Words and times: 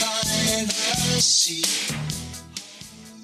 by 0.00 0.66
the 0.66 1.20
sea. 1.20 2.05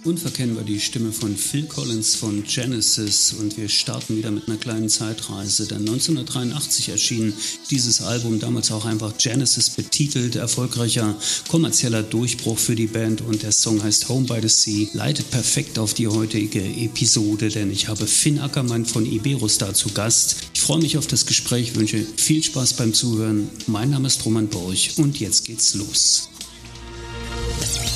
Unverkennbar 0.04 0.64
die 0.64 0.80
Stimme 0.80 1.12
von 1.12 1.36
Phil 1.36 1.66
Collins 1.66 2.16
von 2.16 2.42
Genesis 2.42 3.34
und 3.38 3.56
wir 3.56 3.68
starten 3.68 4.16
wieder 4.16 4.32
mit 4.32 4.48
einer 4.48 4.56
kleinen 4.56 4.88
Zeitreise. 4.88 5.68
Denn 5.68 5.88
1983 5.88 6.88
erschien 6.88 7.32
dieses 7.70 8.02
Album, 8.02 8.40
damals 8.40 8.72
auch 8.72 8.84
einfach 8.84 9.16
Genesis 9.16 9.70
betitelt, 9.70 10.34
erfolgreicher 10.34 11.14
kommerzieller 11.48 12.02
Durchbruch 12.02 12.58
für 12.58 12.74
die 12.74 12.88
Band 12.88 13.20
und 13.20 13.44
der 13.44 13.52
Song 13.52 13.80
heißt 13.80 14.08
Home 14.08 14.26
by 14.26 14.40
the 14.42 14.48
Sea, 14.48 14.88
leitet 14.92 15.30
perfekt 15.30 15.78
auf 15.78 15.94
die 15.94 16.08
heutige 16.08 16.60
Episode, 16.60 17.48
denn 17.48 17.70
ich 17.70 17.86
habe 17.86 18.08
Finn 18.08 18.40
Ackermann 18.40 18.84
von 18.84 19.06
Iberostar 19.06 19.72
zu 19.72 19.90
Gast. 19.90 20.36
Ich 20.52 20.62
freue 20.62 20.82
mich 20.82 20.98
auf 20.98 21.06
das 21.06 21.26
Gespräch, 21.26 21.76
wünsche 21.76 22.04
viel 22.16 22.42
Spaß 22.42 22.72
beim 22.74 22.92
Zuhören. 22.92 23.48
Mein 23.68 23.90
Name 23.90 24.08
ist 24.08 24.24
Roman 24.24 24.48
Borch 24.48 24.94
und 24.96 25.20
jetzt 25.20 25.44
geht's 25.44 25.74
los. 25.74 26.31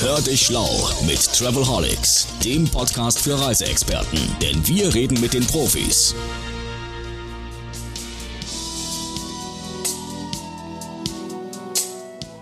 Hör 0.00 0.20
dich 0.20 0.42
schlau 0.42 0.68
mit 1.06 1.20
Travelholics, 1.32 2.28
dem 2.44 2.64
Podcast 2.64 3.18
für 3.18 3.40
Reiseexperten. 3.40 4.18
Denn 4.40 4.66
wir 4.68 4.94
reden 4.94 5.20
mit 5.20 5.34
den 5.34 5.46
Profis. 5.46 6.14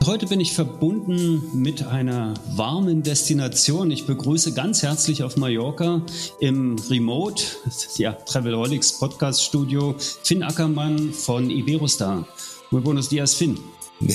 Heute 0.04 0.26
bin 0.26 0.38
ich 0.38 0.52
verbunden 0.52 1.42
mit 1.54 1.86
einer 1.86 2.34
warmen 2.56 3.02
Destination. 3.02 3.90
Ich 3.90 4.06
begrüße 4.06 4.52
ganz 4.52 4.82
herzlich 4.82 5.22
auf 5.22 5.38
Mallorca 5.38 6.02
im 6.40 6.76
Remote, 6.90 7.42
ja, 7.96 8.12
Travelholics 8.12 8.98
Podcast 8.98 9.42
Studio, 9.42 9.94
Finn 9.98 10.42
Ackermann 10.42 11.14
von 11.14 11.48
Iberostar. 11.48 12.28
Muy 12.70 12.82
buenos 12.82 13.08
dias, 13.08 13.34
Finn. 13.34 13.58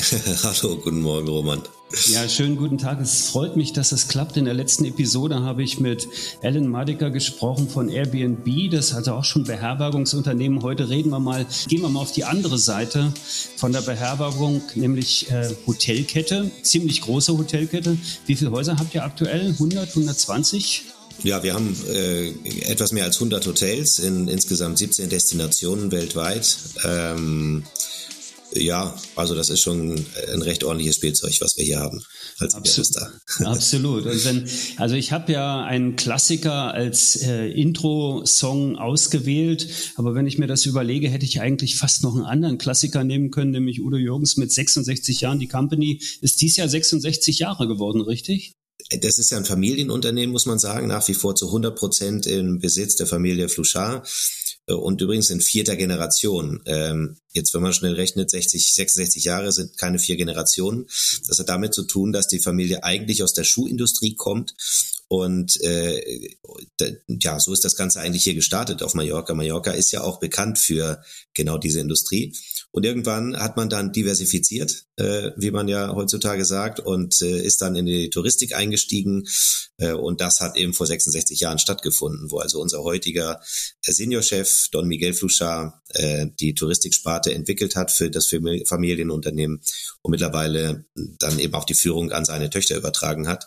Hallo, 0.44 0.78
guten 0.78 1.02
Morgen, 1.02 1.28
Roman. 1.28 1.64
Ja, 1.92 2.30
schönen 2.30 2.56
guten 2.56 2.78
Tag. 2.78 3.02
Es 3.02 3.30
freut 3.30 3.56
mich, 3.56 3.74
dass 3.74 3.92
es 3.92 4.08
klappt. 4.08 4.38
In 4.38 4.46
der 4.46 4.54
letzten 4.54 4.86
Episode 4.86 5.42
habe 5.42 5.64
ich 5.64 5.80
mit 5.80 6.08
Alan 6.44 6.68
Madiker 6.68 7.10
gesprochen 7.10 7.68
von 7.68 7.90
Airbnb. 7.90 8.70
Das 8.70 8.94
hatte 8.94 9.16
auch 9.16 9.24
schon 9.24 9.44
Beherbergungsunternehmen. 9.44 10.62
Heute 10.62 10.90
reden 10.90 11.10
wir 11.10 11.20
mal, 11.20 11.48
gehen 11.68 11.82
wir 11.82 11.90
mal 11.90 12.02
auf 12.02 12.12
die 12.12 12.26
andere 12.26 12.60
Seite 12.60 13.12
von 13.58 13.72
der 13.72 13.82
Beherbergung, 13.82 14.62
nämlich 14.76 15.32
äh, 15.32 15.50
Hotelkette. 15.66 16.52
Ziemlich 16.62 17.02
große 17.02 17.36
Hotelkette. 17.36 17.98
Wie 18.28 18.36
viele 18.36 18.52
Häuser 18.52 18.78
habt 18.78 18.94
ihr 18.94 19.04
aktuell? 19.04 19.50
100, 19.50 19.90
120? 19.90 20.84
Ja, 21.24 21.42
wir 21.42 21.56
haben 21.56 21.76
äh, 21.90 22.30
etwas 22.72 22.92
mehr 22.92 23.06
als 23.06 23.16
100 23.18 23.46
Hotels 23.48 23.98
in 23.98 24.28
insgesamt 24.28 24.78
17 24.78 25.10
Destinationen 25.10 25.92
weltweit. 25.92 26.56
Ähm, 26.86 27.64
ja, 28.54 28.96
also 29.16 29.36
das 29.36 29.50
ist 29.50 29.62
schon 29.62 30.06
ein 30.34 30.42
recht 30.42 30.64
ordentliches 30.64 30.96
Spielzeug, 30.96 31.40
was 31.42 31.58
wir 31.58 31.66
hier 31.66 31.80
haben 31.80 32.04
als 32.40 32.56
Absolut. 32.56 33.12
Absolut. 33.46 34.06
Und 34.06 34.26
wenn, 34.26 34.50
also 34.78 34.96
ich 34.96 35.12
habe 35.12 35.32
ja 35.32 35.64
einen 35.64 35.96
Klassiker 35.96 36.74
als 36.74 37.18
äh, 37.18 37.48
Intro-Song 37.48 38.78
ausgewählt, 38.78 39.68
aber 39.96 40.16
wenn 40.16 40.28
ich 40.28 40.38
mir 40.38 40.48
das 40.48 40.66
überlege, 40.66 41.10
hätte 41.10 41.26
ich 41.26 41.42
eigentlich 41.42 41.76
fast 41.76 42.04
noch 42.04 42.16
einen 42.16 42.26
anderen 42.26 42.58
Klassiker 42.58 43.04
nehmen 43.04 43.32
können, 43.32 43.52
nämlich 43.52 43.82
Udo 43.82 43.98
Jürgens 43.98 44.38
mit 44.38 44.52
66 44.52 45.22
Jahren. 45.22 45.40
Die 45.40 45.48
Company 45.48 46.02
ist 46.22 46.42
dies 46.42 46.56
Jahr 46.56 46.70
66 46.70 47.40
Jahre 47.40 47.68
geworden, 47.68 48.02
richtig? 48.02 48.54
Das 49.02 49.20
ist 49.20 49.30
ja 49.30 49.38
ein 49.38 49.46
Familienunternehmen, 49.46 50.32
muss 50.32 50.46
man 50.46 50.58
sagen, 50.58 50.88
nach 50.88 51.08
wie 51.08 51.14
vor 51.14 51.36
zu 51.36 51.48
100 51.48 51.78
Prozent 51.78 52.26
im 52.26 52.60
Besitz 52.60 52.96
der 52.96 53.06
Familie 53.06 53.50
Flouchard 53.50 54.08
und 54.66 55.02
übrigens 55.02 55.30
in 55.30 55.42
vierter 55.42 55.76
Generation. 55.76 56.62
Ähm, 56.66 57.18
jetzt, 57.32 57.54
wenn 57.54 57.62
man 57.62 57.74
schnell 57.74 57.94
rechnet, 57.94 58.30
60, 58.30 58.74
66 58.74 59.24
Jahre 59.24 59.52
sind 59.52 59.78
keine 59.78 60.00
vier 60.00 60.18
Generationen. 60.18 60.88
Das 61.28 61.40
hat 61.40 61.50
damit 61.50 61.74
zu 61.74 61.84
tun, 61.84 62.12
dass 62.12 62.28
die 62.28 62.40
Familie 62.40 62.84
eigentlich 62.84 63.24
aus 63.24 63.34
der 63.34 63.44
Schuhindustrie 63.44 64.16
kommt 64.16 64.56
und 65.12 65.60
äh, 65.64 66.30
ja, 67.08 67.40
so 67.40 67.52
ist 67.52 67.66
das 67.66 67.76
Ganze 67.76 68.00
eigentlich 68.00 68.24
hier 68.24 68.36
gestartet 68.36 68.84
auf 68.84 68.94
Mallorca. 68.94 69.34
Mallorca 69.34 69.72
ist 69.72 69.92
ja 69.92 70.02
auch 70.02 70.20
bekannt 70.20 70.60
für 70.60 71.02
genau 71.34 71.58
diese 71.58 71.80
Industrie. 71.80 72.36
Und 72.72 72.86
irgendwann 72.86 73.36
hat 73.36 73.58
man 73.58 73.70
dann 73.70 73.92
diversifiziert, 73.92 74.86
äh, 74.98 75.32
wie 75.36 75.50
man 75.50 75.68
ja 75.68 75.96
heutzutage 75.96 76.46
sagt, 76.46 76.80
und 76.80 77.24
äh, 77.24 77.42
ist 77.42 77.64
dann 77.64 77.76
in 77.76 77.88
die 77.88 78.12
Touristik 78.12 78.56
eingestiegen. 78.56 79.28
Äh, 79.78 79.94
und 79.94 80.22
das 80.22 80.42
hat 80.42 80.56
eben 80.56 80.76
vor 80.76 80.86
66 80.86 81.40
Jahren 81.40 81.58
stattgefunden, 81.58 82.30
wo 82.30 82.38
also 82.38 82.62
unser 82.62 82.84
heutiger 82.84 83.42
Seniorchef 83.82 84.68
Don 84.72 84.88
Miguel 84.88 85.16
Fluchard 85.16 85.74
äh, 85.96 86.28
die 86.40 86.54
Touristiksparte 86.54 87.19
entwickelt 87.28 87.76
hat 87.76 87.92
für 87.92 88.10
das 88.10 88.28
Familienunternehmen 88.28 89.62
und 90.02 90.12
mittlerweile 90.12 90.86
dann 90.96 91.40
eben 91.40 91.54
auch 91.54 91.66
die 91.66 91.74
Führung 91.74 92.12
an 92.12 92.26
seine 92.26 92.50
Töchter 92.50 92.76
übertragen 92.76 93.28
hat, 93.28 93.46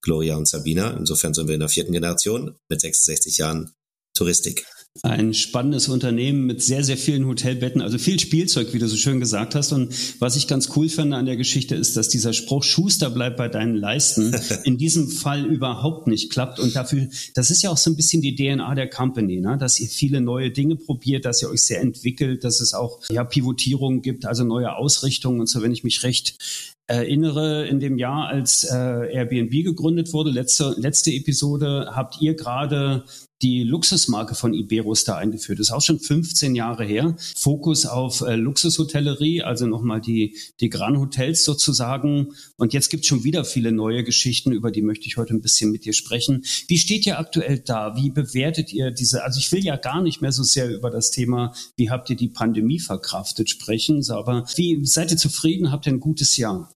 Gloria 0.00 0.36
und 0.36 0.48
Sabina. 0.48 0.96
Insofern 0.96 1.34
sind 1.34 1.48
wir 1.48 1.54
in 1.54 1.60
der 1.60 1.68
vierten 1.68 1.92
Generation 1.92 2.56
mit 2.68 2.80
66 2.80 3.38
Jahren 3.38 3.74
Touristik 4.14 4.66
ein 5.02 5.34
spannendes 5.34 5.88
Unternehmen 5.88 6.46
mit 6.46 6.62
sehr, 6.62 6.84
sehr 6.84 6.96
vielen 6.96 7.26
Hotelbetten, 7.26 7.82
also 7.82 7.98
viel 7.98 8.20
Spielzeug, 8.20 8.72
wie 8.72 8.78
du 8.78 8.86
so 8.86 8.96
schön 8.96 9.18
gesagt 9.18 9.56
hast. 9.56 9.72
Und 9.72 9.92
was 10.20 10.36
ich 10.36 10.46
ganz 10.46 10.70
cool 10.76 10.88
finde 10.88 11.16
an 11.16 11.26
der 11.26 11.36
Geschichte 11.36 11.74
ist, 11.74 11.96
dass 11.96 12.08
dieser 12.08 12.32
Spruch 12.32 12.62
Schuster 12.62 13.10
bleibt 13.10 13.36
bei 13.36 13.48
deinen 13.48 13.74
Leisten 13.74 14.34
in 14.64 14.78
diesem 14.78 15.08
Fall 15.08 15.46
überhaupt 15.46 16.06
nicht 16.06 16.30
klappt. 16.30 16.60
Und 16.60 16.76
dafür, 16.76 17.08
das 17.34 17.50
ist 17.50 17.62
ja 17.62 17.70
auch 17.70 17.76
so 17.76 17.90
ein 17.90 17.96
bisschen 17.96 18.22
die 18.22 18.36
DNA 18.36 18.74
der 18.76 18.88
Company, 18.88 19.40
ne? 19.40 19.58
dass 19.58 19.80
ihr 19.80 19.88
viele 19.88 20.20
neue 20.20 20.52
Dinge 20.52 20.76
probiert, 20.76 21.24
dass 21.24 21.42
ihr 21.42 21.50
euch 21.50 21.64
sehr 21.64 21.80
entwickelt, 21.80 22.44
dass 22.44 22.60
es 22.60 22.72
auch 22.72 23.00
ja, 23.10 23.24
Pivotierungen 23.24 24.00
gibt, 24.00 24.26
also 24.26 24.44
neue 24.44 24.76
Ausrichtungen 24.76 25.40
und 25.40 25.48
so, 25.48 25.60
wenn 25.60 25.72
ich 25.72 25.82
mich 25.82 26.04
recht 26.04 26.38
erinnere, 26.86 27.66
in 27.66 27.80
dem 27.80 27.98
Jahr, 27.98 28.28
als 28.28 28.64
äh, 28.64 28.74
Airbnb 28.74 29.50
gegründet 29.64 30.12
wurde, 30.12 30.30
letzte, 30.30 30.74
letzte 30.76 31.12
Episode, 31.12 31.90
habt 31.94 32.20
ihr 32.20 32.34
gerade 32.34 33.04
die 33.42 33.62
Luxusmarke 33.62 34.34
von 34.34 34.54
Iberostar 34.54 35.18
eingeführt. 35.18 35.58
Das 35.58 35.68
ist 35.68 35.72
auch 35.72 35.82
schon 35.82 35.98
15 35.98 36.54
Jahre 36.54 36.84
her. 36.84 37.14
Fokus 37.36 37.84
auf 37.84 38.22
äh, 38.22 38.36
Luxushotellerie, 38.36 39.42
also 39.42 39.66
nochmal 39.66 40.00
die, 40.00 40.38
die 40.60 40.70
Gran 40.70 40.98
Hotels 40.98 41.44
sozusagen. 41.44 42.34
Und 42.56 42.72
jetzt 42.72 42.88
gibt 42.88 43.02
es 43.02 43.08
schon 43.08 43.24
wieder 43.24 43.44
viele 43.44 43.72
neue 43.72 44.02
Geschichten, 44.02 44.52
über 44.52 44.70
die 44.70 44.82
möchte 44.82 45.06
ich 45.06 45.16
heute 45.16 45.34
ein 45.34 45.42
bisschen 45.42 45.72
mit 45.72 45.84
dir 45.84 45.92
sprechen. 45.92 46.44
Wie 46.68 46.78
steht 46.78 47.06
ihr 47.06 47.18
aktuell 47.18 47.58
da? 47.58 47.96
Wie 47.96 48.10
bewertet 48.10 48.72
ihr 48.72 48.90
diese, 48.90 49.24
also 49.24 49.38
ich 49.38 49.52
will 49.52 49.64
ja 49.64 49.76
gar 49.76 50.02
nicht 50.02 50.22
mehr 50.22 50.32
so 50.32 50.42
sehr 50.42 50.70
über 50.70 50.90
das 50.90 51.10
Thema, 51.10 51.54
wie 51.76 51.90
habt 51.90 52.08
ihr 52.08 52.16
die 52.16 52.28
Pandemie 52.28 52.78
verkraftet 52.80 53.50
sprechen, 53.50 54.02
aber 54.10 54.46
wie 54.56 54.84
seid 54.86 55.10
ihr 55.10 55.16
zufrieden? 55.16 55.70
Habt 55.70 55.86
ihr 55.86 55.92
ein 55.92 56.00
gutes 56.00 56.36
Jahr? 56.36 56.73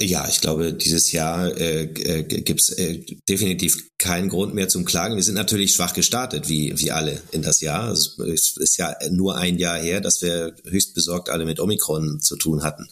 Ja, 0.00 0.28
ich 0.28 0.40
glaube, 0.40 0.74
dieses 0.74 1.10
Jahr 1.12 1.56
äh, 1.56 1.84
äh, 1.84 2.22
gibt 2.22 2.60
es 2.60 2.70
äh, 2.70 3.04
definitiv 3.28 3.90
keinen 3.98 4.28
Grund 4.28 4.54
mehr 4.54 4.68
zum 4.68 4.84
Klagen. 4.84 5.16
Wir 5.16 5.22
sind 5.22 5.34
natürlich 5.34 5.74
schwach 5.74 5.92
gestartet, 5.92 6.48
wie, 6.48 6.78
wie 6.78 6.92
alle 6.92 7.20
in 7.32 7.42
das 7.42 7.60
Jahr. 7.60 7.90
Es 7.90 8.16
ist 8.56 8.76
ja 8.76 8.94
nur 9.10 9.36
ein 9.36 9.58
Jahr 9.58 9.78
her, 9.78 10.00
dass 10.00 10.22
wir 10.22 10.54
höchst 10.66 10.94
besorgt 10.94 11.30
alle 11.30 11.44
mit 11.44 11.58
Omikron 11.58 12.20
zu 12.20 12.36
tun 12.36 12.62
hatten. 12.62 12.86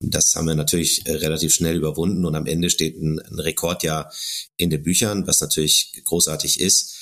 Das 0.00 0.34
haben 0.34 0.48
wir 0.48 0.56
natürlich 0.56 1.06
äh, 1.06 1.12
relativ 1.12 1.54
schnell 1.54 1.76
überwunden 1.76 2.24
und 2.24 2.34
am 2.34 2.46
Ende 2.46 2.70
steht 2.70 3.00
ein, 3.00 3.20
ein 3.20 3.38
Rekordjahr 3.38 4.12
in 4.56 4.70
den 4.70 4.82
Büchern, 4.82 5.26
was 5.26 5.40
natürlich 5.40 5.92
großartig 6.04 6.60
ist. 6.60 6.96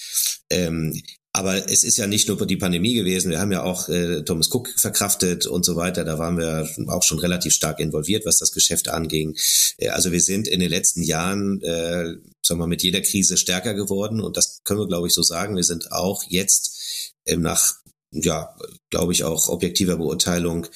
Ähm, 0.50 1.00
aber 1.36 1.70
es 1.70 1.84
ist 1.84 1.98
ja 1.98 2.06
nicht 2.06 2.28
nur 2.28 2.46
die 2.46 2.56
Pandemie 2.56 2.94
gewesen. 2.94 3.30
Wir 3.30 3.40
haben 3.40 3.52
ja 3.52 3.62
auch 3.62 3.90
äh, 3.90 4.22
Thomas 4.22 4.50
Cook 4.50 4.70
verkraftet 4.78 5.46
und 5.46 5.66
so 5.66 5.76
weiter. 5.76 6.02
Da 6.02 6.18
waren 6.18 6.38
wir 6.38 6.66
auch 6.88 7.02
schon 7.02 7.18
relativ 7.18 7.52
stark 7.52 7.78
involviert, 7.78 8.24
was 8.24 8.38
das 8.38 8.52
Geschäft 8.52 8.88
anging. 8.88 9.36
Äh, 9.76 9.90
also 9.90 10.12
wir 10.12 10.22
sind 10.22 10.48
in 10.48 10.60
den 10.60 10.70
letzten 10.70 11.02
Jahren, 11.02 11.60
äh, 11.60 12.14
sagen 12.42 12.60
wir, 12.60 12.66
mit 12.66 12.82
jeder 12.82 13.02
Krise 13.02 13.36
stärker 13.36 13.74
geworden. 13.74 14.22
Und 14.22 14.38
das 14.38 14.60
können 14.64 14.80
wir, 14.80 14.86
glaube 14.86 15.08
ich, 15.08 15.12
so 15.12 15.22
sagen. 15.22 15.56
Wir 15.56 15.64
sind 15.64 15.92
auch 15.92 16.22
jetzt 16.26 17.12
ähm, 17.26 17.42
nach, 17.42 17.74
ja, 18.12 18.56
glaube 18.88 19.12
ich, 19.12 19.24
auch 19.24 19.48
objektiver 19.48 19.98
Beurteilung 19.98 20.66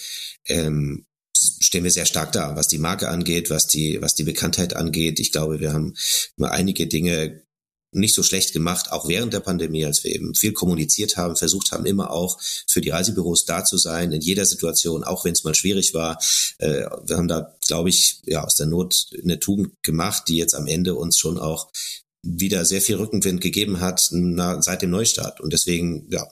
ähm, 0.47 1.07
stehen 1.33 1.85
wir 1.85 1.91
sehr 1.91 2.05
stark 2.05 2.33
da, 2.33 2.55
was 2.55 2.69
die 2.69 2.79
Marke 2.79 3.09
angeht, 3.09 3.49
was 3.49 3.67
die, 3.67 4.03
was 4.03 4.15
die 4.15 4.25
Bekanntheit 4.25 4.77
angeht. 4.77 5.21
Ich 5.21 5.33
glaube, 5.33 5.61
wir 5.61 5.73
haben 5.73 5.95
mal 6.37 6.51
einige 6.51 6.87
Dinge 6.87 7.43
nicht 7.93 8.15
so 8.15 8.23
schlecht 8.23 8.53
gemacht, 8.53 8.93
auch 8.93 9.09
während 9.09 9.33
der 9.33 9.41
Pandemie, 9.41 9.85
als 9.85 10.05
wir 10.05 10.15
eben 10.15 10.35
viel 10.35 10.53
kommuniziert 10.53 11.17
haben, 11.17 11.37
versucht 11.37 11.73
haben, 11.73 11.87
immer 11.87 12.11
auch 12.11 12.39
für 12.67 12.81
die 12.81 12.91
Reisebüros 12.91 13.45
da 13.45 13.65
zu 13.65 13.79
sein, 13.79 14.13
in 14.13 14.21
jeder 14.21 14.47
Situation, 14.47 15.05
auch 15.05 15.25
wenn 15.25 15.33
es 15.33 15.45
mal 15.45 15.55
schwierig 15.55 15.95
war. 15.95 16.19
Äh, 16.59 16.87
wir 17.05 17.17
haben 17.17 17.29
da, 17.29 17.55
glaube 17.67 17.89
ich, 17.89 18.21
ja, 18.27 18.45
aus 18.45 18.55
der 18.55 18.67
Not 18.67 19.07
eine 19.23 19.41
Tugend 19.41 19.73
gemacht, 19.83 20.25
die 20.29 20.37
jetzt 20.37 20.55
am 20.55 20.67
Ende 20.67 20.95
uns 20.95 21.19
schon 21.19 21.39
auch 21.39 21.71
wieder 22.23 22.65
sehr 22.65 22.83
viel 22.83 22.97
Rückenwind 22.97 23.41
gegeben 23.41 23.81
hat 23.81 24.09
na, 24.13 24.61
seit 24.63 24.83
dem 24.83 24.91
Neustart. 24.91 25.41
Und 25.41 25.53
deswegen, 25.53 26.07
ja, 26.11 26.27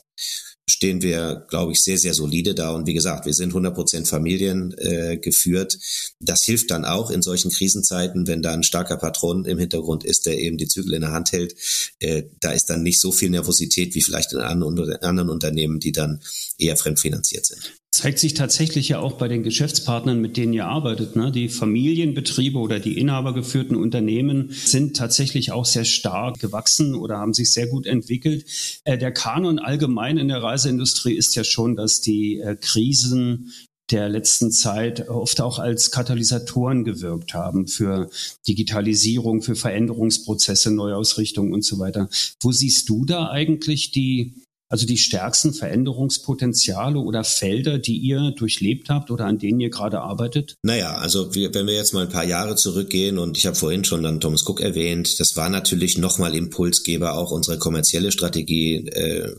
stehen 0.69 1.03
wir, 1.03 1.47
glaube 1.49 1.73
ich, 1.73 1.83
sehr, 1.83 1.99
sehr 1.99 2.15
solide 2.15 2.55
da. 2.55 2.73
Und 2.73 2.87
wie 2.87 2.95
gesagt, 2.95 3.27
wir 3.27 3.33
sind 3.33 3.51
100 3.51 3.75
Prozent 3.75 4.07
Familien 4.07 4.75
äh, 4.79 5.17
geführt. 5.17 5.79
Das 6.21 6.45
hilft 6.45 6.71
dann 6.71 6.85
auch 6.85 7.11
in 7.11 7.23
solchen 7.23 7.51
Krisenzeiten, 7.51 8.27
wenn 8.27 8.43
da 8.43 8.53
ein 8.53 8.63
starker 8.63 8.99
Patron 8.99 9.45
im 9.47 9.59
Hintergrund 9.59 10.05
ist, 10.05 10.27
der 10.27 10.39
eben 10.39 10.59
die 10.59 10.69
Zügel 10.69 10.95
in 10.95 11.01
der 11.01 11.13
Hand 11.13 11.33
hält. 11.33 11.55
Äh, 12.01 12.25
da 12.41 12.53
ist 12.53 12.67
dann 12.67 12.83
nicht 12.83 13.01
so 13.01 13.13
viel 13.13 13.31
Nervosität 13.31 13.95
wie 13.95 14.03
vielleicht 14.03 14.33
in 14.33 14.41
anderen 14.41 15.31
Unternehmen, 15.31 15.81
die 15.81 15.93
dann 15.93 16.21
eher 16.59 16.77
fremdfinanziert 16.77 17.47
sind 17.47 17.78
zeigt 17.99 18.21
sich 18.21 18.35
tatsächlich 18.35 18.91
ja 18.91 19.01
auch 19.01 19.15
bei 19.15 19.27
den 19.27 19.43
Geschäftspartnern, 19.43 20.21
mit 20.21 20.37
denen 20.37 20.53
ihr 20.53 20.67
arbeitet. 20.67 21.17
Ne? 21.17 21.33
Die 21.33 21.49
Familienbetriebe 21.49 22.57
oder 22.57 22.79
die 22.79 22.97
inhabergeführten 22.97 23.75
Unternehmen 23.75 24.53
sind 24.53 24.97
tatsächlich 24.97 25.51
auch 25.51 25.65
sehr 25.65 25.85
stark 25.85 26.39
gewachsen 26.39 26.95
oder 26.95 27.19
haben 27.19 27.35
sich 27.35 27.53
sehr 27.53 27.67
gut 27.67 27.87
entwickelt. 27.87 28.47
Äh, 28.85 28.99
der 28.99 29.11
Kanon 29.11 29.59
allgemein 29.59 30.17
in 30.17 30.29
der 30.29 30.41
Reiseindustrie 30.41 31.15
ist 31.15 31.35
ja 31.35 31.43
schon, 31.43 31.75
dass 31.75 32.01
die 32.01 32.39
äh, 32.39 32.55
Krisen 32.55 33.53
der 33.91 34.09
letzten 34.09 34.53
Zeit 34.53 35.09
oft 35.09 35.41
auch 35.41 35.59
als 35.59 35.91
Katalysatoren 35.91 36.85
gewirkt 36.85 37.35
haben 37.35 37.67
für 37.67 38.11
Digitalisierung, 38.47 39.43
für 39.43 39.57
Veränderungsprozesse, 39.57 40.71
Neuausrichtung 40.71 41.53
und 41.53 41.65
so 41.65 41.81
weiter. 41.81 42.09
Wo 42.41 42.53
siehst 42.53 42.89
du 42.89 43.05
da 43.05 43.29
eigentlich 43.29 43.91
die 43.91 44.35
also 44.69 44.87
die 44.87 44.99
stärksten 44.99 45.55
Veränderungspotenziale 45.55 46.99
oder 46.99 47.25
Felder, 47.25 47.79
die 47.79 47.97
ihr 47.97 48.33
durchlebt 48.33 48.91
habt 48.91 49.11
oder 49.11 49.25
an 49.27 49.39
denen 49.39 49.61
ihr 49.61 49.71
gerade 49.71 50.01
arbeitet? 50.01 50.57
Naja, 50.63 50.97
also 50.97 51.35
wir, 51.35 51.55
wenn 51.55 51.67
wir 51.67 51.75
jetzt 51.75 51.95
mal 51.95 52.05
ein 52.05 52.13
paar 52.13 52.25
Jahre 52.25 52.55
zurückgehen 52.57 53.19
und 53.19 53.39
ich 53.39 53.47
habe 53.47 53.57
vorhin 53.57 53.85
schon 53.85 54.03
dann 54.03 54.21
Thomas 54.21 54.47
Cook 54.47 54.61
erwähnt, 54.61 55.19
das 55.21 55.37
war 55.37 55.49
natürlich 55.49 55.99
nochmal 55.99 56.35
Impulsgeber 56.35 57.17
auch 57.17 57.31
unsere 57.31 57.59
kommerzielle 57.59 58.13
Strategie 58.13 58.87
äh, 58.89 59.35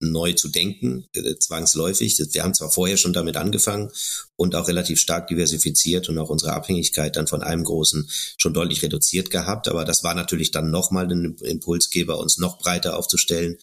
neu 0.00 0.32
zu 0.32 0.48
denken, 0.48 1.06
äh, 1.14 1.36
zwangsläufig. 1.38 2.18
Wir 2.32 2.42
haben 2.42 2.54
zwar 2.54 2.70
vorher 2.70 2.96
schon 2.96 3.12
damit 3.12 3.36
angefangen 3.36 3.90
und 4.36 4.54
auch 4.54 4.68
relativ 4.68 5.00
stark 5.00 5.26
diversifiziert 5.28 6.08
und 6.08 6.18
auch 6.18 6.30
unsere 6.30 6.52
Abhängigkeit 6.52 7.16
dann 7.16 7.26
von 7.26 7.42
einem 7.42 7.64
großen 7.64 8.08
schon 8.36 8.54
deutlich 8.54 8.82
reduziert 8.82 9.30
gehabt, 9.30 9.68
aber 9.68 9.84
das 9.84 10.04
war 10.04 10.14
natürlich 10.14 10.50
dann 10.50 10.70
nochmal 10.70 11.10
ein 11.10 11.36
Impulsgeber, 11.42 12.18
uns 12.18 12.38
noch 12.38 12.58
breiter 12.58 12.96
aufzustellen, 12.96 13.56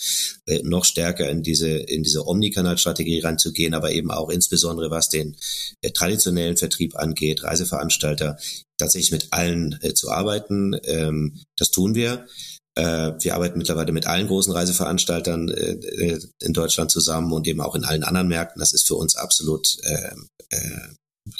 äh, 0.46 0.62
noch 0.64 0.86
stärker 0.86 1.30
in 1.30 1.44
diese, 1.44 1.70
in 1.70 2.04
diese 2.04 2.28
Omnikanal-Strategie 2.28 3.22
reinzugehen, 3.22 3.74
aber 3.74 3.92
eben 3.92 4.12
auch 4.12 4.30
insbesondere 4.30 4.92
was 4.92 5.10
den 5.10 5.38
äh, 5.82 5.92
traditionellen 5.92 6.58
Vertrieb 6.58 6.96
angeht, 6.96 7.44
Reiseveranstalter, 7.44 8.38
tatsächlich 8.78 9.12
mit 9.12 9.28
allen 9.32 9.80
zu 9.94 10.12
arbeiten. 10.12 10.76
Ähm, 10.84 11.40
das 11.58 11.72
tun 11.72 11.96
wir. 11.96 12.28
Äh, 12.76 13.14
wir 13.20 13.36
arbeiten 13.36 13.58
mittlerweile 13.58 13.92
mit 13.92 14.06
allen 14.06 14.28
großen 14.28 14.52
Reiseveranstaltern 14.52 15.50
äh, 15.50 15.72
äh, 15.72 16.20
in 16.42 16.54
Deutschland 16.54 16.92
zusammen 16.92 17.32
und 17.32 17.48
eben 17.48 17.62
auch 17.62 17.76
in 17.76 17.86
allen 17.86 18.04
anderen 18.04 18.28
Märkten. 18.28 18.60
Das 18.60 18.74
ist 18.74 18.88
für 18.88 18.96
uns 18.96 19.16
absolut 19.16 19.78
äh, 19.84 20.16
äh, 20.50 20.90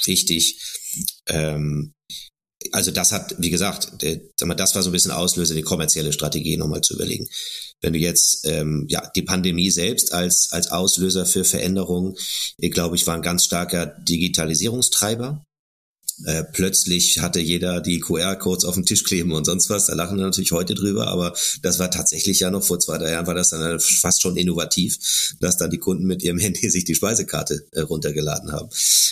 wichtig. 0.04 0.60
Ähm, 1.26 1.92
also 2.72 2.90
das 2.90 3.12
hat, 3.12 3.34
wie 3.38 3.50
gesagt, 3.50 3.92
das 4.02 4.74
war 4.74 4.82
so 4.82 4.88
ein 4.88 4.92
bisschen 4.92 5.10
Auslöser, 5.10 5.54
die 5.54 5.62
kommerzielle 5.62 6.12
Strategie 6.12 6.56
nochmal 6.56 6.80
zu 6.80 6.94
überlegen. 6.94 7.28
Wenn 7.82 7.92
du 7.92 7.98
jetzt 7.98 8.44
ähm, 8.44 8.86
ja 8.88 9.08
die 9.14 9.22
Pandemie 9.22 9.70
selbst 9.70 10.12
als 10.12 10.50
als 10.52 10.70
Auslöser 10.70 11.26
für 11.26 11.44
Veränderungen, 11.44 12.16
glaube 12.58 12.96
ich, 12.96 13.06
war 13.06 13.14
ein 13.14 13.22
ganz 13.22 13.44
starker 13.44 13.86
Digitalisierungstreiber. 13.86 15.44
Äh, 16.24 16.44
plötzlich 16.44 17.18
hatte 17.18 17.40
jeder 17.40 17.82
die 17.82 18.00
QR-Codes 18.00 18.64
auf 18.64 18.74
dem 18.74 18.86
Tisch 18.86 19.04
kleben 19.04 19.32
und 19.32 19.44
sonst 19.44 19.68
was. 19.68 19.86
Da 19.86 19.94
lachen 19.94 20.16
wir 20.16 20.24
natürlich 20.24 20.52
heute 20.52 20.74
drüber, 20.74 21.08
aber 21.08 21.34
das 21.60 21.78
war 21.78 21.90
tatsächlich 21.90 22.40
ja 22.40 22.50
noch 22.50 22.64
vor 22.64 22.78
zwei, 22.78 22.96
drei 22.96 23.10
Jahren 23.10 23.26
war 23.26 23.34
das 23.34 23.50
dann 23.50 23.78
fast 23.80 24.22
schon 24.22 24.36
innovativ, 24.36 25.34
dass 25.40 25.58
dann 25.58 25.70
die 25.70 25.78
Kunden 25.78 26.06
mit 26.06 26.22
ihrem 26.22 26.38
Handy 26.46 26.70
sich 26.70 26.84
die 26.84 26.94
Speisekarte 26.94 27.66
äh, 27.72 27.80
runtergeladen 27.80 28.50
haben. 28.50 28.70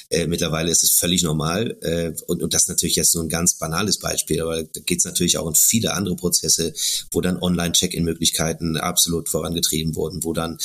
Äh, 0.09 0.27
mittlerweile 0.27 0.71
ist 0.71 0.83
es 0.83 0.95
völlig 0.95 1.23
normal 1.23 1.77
äh, 1.83 2.13
und, 2.27 2.43
und 2.43 2.55
das 2.55 2.63
ist 2.63 2.69
natürlich 2.69 2.97
jetzt 2.97 3.15
nur 3.15 3.25
ein 3.25 3.29
ganz 3.29 3.55
banales 3.55 3.99
Beispiel, 3.99 4.41
aber 4.41 4.63
da 4.63 4.81
geht 4.81 4.99
es 4.99 5.05
natürlich 5.05 5.37
auch 5.37 5.49
in 5.49 5.55
viele 5.55 5.93
andere 5.93 6.17
Prozesse, 6.17 6.73
wo 7.11 7.21
dann 7.21 7.37
Online-Check-in-Möglichkeiten 7.37 8.79
absolut 8.79 9.29
vorangetrieben 9.29 9.95
wurden, 9.95 10.25
wo 10.25 10.33
dann 10.33 10.59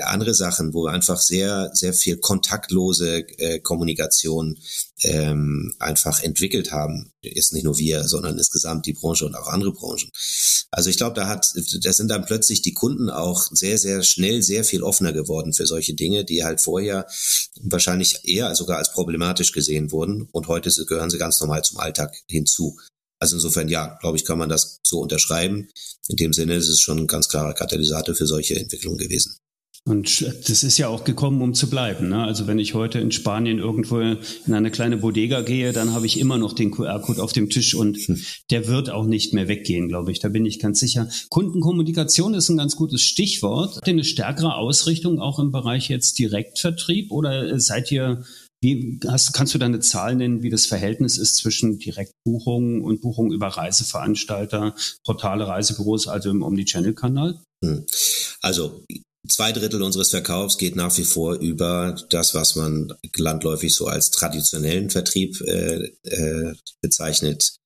andere 0.00 0.34
Sachen, 0.34 0.74
wo 0.74 0.86
einfach 0.86 1.20
sehr, 1.20 1.70
sehr 1.72 1.94
viel 1.94 2.18
kontaktlose 2.18 3.26
äh, 3.38 3.60
Kommunikation 3.60 4.58
ähm, 5.02 5.74
einfach 5.78 6.22
entwickelt 6.22 6.72
haben. 6.72 7.12
Jetzt 7.22 7.52
nicht 7.52 7.64
nur 7.64 7.78
wir, 7.78 8.04
sondern 8.04 8.38
insgesamt 8.38 8.86
die 8.86 8.94
Branche 8.94 9.26
und 9.26 9.34
auch 9.34 9.48
andere 9.48 9.72
Branchen. 9.72 10.10
Also 10.70 10.90
ich 10.90 10.96
glaube, 10.96 11.14
da 11.14 11.28
hat, 11.28 11.46
da 11.82 11.92
sind 11.92 12.08
dann 12.08 12.24
plötzlich 12.24 12.62
die 12.62 12.72
Kunden 12.72 13.10
auch 13.10 13.48
sehr, 13.50 13.78
sehr 13.78 14.02
schnell 14.02 14.42
sehr 14.42 14.64
viel 14.64 14.82
offener 14.82 15.12
geworden 15.12 15.52
für 15.52 15.66
solche 15.66 15.94
Dinge, 15.94 16.24
die 16.24 16.44
halt 16.44 16.60
vorher 16.60 17.06
wahrscheinlich 17.60 18.20
eher 18.24 18.54
sogar 18.54 18.78
als 18.78 18.92
problematisch 18.92 19.52
gesehen 19.52 19.92
wurden 19.92 20.28
und 20.32 20.48
heute 20.48 20.70
gehören 20.86 21.10
sie 21.10 21.18
ganz 21.18 21.40
normal 21.40 21.62
zum 21.62 21.78
Alltag 21.78 22.14
hinzu. 22.28 22.78
Also 23.18 23.36
insofern, 23.36 23.68
ja, 23.68 23.96
glaube 24.00 24.18
ich, 24.18 24.24
kann 24.24 24.38
man 24.38 24.48
das 24.48 24.80
so 24.82 25.00
unterschreiben. 25.00 25.68
In 26.08 26.16
dem 26.16 26.32
Sinne 26.32 26.54
ist 26.54 26.68
es 26.68 26.80
schon 26.80 26.98
ein 26.98 27.06
ganz 27.06 27.28
klarer 27.28 27.54
Katalysator 27.54 28.14
für 28.14 28.26
solche 28.26 28.56
Entwicklungen 28.56 28.98
gewesen. 28.98 29.36
Und 29.88 30.22
das 30.48 30.64
ist 30.64 30.78
ja 30.78 30.88
auch 30.88 31.04
gekommen, 31.04 31.40
um 31.40 31.54
zu 31.54 31.70
bleiben. 31.70 32.08
Ne? 32.08 32.24
Also 32.24 32.48
wenn 32.48 32.58
ich 32.58 32.74
heute 32.74 32.98
in 32.98 33.12
Spanien 33.12 33.60
irgendwo 33.60 34.00
in 34.00 34.18
eine 34.52 34.72
kleine 34.72 34.96
Bodega 34.96 35.42
gehe, 35.42 35.72
dann 35.72 35.92
habe 35.92 36.06
ich 36.06 36.18
immer 36.18 36.38
noch 36.38 36.54
den 36.54 36.72
QR-Code 36.72 37.22
auf 37.22 37.32
dem 37.32 37.50
Tisch 37.50 37.72
und 37.76 37.96
hm. 37.96 38.20
der 38.50 38.66
wird 38.66 38.90
auch 38.90 39.06
nicht 39.06 39.32
mehr 39.32 39.46
weggehen, 39.46 39.86
glaube 39.86 40.10
ich. 40.10 40.18
Da 40.18 40.28
bin 40.28 40.44
ich 40.44 40.58
ganz 40.58 40.80
sicher. 40.80 41.08
Kundenkommunikation 41.30 42.34
ist 42.34 42.48
ein 42.48 42.56
ganz 42.56 42.74
gutes 42.74 43.02
Stichwort. 43.02 43.76
Habt 43.76 43.86
ihr 43.86 43.92
eine 43.92 44.02
stärkere 44.02 44.56
Ausrichtung 44.56 45.20
auch 45.20 45.38
im 45.38 45.52
Bereich 45.52 45.88
jetzt 45.88 46.18
Direktvertrieb 46.18 47.12
oder 47.12 47.60
seid 47.60 47.92
ihr 47.92 48.24
wie 48.62 48.98
hast, 49.06 49.34
kannst 49.34 49.54
du 49.54 49.58
da 49.58 49.66
eine 49.66 49.80
Zahl 49.80 50.16
nennen, 50.16 50.42
wie 50.42 50.50
das 50.50 50.66
Verhältnis 50.66 51.18
ist 51.18 51.36
zwischen 51.36 51.78
Direktbuchungen 51.78 52.82
und 52.82 53.02
Buchungen 53.02 53.30
über 53.30 53.48
Reiseveranstalter, 53.48 54.74
Portale, 55.04 55.46
Reisebüros, 55.46 56.08
also 56.08 56.30
im 56.30 56.42
Omnichannel-Kanal? 56.42 57.38
Hm. 57.62 57.86
Also 58.40 58.82
Zwei 59.28 59.52
Drittel 59.52 59.82
unseres 59.82 60.10
Verkaufs 60.10 60.58
geht 60.58 60.76
nach 60.76 60.96
wie 60.98 61.04
vor 61.04 61.34
über 61.34 61.96
das, 62.10 62.34
was 62.34 62.56
man 62.56 62.92
landläufig 63.16 63.74
so 63.74 63.86
als 63.86 64.10
traditionellen 64.10 64.90
Vertrieb 64.90 65.40
äh, 65.40 65.92
äh, 66.04 66.54
bezeichnet. 66.80 67.56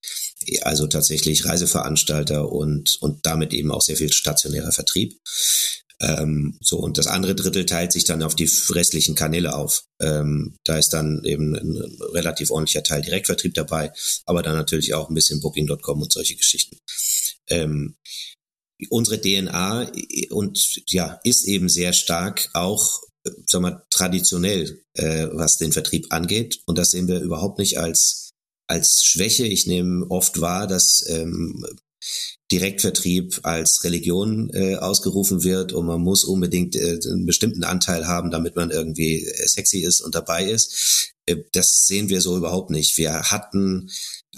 Also 0.63 0.87
tatsächlich 0.87 1.45
Reiseveranstalter 1.45 2.51
und, 2.51 2.97
und 3.01 3.27
damit 3.27 3.53
eben 3.53 3.71
auch 3.71 3.83
sehr 3.83 3.97
viel 3.97 4.13
stationärer 4.13 4.73
Vertrieb. 4.73 5.19
Ähm, 6.01 6.57
so, 6.63 6.79
und 6.79 6.97
das 6.97 7.07
andere 7.07 7.35
Drittel 7.35 7.67
teilt 7.67 7.93
sich 7.93 8.05
dann 8.05 8.23
auf 8.23 8.35
die 8.35 8.51
restlichen 8.71 9.15
Kanäle 9.15 9.55
auf. 9.55 9.85
Ähm, 10.01 10.57
da 10.65 10.79
ist 10.79 10.91
dann 10.91 11.23
eben 11.25 11.55
ein 11.55 11.77
relativ 12.15 12.51
ordentlicher 12.51 12.83
Teil 12.83 13.03
Direktvertrieb 13.03 13.53
dabei, 13.53 13.93
aber 14.25 14.43
dann 14.43 14.57
natürlich 14.57 14.95
auch 14.95 15.11
ein 15.11 15.15
bisschen 15.15 15.41
Booking.com 15.41 16.01
und 16.01 16.13
solche 16.13 16.37
Geschichten. 16.37 16.79
Ähm, 17.49 17.97
unsere 18.89 19.21
DNA 19.21 19.91
und 20.31 20.83
ja 20.89 21.21
ist 21.25 21.45
eben 21.45 21.69
sehr 21.69 21.93
stark 21.93 22.49
auch 22.55 23.01
sag 23.47 23.61
mal 23.61 23.83
traditionell 23.91 24.83
äh, 24.95 25.29
was 25.33 25.59
den 25.59 25.73
Vertrieb 25.73 26.07
angeht 26.11 26.61
und 26.67 26.79
das 26.79 26.93
sehen 26.93 27.09
wir 27.09 27.21
überhaupt 27.21 27.59
nicht 27.59 27.79
als 27.79 28.31
als 28.67 29.03
Schwäche 29.05 29.47
ich 29.47 29.67
nehme 29.67 30.07
oft 30.11 30.41
wahr 30.41 30.67
dass 30.67 31.05
ähm, 31.09 31.65
Direktvertrieb 32.51 33.41
als 33.43 33.85
Religion 33.85 34.51
äh, 34.53 34.77
ausgerufen 34.77 35.45
wird 35.45 35.73
und 35.73 35.87
man 35.87 36.01
muss 36.01 36.25
unbedingt 36.25 36.75
äh, 36.75 36.99
einen 37.05 37.27
bestimmten 37.27 37.63
Anteil 37.63 38.09
haben, 38.09 38.31
damit 38.31 38.57
man 38.57 38.71
irgendwie 38.71 39.25
äh, 39.25 39.47
sexy 39.47 39.81
ist 39.81 40.01
und 40.01 40.15
dabei 40.15 40.47
ist. 40.47 41.15
Äh, 41.27 41.37
das 41.53 41.87
sehen 41.87 42.09
wir 42.09 42.21
so 42.21 42.37
überhaupt 42.37 42.71
nicht. 42.71 42.97
Wir 42.97 43.23
hatten 43.31 43.91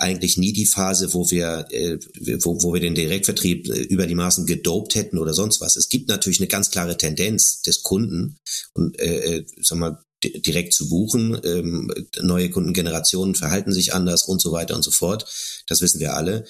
eigentlich 0.02 0.36
nie 0.36 0.52
die 0.52 0.66
Phase, 0.66 1.14
wo 1.14 1.30
wir, 1.30 1.66
äh, 1.70 1.98
wo, 2.42 2.62
wo 2.62 2.74
wir 2.74 2.80
den 2.80 2.94
Direktvertrieb 2.94 3.68
äh, 3.68 3.82
über 3.82 4.06
die 4.06 4.14
Maßen 4.14 4.46
gedopt 4.46 4.96
hätten 4.96 5.16
oder 5.18 5.32
sonst 5.32 5.60
was. 5.60 5.76
Es 5.76 5.88
gibt 5.88 6.08
natürlich 6.08 6.40
eine 6.40 6.48
ganz 6.48 6.70
klare 6.70 6.96
Tendenz 6.96 7.62
des 7.62 7.82
Kunden 7.82 8.38
und 8.74 8.98
äh, 8.98 9.36
äh 9.36 9.46
sag 9.60 9.78
mal 9.78 10.04
direkt 10.24 10.74
zu 10.74 10.88
buchen. 10.88 11.40
Ähm, 11.44 11.92
neue 12.20 12.50
Kundengenerationen 12.50 13.34
verhalten 13.34 13.72
sich 13.72 13.94
anders 13.94 14.24
und 14.24 14.40
so 14.40 14.52
weiter 14.52 14.74
und 14.74 14.82
so 14.82 14.90
fort. 14.90 15.24
Das 15.66 15.80
wissen 15.80 16.00
wir 16.00 16.14
alle. 16.14 16.44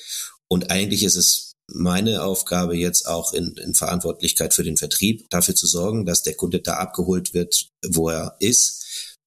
Und 0.48 0.70
eigentlich 0.70 1.02
ist 1.04 1.16
es 1.16 1.52
meine 1.66 2.22
Aufgabe 2.22 2.76
jetzt 2.76 3.06
auch 3.06 3.32
in, 3.32 3.54
in 3.56 3.74
Verantwortlichkeit 3.74 4.52
für 4.52 4.64
den 4.64 4.76
Vertrieb, 4.76 5.28
dafür 5.30 5.54
zu 5.54 5.66
sorgen, 5.66 6.04
dass 6.04 6.22
der 6.22 6.34
Kunde 6.34 6.60
da 6.60 6.74
abgeholt 6.74 7.34
wird, 7.34 7.68
wo 7.86 8.08
er 8.08 8.36
ist 8.40 8.84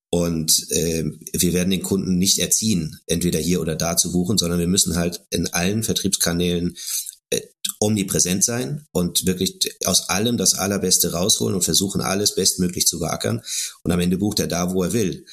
und 0.10 0.72
äh, 0.72 1.04
wir 1.34 1.54
werden 1.54 1.72
den 1.72 1.84
Kunden 1.84 2.18
nicht 2.18 2.40
erziehen, 2.40 3.00
entweder 3.08 3.40
hier 3.40 3.62
oder 3.62 3.76
da 3.76 3.98
zu 3.98 4.12
buchen, 4.12 4.38
sondern 4.38 4.60
wir 4.60 4.68
müssen 4.68 4.96
halt 4.96 5.26
in 5.30 5.48
allen 5.48 5.84
Vertriebskanälen 5.84 6.76
äh, 7.32 7.42
omnipräsent 7.80 8.44
sein 8.44 8.86
und 8.92 9.26
wirklich 9.26 9.76
aus 9.86 10.10
allem 10.10 10.38
das 10.38 10.54
Allerbeste 10.54 11.12
rausholen 11.12 11.56
und 11.56 11.64
versuchen, 11.64 12.02
alles 12.02 12.36
bestmöglich 12.36 12.88
zu 12.88 13.00
beackern. 13.00 13.42
Und 13.84 13.92
am 13.92 14.00
Ende 14.00 14.18
bucht 14.18 14.40
er 14.40 14.48
da, 14.48 14.74
wo 14.74 14.84
er 14.84 14.94
will. 14.94 15.26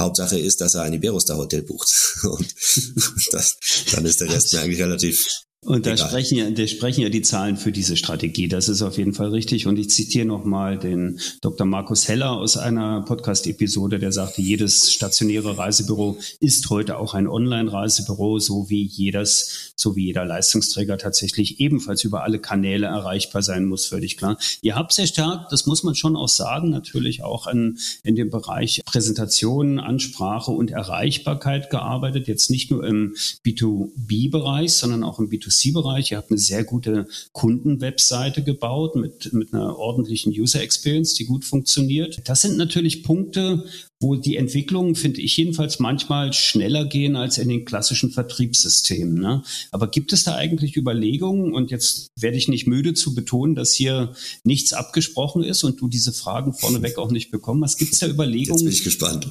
Hauptsache 0.00 0.38
ist, 0.38 0.60
dass 0.60 0.74
er 0.74 0.82
ein 0.82 0.92
Iberostar 0.92 1.38
Hotel 1.38 1.62
bucht. 1.62 1.90
Und 2.22 2.54
das, 3.32 3.56
dann 3.90 4.04
ist 4.04 4.20
der 4.20 4.28
Rest 4.28 4.52
mir 4.52 4.60
eigentlich 4.60 4.80
relativ 4.80 5.26
Und 5.64 5.86
da 5.86 5.96
sprechen, 5.96 6.38
ja, 6.38 6.48
da 6.52 6.68
sprechen 6.68 7.00
ja 7.00 7.08
die 7.08 7.22
Zahlen 7.22 7.56
für 7.56 7.72
diese 7.72 7.96
Strategie. 7.96 8.46
Das 8.46 8.68
ist 8.68 8.80
auf 8.80 8.96
jeden 8.96 9.12
Fall 9.12 9.30
richtig. 9.30 9.66
Und 9.66 9.76
ich 9.76 9.90
zitiere 9.90 10.24
nochmal 10.24 10.78
den 10.78 11.18
Dr. 11.40 11.66
Markus 11.66 12.06
Heller 12.06 12.30
aus 12.30 12.56
einer 12.56 13.02
Podcast-Episode, 13.02 13.98
der 13.98 14.12
sagte, 14.12 14.40
jedes 14.40 14.92
stationäre 14.92 15.58
Reisebüro 15.58 16.16
ist 16.38 16.70
heute 16.70 16.96
auch 16.96 17.12
ein 17.14 17.26
Online-Reisebüro, 17.26 18.38
so 18.38 18.70
wie 18.70 18.84
jedes, 18.84 19.72
so 19.74 19.96
wie 19.96 20.06
jeder 20.06 20.24
Leistungsträger 20.24 20.96
tatsächlich 20.96 21.58
ebenfalls 21.58 22.04
über 22.04 22.22
alle 22.22 22.38
Kanäle 22.38 22.86
erreichbar 22.86 23.42
sein 23.42 23.64
muss, 23.64 23.86
völlig 23.86 24.16
klar. 24.16 24.38
Ihr 24.62 24.76
habt 24.76 24.92
sehr 24.92 25.08
stark, 25.08 25.48
das 25.50 25.66
muss 25.66 25.82
man 25.82 25.96
schon 25.96 26.14
auch 26.14 26.28
sagen, 26.28 26.70
natürlich 26.70 27.24
auch 27.24 27.48
in, 27.48 27.78
in 28.04 28.14
dem 28.14 28.30
Bereich 28.30 28.80
Präsentation, 28.84 29.80
Ansprache 29.80 30.52
und 30.52 30.70
Erreichbarkeit 30.70 31.68
gearbeitet. 31.68 32.28
Jetzt 32.28 32.48
nicht 32.48 32.70
nur 32.70 32.86
im 32.86 33.16
B2B-Bereich, 33.44 34.72
sondern 34.72 35.02
auch 35.02 35.18
im 35.18 35.28
B2 35.28 35.47
B2C-Bereich. 35.48 36.10
Ihr 36.10 36.18
habt 36.18 36.30
eine 36.30 36.38
sehr 36.38 36.64
gute 36.64 37.08
Kundenwebseite 37.32 38.42
gebaut 38.42 38.96
mit, 38.96 39.32
mit 39.32 39.52
einer 39.52 39.76
ordentlichen 39.76 40.32
User 40.32 40.62
Experience, 40.62 41.14
die 41.14 41.24
gut 41.24 41.44
funktioniert. 41.44 42.20
Das 42.24 42.42
sind 42.42 42.56
natürlich 42.56 43.02
Punkte, 43.02 43.64
wo 44.00 44.14
die 44.14 44.36
Entwicklungen, 44.36 44.94
finde 44.94 45.20
ich 45.20 45.36
jedenfalls, 45.36 45.80
manchmal 45.80 46.32
schneller 46.32 46.84
gehen 46.84 47.16
als 47.16 47.36
in 47.36 47.48
den 47.48 47.64
klassischen 47.64 48.12
Vertriebssystemen. 48.12 49.14
Ne? 49.14 49.42
Aber 49.72 49.88
gibt 49.88 50.12
es 50.12 50.22
da 50.22 50.36
eigentlich 50.36 50.76
Überlegungen? 50.76 51.52
Und 51.52 51.72
jetzt 51.72 52.12
werde 52.14 52.36
ich 52.36 52.46
nicht 52.46 52.68
müde 52.68 52.94
zu 52.94 53.14
betonen, 53.14 53.56
dass 53.56 53.72
hier 53.72 54.12
nichts 54.44 54.72
abgesprochen 54.72 55.42
ist 55.42 55.64
und 55.64 55.80
du 55.80 55.88
diese 55.88 56.12
Fragen 56.12 56.52
vorneweg 56.52 56.96
auch 56.98 57.10
nicht 57.10 57.32
bekommen 57.32 57.64
hast. 57.64 57.76
Gibt 57.76 57.92
es 57.92 57.98
da 57.98 58.06
Überlegungen, 58.06 58.72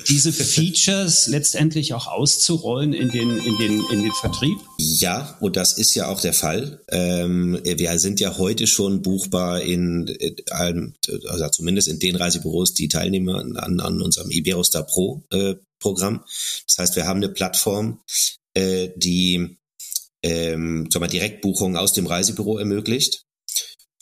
diese 0.07 0.33
Features 0.33 1.27
letztendlich 1.27 1.93
auch 1.93 2.07
auszurollen 2.07 2.91
in 2.91 3.09
den, 3.09 3.37
in 3.37 3.57
den, 3.57 3.81
in 3.89 4.01
den 4.03 4.11
Vertrieb? 4.19 4.57
Ja, 4.77 5.37
und 5.39 5.55
das 5.55 5.77
ist 5.77 5.95
ja 5.95 6.09
auch 6.09 6.19
der 6.19 6.33
Fall. 6.33 6.81
Ähm, 6.89 7.57
wir 7.63 7.97
sind 7.99 8.19
ja 8.19 8.37
heute 8.37 8.67
schon 8.67 9.01
buchbar 9.01 9.61
in, 9.61 10.07
in 10.07 10.35
also 11.29 11.47
zumindest 11.49 11.87
in 11.87 11.99
den 11.99 12.17
Reisebüros, 12.17 12.73
die 12.73 12.89
teilnehmen 12.89 13.55
an, 13.55 13.79
an 13.79 14.01
unserem 14.01 14.29
IBR 14.29 14.56
Aerostar 14.57 14.85
Pro 14.85 15.23
äh, 15.31 15.55
Programm. 15.79 16.23
Das 16.67 16.77
heißt, 16.79 16.95
wir 16.95 17.05
haben 17.05 17.17
eine 17.17 17.29
Plattform, 17.29 18.01
äh, 18.53 18.89
die 18.95 19.57
ähm, 20.23 20.89
mal, 20.99 21.07
Direktbuchungen 21.07 21.77
aus 21.77 21.93
dem 21.93 22.07
Reisebüro 22.07 22.57
ermöglicht. 22.57 23.23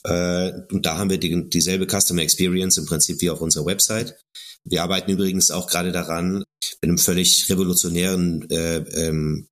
Äh, 0.04 0.52
und 0.72 0.86
da 0.86 0.98
haben 0.98 1.10
wir 1.10 1.18
die, 1.18 1.50
dieselbe 1.50 1.88
Customer 1.88 2.22
Experience 2.22 2.78
im 2.78 2.86
Prinzip 2.86 3.22
wie 3.22 3.30
auf 3.30 3.42
unserer 3.42 3.66
Website. 3.66 4.16
Wir 4.64 4.82
arbeiten 4.82 5.12
übrigens 5.12 5.52
auch 5.52 5.68
gerade 5.68 5.92
daran, 5.92 6.44
mit 6.82 6.90
einem 6.90 6.98
völlig 6.98 7.50
revolutionären 7.50 8.50
äh, 8.50 8.78
ähm, 8.78 9.48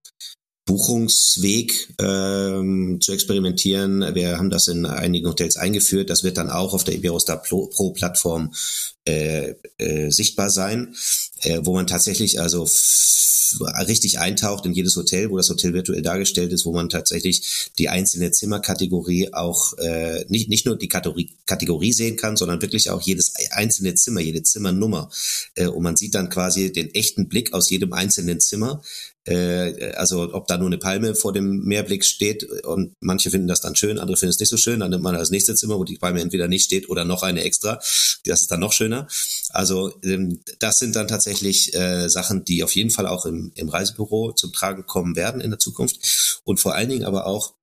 Buchungsweg 0.65 1.93
ähm, 1.99 2.99
zu 3.01 3.11
experimentieren. 3.11 4.15
Wir 4.15 4.37
haben 4.37 4.49
das 4.49 4.67
in 4.67 4.85
einigen 4.85 5.27
Hotels 5.27 5.57
eingeführt. 5.57 6.09
Das 6.09 6.23
wird 6.23 6.37
dann 6.37 6.49
auch 6.49 6.73
auf 6.73 6.83
der 6.83 6.95
Iberostar 6.95 7.41
Pro 7.41 7.91
Plattform 7.91 8.53
äh, 9.05 9.55
äh, 9.77 10.09
sichtbar 10.09 10.49
sein, 10.49 10.95
äh, 11.43 11.59
wo 11.63 11.73
man 11.73 11.87
tatsächlich 11.87 12.39
also 12.39 12.67
richtig 13.87 14.19
eintaucht 14.19 14.65
in 14.65 14.73
jedes 14.73 14.95
Hotel, 14.95 15.29
wo 15.29 15.37
das 15.37 15.49
Hotel 15.49 15.73
virtuell 15.73 16.01
dargestellt 16.01 16.51
ist, 16.51 16.65
wo 16.65 16.73
man 16.73 16.89
tatsächlich 16.89 17.71
die 17.77 17.89
einzelne 17.89 18.31
Zimmerkategorie 18.31 19.33
auch 19.33 19.77
äh, 19.77 20.25
nicht 20.27 20.49
nicht 20.49 20.65
nur 20.65 20.77
die 20.77 20.87
Kategorie, 20.87 21.35
Kategorie 21.45 21.93
sehen 21.93 22.17
kann, 22.17 22.37
sondern 22.37 22.61
wirklich 22.61 22.89
auch 22.89 23.01
jedes 23.01 23.33
einzelne 23.51 23.95
Zimmer, 23.95 24.21
jede 24.21 24.43
Zimmernummer. 24.43 25.09
Äh, 25.55 25.67
und 25.67 25.83
man 25.83 25.95
sieht 25.95 26.15
dann 26.15 26.29
quasi 26.29 26.71
den 26.71 26.93
echten 26.93 27.27
Blick 27.27 27.53
aus 27.53 27.69
jedem 27.69 27.93
einzelnen 27.93 28.39
Zimmer 28.39 28.81
äh, 29.25 29.93
also 29.95 30.33
ob 30.33 30.47
da 30.47 30.57
nur 30.57 30.67
eine 30.67 30.77
Palme 30.77 31.15
vor 31.15 31.31
dem 31.33 31.63
Meerblick 31.63 32.03
steht 32.03 32.43
und 32.63 32.95
manche 32.99 33.29
finden 33.29 33.47
das 33.47 33.61
dann 33.61 33.75
schön, 33.75 33.97
andere 33.97 34.17
finden 34.17 34.31
es 34.31 34.39
nicht 34.39 34.49
so 34.49 34.57
schön, 34.57 34.81
dann 34.81 34.89
nimmt 34.89 35.03
man 35.03 35.15
das 35.15 35.29
nächste 35.29 35.55
Zimmer, 35.55 35.77
wo 35.77 35.83
die 35.83 35.97
Palme 35.97 36.21
entweder 36.21 36.47
nicht 36.47 36.65
steht 36.65 36.89
oder 36.89 37.05
noch 37.05 37.23
eine 37.23 37.43
extra. 37.43 37.79
Das 38.25 38.41
ist 38.41 38.51
dann 38.51 38.59
noch 38.59 38.73
schöner. 38.73 39.07
Also 39.49 39.93
ähm, 40.03 40.39
das 40.59 40.79
sind 40.79 40.95
dann 40.95 41.07
tatsächlich 41.07 41.32
äh, 41.41 42.09
Sachen, 42.09 42.45
die 42.45 42.63
auf 42.63 42.75
jeden 42.75 42.91
Fall 42.91 43.07
auch 43.07 43.25
im, 43.25 43.51
im 43.55 43.69
Reisebüro 43.69 44.33
zum 44.33 44.53
Tragen 44.53 44.85
kommen 44.85 45.15
werden 45.15 45.41
in 45.41 45.49
der 45.49 45.59
Zukunft 45.59 46.41
und 46.43 46.59
vor 46.59 46.75
allen 46.75 46.89
Dingen 46.89 47.05
aber 47.05 47.25
auch 47.25 47.55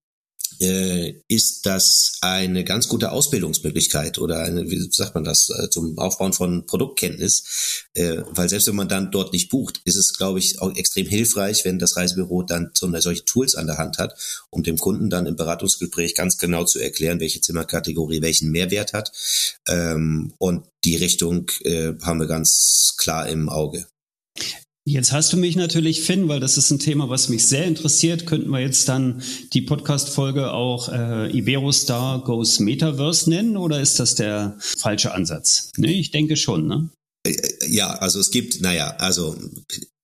äh, 0.60 1.22
ist 1.28 1.64
das 1.64 2.18
eine 2.20 2.64
ganz 2.64 2.88
gute 2.88 3.12
Ausbildungsmöglichkeit 3.12 4.18
oder 4.18 4.40
eine, 4.40 4.70
wie 4.70 4.78
sagt 4.90 5.14
man 5.14 5.24
das, 5.24 5.48
äh, 5.50 5.70
zum 5.70 5.98
Aufbauen 5.98 6.32
von 6.32 6.66
Produktkenntnis. 6.66 7.86
Äh, 7.94 8.22
weil 8.30 8.48
selbst 8.48 8.68
wenn 8.68 8.76
man 8.76 8.88
dann 8.88 9.10
dort 9.10 9.32
nicht 9.32 9.48
bucht, 9.48 9.80
ist 9.84 9.96
es, 9.96 10.16
glaube 10.16 10.38
ich, 10.38 10.60
auch 10.60 10.74
extrem 10.76 11.06
hilfreich, 11.06 11.64
wenn 11.64 11.78
das 11.78 11.96
Reisebüro 11.96 12.42
dann 12.42 12.70
so 12.74 12.86
eine, 12.86 13.00
solche 13.00 13.24
Tools 13.24 13.54
an 13.54 13.66
der 13.66 13.78
Hand 13.78 13.98
hat, 13.98 14.14
um 14.50 14.62
dem 14.62 14.76
Kunden 14.76 15.08
dann 15.08 15.26
im 15.26 15.36
Beratungsgespräch 15.36 16.14
ganz 16.14 16.36
genau 16.36 16.64
zu 16.64 16.78
erklären, 16.78 17.20
welche 17.20 17.40
Zimmerkategorie 17.40 18.20
welchen 18.22 18.50
Mehrwert 18.50 18.92
hat. 18.92 19.12
Ähm, 19.66 20.34
und 20.38 20.66
die 20.84 20.96
Richtung 20.96 21.50
äh, 21.64 21.92
haben 22.02 22.20
wir 22.20 22.26
ganz 22.26 22.94
klar 22.98 23.28
im 23.28 23.48
Auge. 23.48 23.86
Jetzt 24.86 25.12
hast 25.12 25.32
du 25.32 25.36
mich 25.36 25.56
natürlich, 25.56 26.00
Finn, 26.00 26.28
weil 26.28 26.40
das 26.40 26.56
ist 26.56 26.70
ein 26.70 26.78
Thema, 26.78 27.08
was 27.10 27.28
mich 27.28 27.46
sehr 27.46 27.66
interessiert. 27.66 28.26
Könnten 28.26 28.50
wir 28.50 28.60
jetzt 28.60 28.88
dann 28.88 29.22
die 29.52 29.60
Podcast-Folge 29.60 30.52
auch 30.52 30.88
äh, 30.88 31.30
Iberostar 31.30 32.24
Goes 32.24 32.60
Metaverse 32.60 33.28
nennen 33.28 33.56
oder 33.56 33.80
ist 33.80 34.00
das 34.00 34.14
der 34.14 34.56
falsche 34.58 35.12
Ansatz? 35.12 35.70
Nee, 35.76 36.00
ich 36.00 36.10
denke 36.10 36.36
schon, 36.36 36.66
ne? 36.66 36.88
Äh, 37.26 37.36
ja, 37.68 37.92
also 37.92 38.18
es 38.18 38.30
gibt, 38.30 38.62
naja, 38.62 38.96
also 38.96 39.36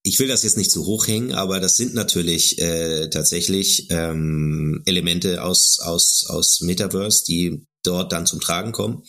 ich 0.03 0.21
will 0.21 0.29
das 0.29 0.45
jetzt 0.45 0.59
nicht 0.59 0.71
zu 0.71 0.87
hoch 0.87 1.09
hängen, 1.09 1.33
aber 1.33 1.59
das 1.59 1.77
sind 1.77 1.95
natürlich 1.95 2.61
äh, 2.61 3.09
tatsächlich 3.09 3.89
ähm, 3.91 4.83
Elemente 4.85 5.43
aus, 5.43 5.81
aus, 5.81 6.27
aus 6.29 6.61
Metaverse, 6.61 7.25
die 7.25 7.65
dort 7.83 8.13
dann 8.13 8.27
zum 8.27 8.41
Tragen 8.41 8.73
kommen. 8.73 9.03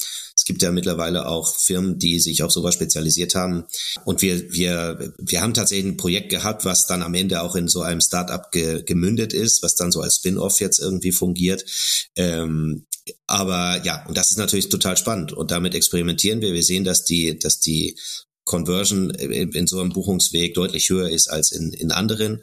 Es 0.48 0.54
gibt 0.54 0.64
ja 0.64 0.72
mittlerweile 0.72 1.28
auch 1.28 1.54
Firmen, 1.58 2.00
die 2.00 2.22
sich 2.22 2.42
auf 2.42 2.54
sowas 2.54 2.74
spezialisiert 2.74 3.36
haben. 3.36 3.66
Und 4.06 4.22
wir, 4.22 4.50
wir, 4.54 5.14
wir 5.18 5.42
haben 5.42 5.54
tatsächlich 5.54 5.92
ein 5.92 5.98
Projekt 5.98 6.30
gehabt, 6.30 6.64
was 6.64 6.88
dann 6.88 7.02
am 7.02 7.16
Ende 7.16 7.42
auch 7.42 7.58
in 7.58 7.68
so 7.68 7.82
einem 7.82 8.00
Startup 8.00 8.50
ge, 8.54 8.82
gemündet 8.84 9.34
ist, 9.34 9.62
was 9.62 9.76
dann 9.76 9.92
so 9.92 10.00
als 10.00 10.16
Spin-off 10.16 10.62
jetzt 10.62 10.80
irgendwie 10.80 11.12
fungiert. 11.12 11.66
Ähm, 12.16 12.86
aber 13.26 13.84
ja, 13.84 14.06
und 14.08 14.16
das 14.16 14.32
ist 14.32 14.38
natürlich 14.38 14.70
total 14.70 14.96
spannend. 14.96 15.34
Und 15.34 15.52
damit 15.52 15.76
experimentieren 15.76 16.40
wir. 16.40 16.54
Wir 16.54 16.64
sehen, 16.64 16.86
dass 16.86 17.04
die, 17.04 17.38
dass 17.38 17.60
die 17.60 18.00
Conversion 18.46 19.10
in, 19.10 19.52
in 19.52 19.68
so 19.68 19.82
einem 19.82 19.90
Buchungsweg 19.90 20.54
deutlich 20.54 20.90
höher 20.90 21.10
ist 21.10 21.28
als 21.28 21.52
in, 21.52 21.74
in 21.74 21.92
anderen. 21.92 22.42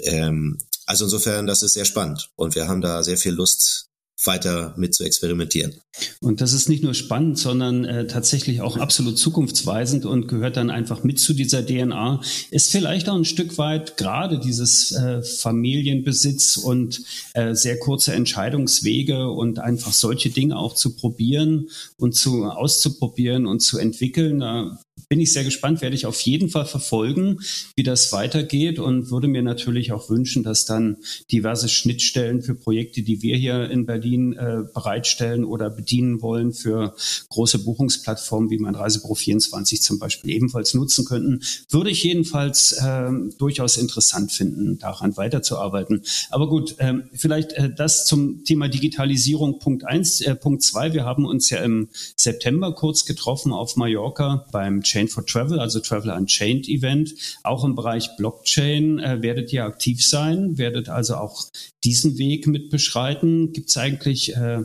Ähm, 0.00 0.58
also 0.84 1.04
insofern, 1.04 1.46
das 1.46 1.62
ist 1.62 1.74
sehr 1.74 1.84
spannend. 1.84 2.30
Und 2.34 2.56
wir 2.56 2.66
haben 2.66 2.80
da 2.80 3.04
sehr 3.04 3.18
viel 3.18 3.34
Lust, 3.34 3.85
weiter 4.24 4.74
mit 4.76 4.94
zu 4.94 5.04
experimentieren. 5.04 5.74
Und 6.20 6.40
das 6.40 6.52
ist 6.52 6.68
nicht 6.68 6.82
nur 6.82 6.94
spannend, 6.94 7.38
sondern 7.38 7.84
äh, 7.84 8.06
tatsächlich 8.06 8.60
auch 8.60 8.76
absolut 8.76 9.18
zukunftsweisend 9.18 10.06
und 10.06 10.28
gehört 10.28 10.56
dann 10.56 10.70
einfach 10.70 11.04
mit 11.04 11.18
zu 11.18 11.34
dieser 11.34 11.64
DNA. 11.64 12.20
Ist 12.50 12.70
vielleicht 12.70 13.08
auch 13.08 13.16
ein 13.16 13.24
Stück 13.24 13.58
weit 13.58 13.96
gerade 13.96 14.38
dieses 14.38 14.92
äh, 14.92 15.22
Familienbesitz 15.22 16.56
und 16.56 17.02
äh, 17.34 17.54
sehr 17.54 17.78
kurze 17.78 18.14
Entscheidungswege 18.14 19.30
und 19.30 19.58
einfach 19.58 19.92
solche 19.92 20.30
Dinge 20.30 20.56
auch 20.56 20.74
zu 20.74 20.96
probieren 20.96 21.68
und 21.96 22.14
zu 22.14 22.44
auszuprobieren 22.44 23.46
und 23.46 23.60
zu 23.60 23.78
entwickeln. 23.78 24.40
Da 24.40 24.78
bin 25.08 25.20
ich 25.20 25.32
sehr 25.32 25.44
gespannt, 25.44 25.82
werde 25.82 25.94
ich 25.94 26.06
auf 26.06 26.20
jeden 26.22 26.48
Fall 26.48 26.66
verfolgen, 26.66 27.38
wie 27.76 27.82
das 27.82 28.12
weitergeht 28.12 28.78
und 28.78 29.10
würde 29.10 29.28
mir 29.28 29.42
natürlich 29.42 29.92
auch 29.92 30.10
wünschen, 30.10 30.42
dass 30.42 30.64
dann 30.64 30.96
diverse 31.30 31.68
Schnittstellen 31.68 32.42
für 32.42 32.54
Projekte, 32.54 33.02
die 33.02 33.22
wir 33.22 33.36
hier 33.36 33.70
in 33.70 33.86
Berlin 33.86 34.32
äh, 34.32 34.62
bereitstellen 34.74 35.44
oder 35.44 35.70
bedienen 35.70 36.22
wollen, 36.22 36.52
für 36.52 36.94
große 37.28 37.60
Buchungsplattformen 37.60 38.50
wie 38.50 38.58
mein 38.58 38.74
Reisebüro 38.74 39.14
24 39.14 39.80
zum 39.82 39.98
Beispiel 39.98 40.30
ebenfalls 40.30 40.74
nutzen 40.74 41.04
könnten, 41.04 41.42
würde 41.70 41.90
ich 41.90 42.02
jedenfalls 42.02 42.72
äh, 42.72 43.10
durchaus 43.38 43.76
interessant 43.76 44.32
finden, 44.32 44.78
daran 44.78 45.16
weiterzuarbeiten. 45.16 46.02
Aber 46.30 46.48
gut, 46.48 46.78
äh, 46.78 46.94
vielleicht 47.12 47.52
äh, 47.52 47.72
das 47.72 48.06
zum 48.06 48.44
Thema 48.44 48.68
Digitalisierung 48.68 49.60
Punkt 49.60 49.84
eins, 49.84 50.20
äh, 50.20 50.34
Punkt 50.34 50.62
zwei. 50.62 50.92
Wir 50.92 51.04
haben 51.04 51.24
uns 51.26 51.50
ja 51.50 51.58
im 51.58 51.88
September 52.16 52.74
kurz 52.74 53.04
getroffen 53.04 53.52
auf 53.52 53.76
Mallorca 53.76 54.46
beim 54.50 54.82
Chain 54.96 55.08
for 55.08 55.26
Travel, 55.26 55.60
also 55.60 55.80
Travel 55.80 56.10
Unchained 56.10 56.68
Event. 56.68 57.12
Auch 57.42 57.64
im 57.64 57.74
Bereich 57.74 58.08
Blockchain 58.16 58.98
äh, 58.98 59.20
werdet 59.20 59.52
ihr 59.52 59.64
aktiv 59.64 60.02
sein, 60.02 60.56
werdet 60.56 60.88
also 60.88 61.16
auch 61.16 61.48
diesen 61.84 62.16
Weg 62.16 62.46
mit 62.46 62.70
beschreiten. 62.70 63.52
Gibt 63.52 63.68
es 63.68 63.76
eigentlich 63.76 64.34
äh, 64.34 64.60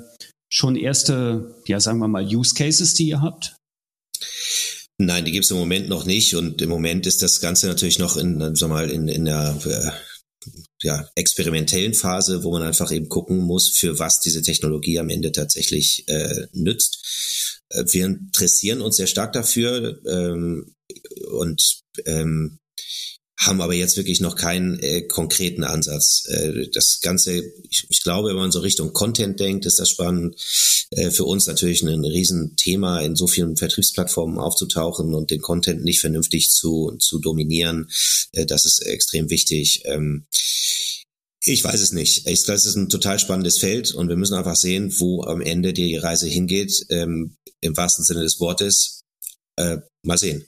schon 0.50 0.78
erste, 0.78 1.56
ja 1.68 1.82
sagen 1.82 2.00
wir 2.00 2.08
mal, 2.08 2.24
Use 2.26 2.56
Cases, 2.56 2.94
die 2.94 3.10
ihr 3.10 3.22
habt? 3.22 3.58
Nein, 4.98 5.26
die 5.26 5.32
gibt 5.32 5.44
es 5.44 5.52
im 5.52 5.58
Moment 5.58 5.90
noch 5.90 6.06
nicht 6.06 6.36
und 6.36 6.62
im 6.62 6.70
Moment 6.70 7.06
ist 7.08 7.22
das 7.22 7.42
Ganze 7.42 7.68
natürlich 7.68 8.00
noch 8.00 8.16
in, 8.16 8.56
sag 8.56 8.70
mal, 8.70 8.90
in, 8.90 9.10
in 9.10 9.26
der 9.26 9.58
äh, 9.66 9.92
ja, 10.82 11.10
experimentellen 11.16 11.94
Phase, 11.94 12.44
wo 12.44 12.52
man 12.52 12.62
einfach 12.62 12.92
eben 12.92 13.10
gucken 13.10 13.40
muss, 13.40 13.68
für 13.68 14.00
was 14.00 14.22
diese 14.22 14.42
Technologie 14.42 14.98
am 15.00 15.10
Ende 15.10 15.32
tatsächlich 15.34 16.08
äh, 16.08 16.48
nützt. 16.54 17.51
Äh, 17.72 17.86
wir 17.88 18.06
interessieren 18.06 18.82
uns 18.82 18.98
sehr 18.98 19.08
stark 19.08 19.34
dafür 19.34 20.00
ähm, 20.06 20.76
und 21.32 21.82
ähm, 22.06 22.60
haben 23.42 23.62
aber 23.62 23.74
jetzt 23.74 23.98
wirklich 23.98 24.22
noch 24.22 24.36
keinen 24.36 24.78
äh, 24.80 25.02
konkreten 25.02 25.64
Ansatz. 25.64 26.26
Äh, 26.28 26.68
das 26.74 27.00
Ganze, 27.02 27.42
ich, 27.70 27.88
ich, 27.90 28.04
glaube, 28.04 28.30
wenn 28.30 28.36
man 28.36 28.52
so 28.52 28.60
Richtung 28.60 28.94
Content 28.94 29.40
denkt, 29.40 29.66
ist 29.66 29.80
das 29.80 29.90
spannend. 29.90 30.36
Äh, 30.92 31.10
für 31.10 31.24
uns 31.24 31.48
natürlich 31.48 31.82
ein 31.82 32.06
Riesenthema, 32.06 33.00
in 33.02 33.16
so 33.16 33.26
vielen 33.26 33.58
Vertriebsplattformen 33.58 34.38
aufzutauchen 34.38 35.16
und 35.16 35.32
den 35.32 35.42
Content 35.42 35.84
nicht 35.84 36.02
vernünftig 36.02 36.52
zu, 36.52 36.96
zu 37.00 37.18
dominieren. 37.18 37.90
Äh, 38.32 38.46
das 38.46 38.66
ist 38.66 38.80
extrem 38.86 39.32
wichtig. 39.32 39.82
Ähm, 39.86 40.28
ich 41.44 41.64
weiß 41.64 41.82
es 41.82 41.92
nicht. 41.92 42.28
Ich 42.28 42.44
glaube, 42.44 42.58
es 42.58 42.66
ist 42.66 42.76
ein 42.76 42.90
total 42.90 43.20
spannendes 43.20 43.58
Feld 43.58 43.94
und 43.94 44.10
wir 44.10 44.16
müssen 44.16 44.36
einfach 44.36 44.56
sehen, 44.56 44.94
wo 45.00 45.24
am 45.24 45.42
Ende 45.42 45.74
die 45.74 45.96
Reise 45.96 46.28
hingeht, 46.28 46.86
ähm, 46.90 47.36
im 47.62 47.76
wahrsten 47.76 48.06
Sinne 48.06 48.22
des 48.22 48.40
Wortes. 48.40 49.02
Äh, 49.58 49.78
mal 50.04 50.18
sehen. 50.18 50.46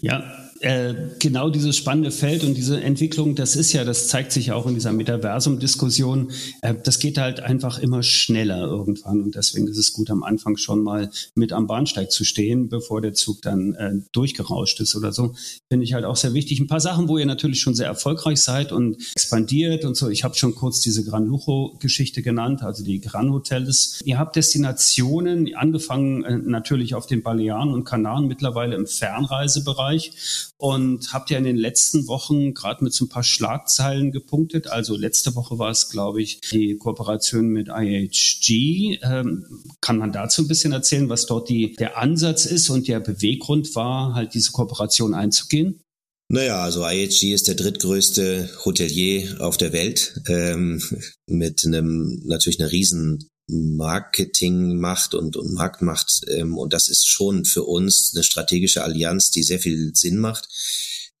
Ja, 0.00 0.50
äh, 0.62 0.94
genau 1.18 1.50
dieses 1.50 1.76
spannende 1.76 2.10
Feld 2.10 2.44
und 2.44 2.54
diese 2.54 2.80
Entwicklung, 2.80 3.34
das 3.34 3.56
ist 3.56 3.72
ja, 3.72 3.84
das 3.84 4.08
zeigt 4.08 4.32
sich 4.32 4.46
ja 4.46 4.54
auch 4.54 4.66
in 4.66 4.74
dieser 4.74 4.92
Metaversum-Diskussion, 4.92 6.30
äh, 6.62 6.74
das 6.82 6.98
geht 6.98 7.18
halt 7.18 7.40
einfach 7.40 7.78
immer 7.78 8.02
schneller 8.02 8.62
irgendwann 8.62 9.22
und 9.22 9.34
deswegen 9.34 9.68
ist 9.68 9.78
es 9.78 9.92
gut, 9.92 10.10
am 10.10 10.22
Anfang 10.22 10.56
schon 10.56 10.82
mal 10.82 11.10
mit 11.34 11.52
am 11.52 11.66
Bahnsteig 11.66 12.10
zu 12.10 12.24
stehen, 12.24 12.68
bevor 12.68 13.00
der 13.00 13.12
Zug 13.14 13.42
dann 13.42 13.74
äh, 13.74 13.92
durchgerauscht 14.12 14.80
ist 14.80 14.94
oder 14.94 15.12
so. 15.12 15.34
Finde 15.68 15.84
ich 15.84 15.94
halt 15.94 16.04
auch 16.04 16.16
sehr 16.16 16.34
wichtig. 16.34 16.60
Ein 16.60 16.68
paar 16.68 16.80
Sachen, 16.80 17.08
wo 17.08 17.18
ihr 17.18 17.26
natürlich 17.26 17.60
schon 17.60 17.74
sehr 17.74 17.86
erfolgreich 17.86 18.40
seid 18.40 18.72
und 18.72 18.96
expandiert 19.14 19.84
und 19.84 19.96
so. 19.96 20.08
Ich 20.08 20.24
habe 20.24 20.34
schon 20.34 20.54
kurz 20.54 20.80
diese 20.80 21.04
Gran 21.04 21.26
Lujo-Geschichte 21.26 22.22
genannt, 22.22 22.62
also 22.62 22.84
die 22.84 23.00
Gran 23.00 23.32
Hotels. 23.32 24.00
Ihr 24.04 24.18
habt 24.18 24.36
Destinationen, 24.36 25.54
angefangen 25.56 26.24
äh, 26.24 26.38
natürlich 26.38 26.94
auf 26.94 27.06
den 27.06 27.22
Balearen 27.22 27.72
und 27.72 27.84
Kanaren, 27.84 28.28
mittlerweile 28.28 28.76
im 28.76 28.86
Fernreisebereich 28.86 30.51
und 30.62 31.12
habt 31.12 31.30
ja 31.30 31.38
in 31.38 31.44
den 31.44 31.56
letzten 31.56 32.06
Wochen 32.06 32.54
gerade 32.54 32.84
mit 32.84 32.94
so 32.94 33.06
ein 33.06 33.08
paar 33.08 33.24
Schlagzeilen 33.24 34.12
gepunktet. 34.12 34.68
Also 34.68 34.96
letzte 34.96 35.34
Woche 35.34 35.58
war 35.58 35.72
es, 35.72 35.88
glaube 35.88 36.22
ich, 36.22 36.40
die 36.52 36.76
Kooperation 36.76 37.48
mit 37.48 37.66
IHG. 37.66 39.00
Ähm, 39.02 39.44
kann 39.80 39.98
man 39.98 40.12
dazu 40.12 40.42
ein 40.42 40.46
bisschen 40.46 40.70
erzählen, 40.70 41.08
was 41.08 41.26
dort 41.26 41.48
die, 41.48 41.74
der 41.74 41.98
Ansatz 41.98 42.46
ist 42.46 42.70
und 42.70 42.86
der 42.86 43.00
Beweggrund 43.00 43.74
war, 43.74 44.14
halt 44.14 44.34
diese 44.34 44.52
Kooperation 44.52 45.14
einzugehen? 45.14 45.80
Naja, 46.28 46.62
also 46.62 46.86
IHG 46.86 47.34
ist 47.34 47.48
der 47.48 47.56
drittgrößte 47.56 48.48
Hotelier 48.64 49.40
auf 49.40 49.56
der 49.56 49.72
Welt 49.72 50.20
ähm, 50.28 50.80
mit 51.26 51.66
einem 51.66 52.22
natürlich 52.24 52.60
einer 52.60 52.70
riesen 52.70 53.28
Marketingmacht 53.48 55.14
und, 55.14 55.36
und 55.36 55.52
Marktmacht. 55.52 56.22
Ähm, 56.28 56.56
und 56.56 56.72
das 56.72 56.88
ist 56.88 57.06
schon 57.08 57.44
für 57.44 57.64
uns 57.64 58.12
eine 58.14 58.24
strategische 58.24 58.82
Allianz, 58.82 59.30
die 59.30 59.42
sehr 59.42 59.58
viel 59.58 59.92
Sinn 59.94 60.18
macht. 60.18 60.48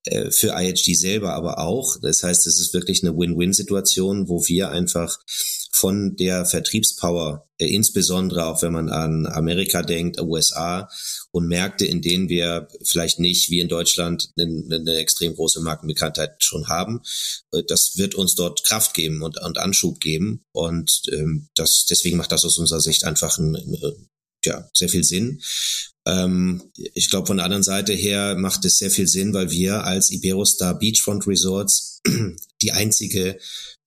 Äh, 0.04 0.30
für 0.30 0.54
IHG 0.56 0.94
selber 0.94 1.34
aber 1.34 1.58
auch. 1.58 1.96
Das 2.00 2.22
heißt, 2.22 2.46
es 2.46 2.58
ist 2.58 2.74
wirklich 2.74 3.02
eine 3.02 3.16
Win-Win-Situation, 3.16 4.28
wo 4.28 4.46
wir 4.46 4.70
einfach 4.70 5.18
von 5.70 6.16
der 6.16 6.44
Vertriebspower, 6.44 7.48
äh, 7.58 7.66
insbesondere 7.66 8.46
auch 8.46 8.62
wenn 8.62 8.72
man 8.72 8.88
an 8.88 9.26
Amerika 9.26 9.82
denkt, 9.82 10.20
USA 10.20 10.88
und 11.30 11.46
Märkte, 11.46 11.86
in 11.86 12.02
denen 12.02 12.28
wir 12.28 12.68
vielleicht 12.82 13.20
nicht 13.20 13.48
wie 13.50 13.60
in 13.60 13.68
Deutschland 13.68 14.30
eine, 14.36 14.64
eine 14.74 14.96
extrem 14.96 15.34
große 15.34 15.60
Markenbekanntheit 15.60 16.42
schon 16.42 16.68
haben, 16.68 17.00
äh, 17.52 17.62
das 17.66 17.96
wird 17.96 18.16
uns 18.16 18.34
dort 18.34 18.64
Kraft 18.64 18.94
geben 18.94 19.22
und, 19.22 19.40
und 19.40 19.58
Anschub 19.58 20.00
geben 20.00 20.44
und 20.52 21.02
ähm, 21.12 21.48
das 21.54 21.86
deswegen 21.88 22.16
macht 22.16 22.32
das 22.32 22.44
aus 22.44 22.58
unserer 22.58 22.80
Sicht 22.80 23.04
einfach 23.04 23.38
ein, 23.38 23.56
ja, 24.44 24.68
sehr 24.74 24.88
viel 24.88 25.04
Sinn. 25.04 25.40
Ähm, 26.06 26.62
ich 26.74 27.10
glaube, 27.10 27.26
von 27.26 27.36
der 27.36 27.44
anderen 27.44 27.62
Seite 27.62 27.92
her 27.92 28.36
macht 28.36 28.64
es 28.64 28.78
sehr 28.78 28.90
viel 28.90 29.06
Sinn, 29.06 29.34
weil 29.34 29.50
wir 29.50 29.84
als 29.84 30.10
Iberostar 30.10 30.78
Beachfront 30.78 31.26
Resorts 31.26 32.00
die 32.62 32.72
einzige 32.72 33.38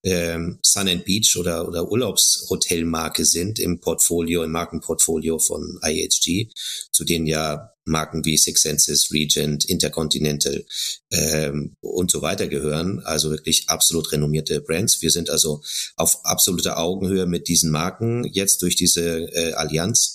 ähm, 0.03 0.59
Sun 0.61 0.87
and 0.87 1.03
Beach 1.03 1.35
oder, 1.35 1.67
oder 1.67 1.91
Urlaubshotelmarke 1.91 3.25
sind 3.25 3.59
im 3.59 3.79
Portfolio, 3.79 4.43
im 4.43 4.51
Markenportfolio 4.51 5.39
von 5.39 5.79
IHG, 5.83 6.49
zu 6.91 7.03
denen 7.03 7.25
ja 7.25 7.71
Marken 7.85 8.25
wie 8.25 8.37
Six 8.37 8.61
Senses, 8.61 9.11
Regent, 9.11 9.65
Intercontinental 9.65 10.65
ähm, 11.11 11.75
und 11.81 12.11
so 12.11 12.21
weiter 12.21 12.47
gehören. 12.47 12.99
Also 13.03 13.29
wirklich 13.29 13.69
absolut 13.69 14.11
renommierte 14.11 14.61
Brands. 14.61 15.01
Wir 15.01 15.11
sind 15.11 15.29
also 15.29 15.61
auf 15.95 16.23
absoluter 16.23 16.77
Augenhöhe 16.77 17.25
mit 17.25 17.47
diesen 17.47 17.71
Marken 17.71 18.25
jetzt 18.25 18.61
durch 18.61 18.75
diese 18.75 19.31
äh, 19.33 19.53
Allianz. 19.53 20.14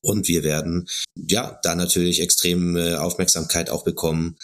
Und 0.00 0.28
wir 0.28 0.42
werden 0.44 0.88
ja 1.14 1.58
da 1.62 1.74
natürlich 1.74 2.20
extrem 2.20 2.76
äh, 2.76 2.94
Aufmerksamkeit 2.94 3.70
auch 3.70 3.84
bekommen 3.84 4.36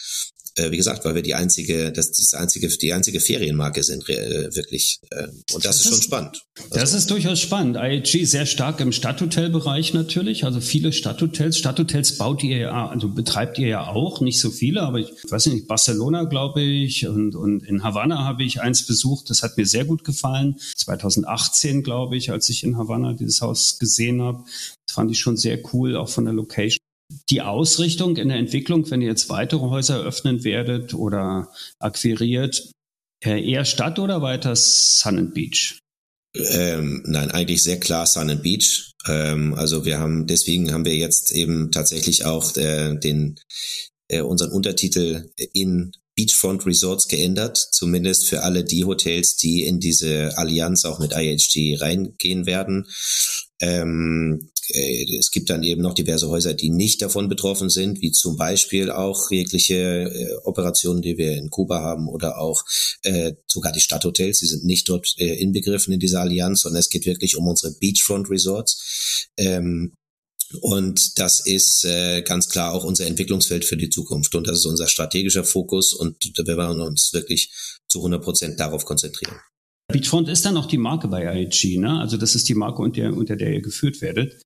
äh, 0.57 0.71
wie 0.71 0.77
gesagt, 0.77 1.05
weil 1.05 1.15
wir 1.15 1.23
die 1.23 1.35
einzige, 1.35 1.93
das, 1.93 2.13
das 2.13 2.35
einzige, 2.35 2.69
die 2.69 2.93
einzige 2.93 3.21
Ferienmarke 3.21 3.83
sind, 3.83 4.09
äh, 4.09 4.55
wirklich. 4.55 5.01
Äh, 5.11 5.29
und 5.53 5.65
das, 5.65 5.79
das 5.79 5.81
ist 5.81 5.89
schon 5.89 6.03
spannend. 6.03 6.45
Also, 6.57 6.75
das 6.75 6.95
ist 6.95 7.11
durchaus 7.11 7.41
spannend. 7.41 7.77
IHG 7.77 8.25
sehr 8.25 8.47
stark 8.47 8.81
im 8.81 8.93
Stadthotelbereich 8.93 9.95
natürlich, 9.95 10.45
also 10.45 10.61
viele 10.61 10.93
Stadthotels. 10.93 11.59
Stadthotels 11.59 12.17
baut 12.19 12.43
ihr 12.45 12.59
ja, 12.59 12.89
also 12.89 13.09
betreibt 13.09 13.59
ihr 13.59 13.67
ja 13.67 13.87
auch, 13.87 14.21
nicht 14.21 14.41
so 14.41 14.51
viele, 14.51 14.83
aber 14.83 15.01
ich 15.01 15.11
weiß 15.29 15.47
nicht, 15.47 15.67
Barcelona, 15.67 16.25
glaube 16.25 16.63
ich, 16.63 17.07
und, 17.07 17.35
und 17.35 17.65
in 17.65 17.83
Havanna 17.83 18.25
habe 18.25 18.45
ich 18.45 18.61
eins 18.61 18.87
besucht, 18.87 19.31
das 19.31 19.43
hat 19.43 19.57
mir 19.57 19.67
sehr 19.67 19.85
gut 19.85 20.05
gefallen. 20.05 20.57
2018, 20.77 21.83
glaube 21.83 22.17
ich, 22.17 22.31
als 22.31 22.49
ich 22.49 22.63
in 22.63 22.77
Havanna 22.77 23.15
dieses 23.15 23.41
Haus 23.41 23.79
gesehen 23.79 24.23
habe. 24.23 24.45
Das 24.87 24.95
fand 24.95 25.11
ich 25.11 25.19
schon 25.19 25.37
sehr 25.37 25.59
cool, 25.73 25.97
auch 25.97 26.09
von 26.09 26.25
der 26.25 26.35
Location 26.35 26.84
die 27.31 27.43
Ausrichtung 27.43 28.17
in 28.17 28.29
der 28.29 28.39
Entwicklung, 28.39 28.91
wenn 28.91 29.03
ihr 29.03 29.09
jetzt 29.09 29.29
weitere 29.29 29.61
Häuser 29.61 30.01
öffnen 30.01 30.45
werdet 30.45 30.95
oder 30.95 31.53
akquiriert, 31.79 32.71
eher 33.23 33.65
Stadt 33.65 33.99
oder 33.99 34.23
weiter 34.23 34.55
Sun 34.57 35.19
and 35.19 35.35
Beach? 35.35 35.79
Ähm, 36.35 37.03
nein, 37.07 37.31
eigentlich 37.31 37.63
sehr 37.63 37.79
klar 37.79 38.07
Sun 38.07 38.31
and 38.31 38.43
Beach. 38.43 38.93
Ähm, 39.07 39.55
also 39.55 39.85
wir 39.85 39.99
haben, 39.99 40.27
deswegen 40.27 40.73
haben 40.73 40.85
wir 40.85 40.97
jetzt 40.97 41.33
eben 41.33 41.71
tatsächlich 41.71 42.25
auch 42.25 42.57
äh, 42.57 42.97
den 42.99 43.39
äh, 44.09 44.21
unseren 44.21 44.51
Untertitel 44.51 45.31
in 45.53 45.93
Beachfront 46.15 46.67
Resorts 46.67 47.09
geändert, 47.09 47.57
zumindest 47.57 48.27
für 48.29 48.43
alle 48.43 48.65
die 48.65 48.85
Hotels, 48.85 49.37
die 49.37 49.65
in 49.65 49.81
diese 49.81 50.37
Allianz 50.39 50.85
auch 50.85 50.99
mit 50.99 51.13
IHG 51.13 51.77
reingehen 51.81 52.47
werden. 52.47 52.87
Ähm, 53.61 54.51
äh, 54.69 55.17
es 55.19 55.31
gibt 55.31 55.51
dann 55.51 55.63
eben 55.63 55.83
noch 55.83 55.95
diverse 55.95 56.29
Häuser, 56.29 56.55
die 56.55 56.71
nicht 56.71 57.03
davon 57.03 57.29
betroffen 57.29 57.71
sind, 57.71 58.01
wie 58.01 58.13
zum 58.13 58.37
Beispiel 58.37 58.91
auch 58.91 59.31
jegliche 59.31 59.75
äh, 59.75 60.35
Operationen, 60.45 61.03
die 61.03 61.19
wir 61.19 61.37
in 61.37 61.51
Kuba 61.51 61.81
haben 61.81 62.09
oder 62.09 62.39
auch 62.39 62.65
äh, 63.03 63.35
sogar 63.47 63.73
die 63.73 63.81
Stadthotels, 63.81 64.39
die 64.39 64.47
sind 64.47 64.65
nicht 64.65 64.89
dort 64.89 65.15
äh, 65.19 65.35
inbegriffen 65.35 65.93
in 65.93 66.01
dieser 66.01 66.21
Allianz, 66.21 66.63
sondern 66.63 66.81
es 66.81 66.91
geht 66.91 67.07
wirklich 67.07 67.37
um 67.37 67.47
unsere 67.47 67.73
Beachfront 67.73 68.31
Resorts. 68.31 69.29
Ähm, 69.37 69.93
und 70.61 71.19
das 71.19 71.41
ist 71.41 71.85
äh, 71.85 72.23
ganz 72.23 72.49
klar 72.49 72.73
auch 72.73 72.85
unser 72.85 73.07
Entwicklungsfeld 73.07 73.65
für 73.65 73.77
die 73.77 73.91
Zukunft. 73.91 74.35
Und 74.35 74.47
das 74.47 74.59
ist 74.59 74.67
unser 74.67 74.89
strategischer 74.89 75.45
Fokus 75.45 75.93
und 75.93 76.17
wir 76.37 76.57
werden 76.57 76.81
uns 76.81 77.13
wirklich 77.13 77.53
zu 77.89 77.99
100 78.01 78.23
Prozent 78.23 78.61
darauf 78.61 78.85
konzentrieren. 78.85 79.37
Beachfront 79.93 80.29
ist 80.29 80.45
dann 80.45 80.57
auch 80.57 80.67
die 80.67 80.79
Marke 80.79 81.09
bei 81.09 81.25
IHG, 81.25 81.79
ne? 81.79 82.01
Also 82.01 82.17
das 82.17 82.35
ist 82.35 82.49
die 82.49 82.55
Marke, 82.55 82.83
unter, 82.83 83.13
unter 83.13 83.37
der 83.37 83.53
ihr 83.53 83.61
geführt 83.61 84.01
werdet. 84.01 84.41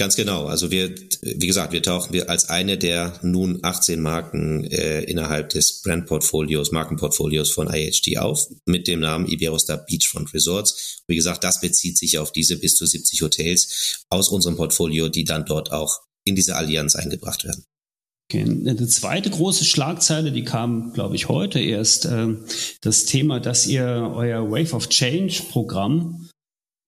Ganz 0.00 0.16
genau. 0.16 0.46
Also 0.46 0.70
wir, 0.70 0.94
wie 1.20 1.46
gesagt, 1.46 1.74
wir 1.74 1.82
tauchen 1.82 2.14
wir 2.14 2.30
als 2.30 2.48
eine 2.48 2.78
der 2.78 3.20
nun 3.20 3.58
18 3.60 4.00
Marken 4.00 4.64
äh, 4.64 5.02
innerhalb 5.02 5.50
des 5.50 5.82
Brandportfolios, 5.82 6.72
Markenportfolios 6.72 7.50
von 7.50 7.68
IHG 7.70 8.16
auf, 8.16 8.48
mit 8.64 8.88
dem 8.88 9.00
Namen 9.00 9.26
Iberostar 9.26 9.76
Beachfront 9.76 10.32
Resorts. 10.32 11.02
Wie 11.06 11.16
gesagt, 11.16 11.44
das 11.44 11.60
bezieht 11.60 11.98
sich 11.98 12.16
auf 12.16 12.32
diese 12.32 12.56
bis 12.56 12.76
zu 12.76 12.86
70 12.86 13.20
Hotels 13.20 14.06
aus 14.08 14.30
unserem 14.30 14.56
Portfolio, 14.56 15.10
die 15.10 15.24
dann 15.24 15.44
dort 15.44 15.70
auch 15.70 16.00
in 16.24 16.34
diese 16.34 16.56
Allianz 16.56 16.96
eingebracht 16.96 17.44
werden. 17.44 17.66
Okay. 18.32 18.44
Eine 18.44 18.86
zweite 18.86 19.28
große 19.28 19.66
Schlagzeile, 19.66 20.32
die 20.32 20.44
kam, 20.44 20.94
glaube 20.94 21.14
ich, 21.14 21.28
heute 21.28 21.60
erst, 21.60 22.06
äh, 22.06 22.36
das 22.80 23.04
Thema, 23.04 23.38
dass 23.38 23.66
ihr 23.66 24.10
euer 24.14 24.50
Wave 24.50 24.74
of 24.74 24.88
Change 24.88 25.42
Programm, 25.50 26.29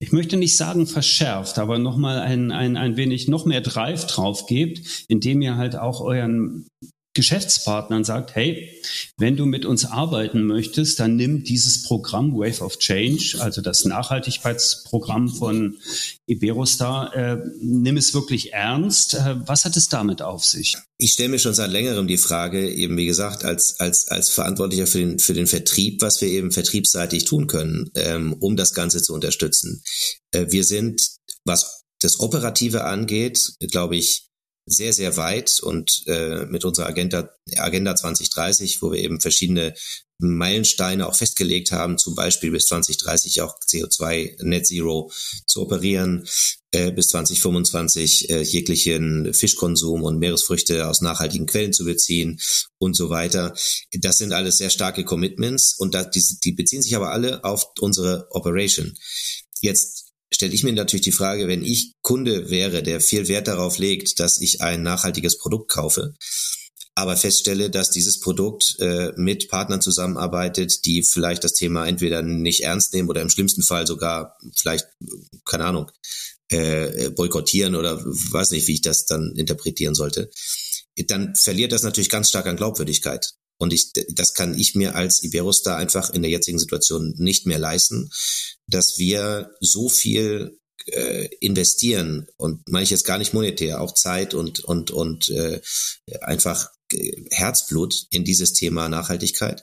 ich 0.02 0.10
möchte 0.10 0.36
nicht 0.36 0.56
sagen 0.56 0.88
verschärft, 0.88 1.60
aber 1.60 1.78
nochmal 1.78 2.18
ein, 2.18 2.50
ein, 2.50 2.76
ein 2.76 2.96
wenig 2.96 3.28
noch 3.28 3.44
mehr 3.44 3.60
Drive 3.60 4.04
drauf 4.08 4.46
gebt, 4.46 5.04
indem 5.06 5.40
ihr 5.42 5.56
halt 5.56 5.76
auch 5.76 6.00
euren 6.00 6.66
Geschäftspartnern 7.14 8.04
sagt, 8.04 8.34
hey, 8.34 8.80
wenn 9.18 9.36
du 9.36 9.44
mit 9.44 9.66
uns 9.66 9.84
arbeiten 9.84 10.44
möchtest, 10.44 10.98
dann 10.98 11.16
nimm 11.16 11.44
dieses 11.44 11.82
Programm 11.82 12.32
Wave 12.32 12.62
of 12.62 12.78
Change, 12.78 13.36
also 13.38 13.60
das 13.60 13.84
Nachhaltigkeitsprogramm 13.84 15.28
von 15.28 15.76
Iberostar, 16.26 17.14
äh, 17.14 17.38
nimm 17.60 17.98
es 17.98 18.14
wirklich 18.14 18.54
ernst. 18.54 19.14
Äh, 19.14 19.36
was 19.46 19.66
hat 19.66 19.76
es 19.76 19.90
damit 19.90 20.22
auf 20.22 20.44
sich? 20.44 20.76
Ich 20.96 21.12
stelle 21.12 21.28
mir 21.28 21.38
schon 21.38 21.54
seit 21.54 21.70
längerem 21.70 22.06
die 22.06 22.16
Frage, 22.16 22.70
eben 22.70 22.96
wie 22.96 23.06
gesagt, 23.06 23.44
als, 23.44 23.78
als, 23.78 24.08
als 24.08 24.30
Verantwortlicher 24.30 24.86
für 24.86 24.98
den, 24.98 25.18
für 25.18 25.34
den 25.34 25.46
Vertrieb, 25.46 26.00
was 26.00 26.20
wir 26.22 26.28
eben 26.28 26.50
vertriebsseitig 26.50 27.24
tun 27.24 27.46
können, 27.46 27.90
ähm, 27.94 28.32
um 28.40 28.56
das 28.56 28.72
Ganze 28.72 29.02
zu 29.02 29.12
unterstützen. 29.12 29.82
Äh, 30.30 30.46
wir 30.48 30.64
sind, 30.64 31.02
was 31.44 31.82
das 32.00 32.20
Operative 32.20 32.84
angeht, 32.84 33.38
glaube 33.70 33.96
ich, 33.96 34.31
sehr, 34.66 34.92
sehr 34.92 35.16
weit 35.16 35.60
und 35.60 36.04
äh, 36.06 36.46
mit 36.46 36.64
unserer 36.64 36.86
Agenda, 36.86 37.30
Agenda 37.56 37.94
2030, 37.94 38.80
wo 38.80 38.92
wir 38.92 39.00
eben 39.00 39.20
verschiedene 39.20 39.74
Meilensteine 40.18 41.08
auch 41.08 41.16
festgelegt 41.16 41.72
haben, 41.72 41.98
zum 41.98 42.14
Beispiel 42.14 42.52
bis 42.52 42.66
2030 42.66 43.42
auch 43.42 43.56
CO2 43.58 44.42
Net 44.44 44.66
Zero 44.66 45.10
zu 45.46 45.62
operieren, 45.62 46.26
äh, 46.70 46.92
bis 46.92 47.08
2025 47.08 48.30
äh, 48.30 48.42
jeglichen 48.42 49.34
Fischkonsum 49.34 50.04
und 50.04 50.18
Meeresfrüchte 50.18 50.88
aus 50.88 51.00
nachhaltigen 51.00 51.46
Quellen 51.46 51.72
zu 51.72 51.84
beziehen 51.84 52.40
und 52.78 52.94
so 52.94 53.10
weiter. 53.10 53.54
Das 53.92 54.18
sind 54.18 54.32
alles 54.32 54.58
sehr 54.58 54.70
starke 54.70 55.04
Commitments 55.04 55.74
und 55.76 55.94
da, 55.94 56.04
die, 56.04 56.22
die 56.44 56.52
beziehen 56.52 56.82
sich 56.82 56.94
aber 56.94 57.10
alle 57.10 57.42
auf 57.44 57.66
unsere 57.80 58.28
Operation. 58.30 58.94
Jetzt 59.60 60.11
stelle 60.32 60.54
ich 60.54 60.64
mir 60.64 60.72
natürlich 60.72 61.04
die 61.04 61.12
Frage, 61.12 61.48
wenn 61.48 61.64
ich 61.64 61.92
Kunde 62.02 62.50
wäre, 62.50 62.82
der 62.82 63.00
viel 63.00 63.28
Wert 63.28 63.48
darauf 63.48 63.78
legt, 63.78 64.20
dass 64.20 64.40
ich 64.40 64.60
ein 64.60 64.82
nachhaltiges 64.82 65.38
Produkt 65.38 65.70
kaufe, 65.70 66.14
aber 66.94 67.16
feststelle, 67.16 67.70
dass 67.70 67.90
dieses 67.90 68.20
Produkt 68.20 68.76
äh, 68.80 69.12
mit 69.16 69.48
Partnern 69.48 69.80
zusammenarbeitet, 69.80 70.84
die 70.84 71.02
vielleicht 71.02 71.44
das 71.44 71.54
Thema 71.54 71.86
entweder 71.86 72.22
nicht 72.22 72.62
ernst 72.62 72.92
nehmen 72.92 73.08
oder 73.08 73.22
im 73.22 73.30
schlimmsten 73.30 73.62
Fall 73.62 73.86
sogar 73.86 74.36
vielleicht, 74.54 74.86
keine 75.44 75.64
Ahnung, 75.64 75.90
äh, 76.48 77.10
boykottieren 77.10 77.76
oder 77.76 77.98
weiß 78.04 78.50
nicht, 78.50 78.66
wie 78.66 78.74
ich 78.74 78.82
das 78.82 79.06
dann 79.06 79.32
interpretieren 79.36 79.94
sollte, 79.94 80.30
dann 81.06 81.34
verliert 81.34 81.72
das 81.72 81.82
natürlich 81.82 82.10
ganz 82.10 82.28
stark 82.28 82.46
an 82.46 82.56
Glaubwürdigkeit. 82.56 83.32
Und 83.58 83.72
ich, 83.72 83.92
das 84.14 84.34
kann 84.34 84.58
ich 84.58 84.74
mir 84.74 84.94
als 84.94 85.22
Iberostar 85.22 85.76
einfach 85.76 86.10
in 86.10 86.22
der 86.22 86.30
jetzigen 86.30 86.58
Situation 86.58 87.14
nicht 87.16 87.46
mehr 87.46 87.58
leisten, 87.58 88.10
dass 88.66 88.98
wir 88.98 89.50
so 89.60 89.88
viel 89.88 90.58
äh, 90.86 91.28
investieren 91.40 92.26
und 92.36 92.68
meine 92.68 92.84
ich 92.84 92.90
jetzt 92.90 93.04
gar 93.06 93.18
nicht 93.18 93.34
monetär, 93.34 93.80
auch 93.80 93.94
Zeit 93.94 94.34
und 94.34 94.64
und 94.64 94.90
und 94.90 95.28
äh, 95.28 95.60
einfach 96.20 96.68
Herzblut 97.30 98.06
in 98.10 98.24
dieses 98.24 98.52
Thema 98.52 98.88
Nachhaltigkeit 98.88 99.62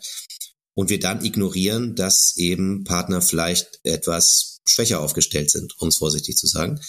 und 0.73 0.89
wir 0.89 0.99
dann 0.99 1.23
ignorieren, 1.23 1.95
dass 1.95 2.33
eben 2.37 2.85
Partner 2.85 3.21
vielleicht 3.21 3.79
etwas 3.83 4.61
schwächer 4.65 5.01
aufgestellt 5.01 5.51
sind, 5.51 5.73
um 5.79 5.89
es 5.89 5.97
vorsichtig 5.97 6.37
zu 6.37 6.47
sagen. 6.47 6.79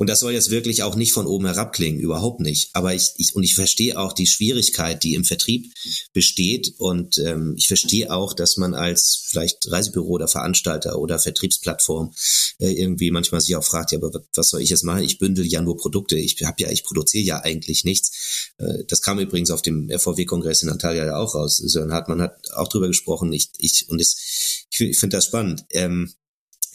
Und 0.00 0.08
das 0.08 0.20
soll 0.20 0.32
jetzt 0.32 0.48
wirklich 0.48 0.82
auch 0.82 0.96
nicht 0.96 1.12
von 1.12 1.26
oben 1.26 1.44
herab 1.44 1.74
klingen, 1.74 2.00
überhaupt 2.00 2.40
nicht. 2.40 2.70
Aber 2.72 2.94
ich, 2.94 3.12
ich 3.18 3.36
und 3.36 3.42
ich 3.42 3.54
verstehe 3.54 3.98
auch 3.98 4.14
die 4.14 4.26
Schwierigkeit, 4.26 5.02
die 5.04 5.12
im 5.12 5.26
Vertrieb 5.26 5.74
besteht. 6.14 6.72
Und 6.78 7.18
ähm, 7.18 7.52
ich 7.58 7.68
verstehe 7.68 8.10
auch, 8.10 8.32
dass 8.32 8.56
man 8.56 8.72
als 8.72 9.26
vielleicht 9.28 9.70
Reisebüro 9.70 10.08
oder 10.08 10.26
Veranstalter 10.26 10.98
oder 10.98 11.18
Vertriebsplattform 11.18 12.14
äh, 12.60 12.72
irgendwie 12.72 13.10
manchmal 13.10 13.42
sich 13.42 13.54
auch 13.56 13.62
fragt, 13.62 13.92
ja, 13.92 13.98
aber 13.98 14.24
was 14.34 14.48
soll 14.48 14.62
ich 14.62 14.70
jetzt 14.70 14.84
machen? 14.84 15.02
Ich 15.02 15.18
bündel 15.18 15.44
ja 15.44 15.60
nur 15.60 15.76
Produkte. 15.76 16.16
Ich 16.16 16.42
habe 16.46 16.62
ja, 16.62 16.70
ich 16.70 16.82
produziere 16.82 17.22
ja 17.22 17.40
eigentlich 17.40 17.84
nichts. 17.84 18.54
Äh, 18.56 18.84
das 18.88 19.02
kam 19.02 19.18
übrigens 19.18 19.50
auf 19.50 19.60
dem 19.60 19.90
RVW-Kongress 19.90 20.62
in 20.62 20.70
Antalya 20.70 21.04
ja 21.04 21.16
auch 21.18 21.34
raus. 21.34 21.58
Sören 21.58 21.92
Hartmann 21.92 22.22
hat 22.22 22.38
auch 22.54 22.68
drüber 22.68 22.86
gesprochen. 22.86 23.34
Ich, 23.34 23.50
ich 23.58 23.84
und 23.90 24.00
es, 24.00 24.64
ich, 24.70 24.80
ich 24.80 24.98
finde 24.98 25.18
das 25.18 25.26
spannend. 25.26 25.66
Ähm, 25.72 26.10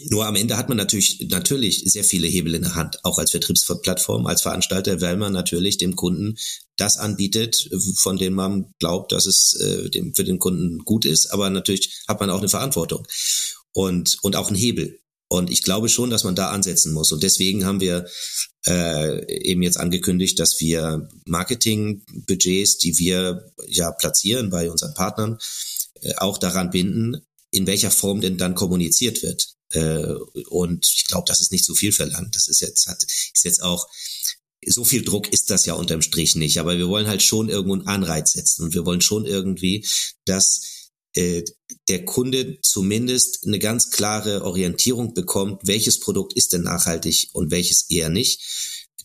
nur 0.10 0.25
am 0.25 0.36
Ende 0.36 0.58
hat 0.58 0.67
man 0.67 0.77
natürlich, 0.77 1.27
natürlich 1.29 1.84
sehr 1.86 2.03
viele 2.03 2.27
Hebel 2.27 2.55
in 2.55 2.63
der 2.63 2.75
Hand, 2.75 3.03
auch 3.03 3.17
als 3.17 3.31
Vertriebsplattform, 3.31 4.25
als 4.25 4.41
Veranstalter, 4.41 4.99
weil 5.01 5.15
man 5.15 5.31
natürlich 5.31 5.77
dem 5.77 5.95
Kunden 5.95 6.36
das 6.75 6.97
anbietet, 6.97 7.69
von 7.97 8.17
dem 8.17 8.34
man 8.34 8.73
glaubt, 8.79 9.13
dass 9.13 9.25
es 9.25 9.53
äh, 9.53 9.89
dem, 9.89 10.13
für 10.13 10.25
den 10.25 10.39
Kunden 10.39 10.79
gut 10.79 11.05
ist. 11.05 11.27
Aber 11.27 11.49
natürlich 11.49 12.03
hat 12.08 12.19
man 12.19 12.29
auch 12.29 12.39
eine 12.39 12.49
Verantwortung 12.49 13.08
und, 13.71 14.17
und 14.21 14.36
auch 14.36 14.47
einen 14.47 14.58
Hebel. 14.58 14.99
Und 15.27 15.49
ich 15.49 15.63
glaube 15.63 15.89
schon, 15.89 16.10
dass 16.10 16.23
man 16.23 16.36
da 16.36 16.51
ansetzen 16.51 16.93
muss. 16.93 17.12
Und 17.12 17.23
deswegen 17.23 17.65
haben 17.65 17.79
wir 17.79 18.05
äh, 18.67 19.25
eben 19.49 19.63
jetzt 19.63 19.79
angekündigt, 19.79 20.39
dass 20.39 20.60
wir 20.60 21.08
Marketingbudgets, 21.25 22.77
die 22.77 22.97
wir 22.99 23.51
ja 23.67 23.91
platzieren 23.91 24.49
bei 24.49 24.69
unseren 24.69 24.93
Partnern, 24.93 25.38
äh, 26.01 26.13
auch 26.17 26.38
daran 26.38 26.69
binden, 26.69 27.25
in 27.49 27.65
welcher 27.65 27.91
Form 27.91 28.21
denn 28.21 28.38
dann 28.38 28.55
kommuniziert 28.55 29.23
wird. 29.23 29.54
Äh, 29.71 30.13
und 30.49 30.86
ich 30.93 31.06
glaube, 31.06 31.25
das 31.28 31.41
ist 31.41 31.51
nicht 31.51 31.65
so 31.65 31.75
viel 31.75 31.91
verlangt. 31.91 32.36
Das 32.36 32.47
ist 32.47 32.62
jetzt, 32.62 32.88
hat, 32.88 33.04
ist 33.04 33.43
jetzt 33.43 33.62
auch, 33.62 33.88
so 34.67 34.84
viel 34.84 35.04
Druck 35.04 35.32
ist 35.32 35.49
das 35.51 35.65
ja 35.65 35.75
unterm 35.75 36.01
Strich 36.01 36.36
nicht. 36.36 36.60
Aber 36.60 36.78
wir 36.78 36.88
wollen 36.88 37.08
halt 37.08 37.21
schon 37.21 37.49
irgendwo 37.49 37.73
einen 37.73 37.88
Anreiz 37.88 38.34
setzen 38.34 38.63
und 38.63 38.73
wir 38.73 38.86
wollen 38.86 39.01
schon 39.01 39.25
irgendwie, 39.25 39.86
dass 40.25 40.91
äh, 41.15 41.43
der 41.88 42.04
Kunde 42.06 42.60
zumindest 42.62 43.45
eine 43.45 43.60
ganz 43.60 43.89
klare 43.89 44.43
Orientierung 44.43 45.13
bekommt, 45.13 45.62
welches 45.65 45.99
Produkt 45.99 46.34
ist 46.34 46.54
denn 46.54 46.63
nachhaltig 46.63 47.30
und 47.34 47.51
welches 47.51 47.89
eher 47.89 48.10
nicht. 48.10 48.41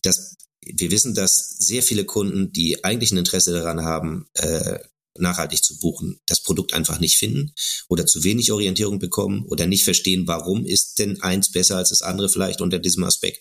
Das, 0.03 0.37
wir 0.63 0.91
wissen, 0.91 1.15
dass 1.15 1.57
sehr 1.59 1.83
viele 1.83 2.05
Kunden, 2.05 2.53
die 2.53 2.85
eigentlich 2.85 3.13
ein 3.13 3.19
Interesse 3.19 3.53
daran 3.53 3.83
haben, 3.83 4.27
äh, 4.35 4.79
nachhaltig 5.21 5.63
zu 5.63 5.79
buchen, 5.79 6.21
das 6.27 6.43
Produkt 6.43 6.75
einfach 6.75 7.01
nicht 7.01 7.19
finden 7.19 7.53
oder 7.89 8.07
zu 8.07 8.25
wenig 8.25 8.53
Orientierung 8.53 8.99
bekommen 8.99 9.45
oder 9.49 9.67
nicht 9.67 9.85
verstehen, 9.85 10.27
warum 10.27 10.65
ist 10.65 10.99
denn 10.99 11.21
eins 11.23 11.51
besser 11.51 11.77
als 11.77 11.91
das 11.91 12.03
andere 12.03 12.29
vielleicht 12.29 12.61
unter 12.61 12.79
diesem 12.79 13.05
Aspekt. 13.05 13.41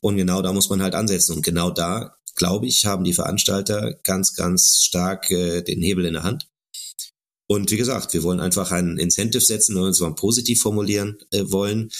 Und 0.00 0.16
genau 0.16 0.42
da 0.42 0.52
muss 0.52 0.70
man 0.70 0.82
halt 0.82 0.94
ansetzen. 0.94 1.36
Und 1.36 1.42
genau 1.42 1.70
da, 1.70 2.16
glaube 2.34 2.66
ich, 2.66 2.86
haben 2.86 3.04
die 3.04 3.12
Veranstalter 3.12 3.94
ganz, 4.02 4.34
ganz 4.34 4.80
stark 4.82 5.30
äh, 5.30 5.62
den 5.62 5.82
Hebel 5.82 6.06
in 6.06 6.14
der 6.14 6.22
Hand. 6.22 6.48
Und 7.46 7.70
wie 7.70 7.76
gesagt, 7.76 8.14
wir 8.14 8.22
wollen 8.22 8.40
einfach 8.40 8.70
einen 8.70 8.96
Incentive 8.96 9.44
setzen, 9.44 9.74
wenn 9.74 9.82
wir 9.82 9.88
uns 9.88 10.00
mal 10.00 10.14
positiv 10.14 10.62
formulieren 10.62 11.18
äh, 11.32 11.42
wollen, 11.46 11.90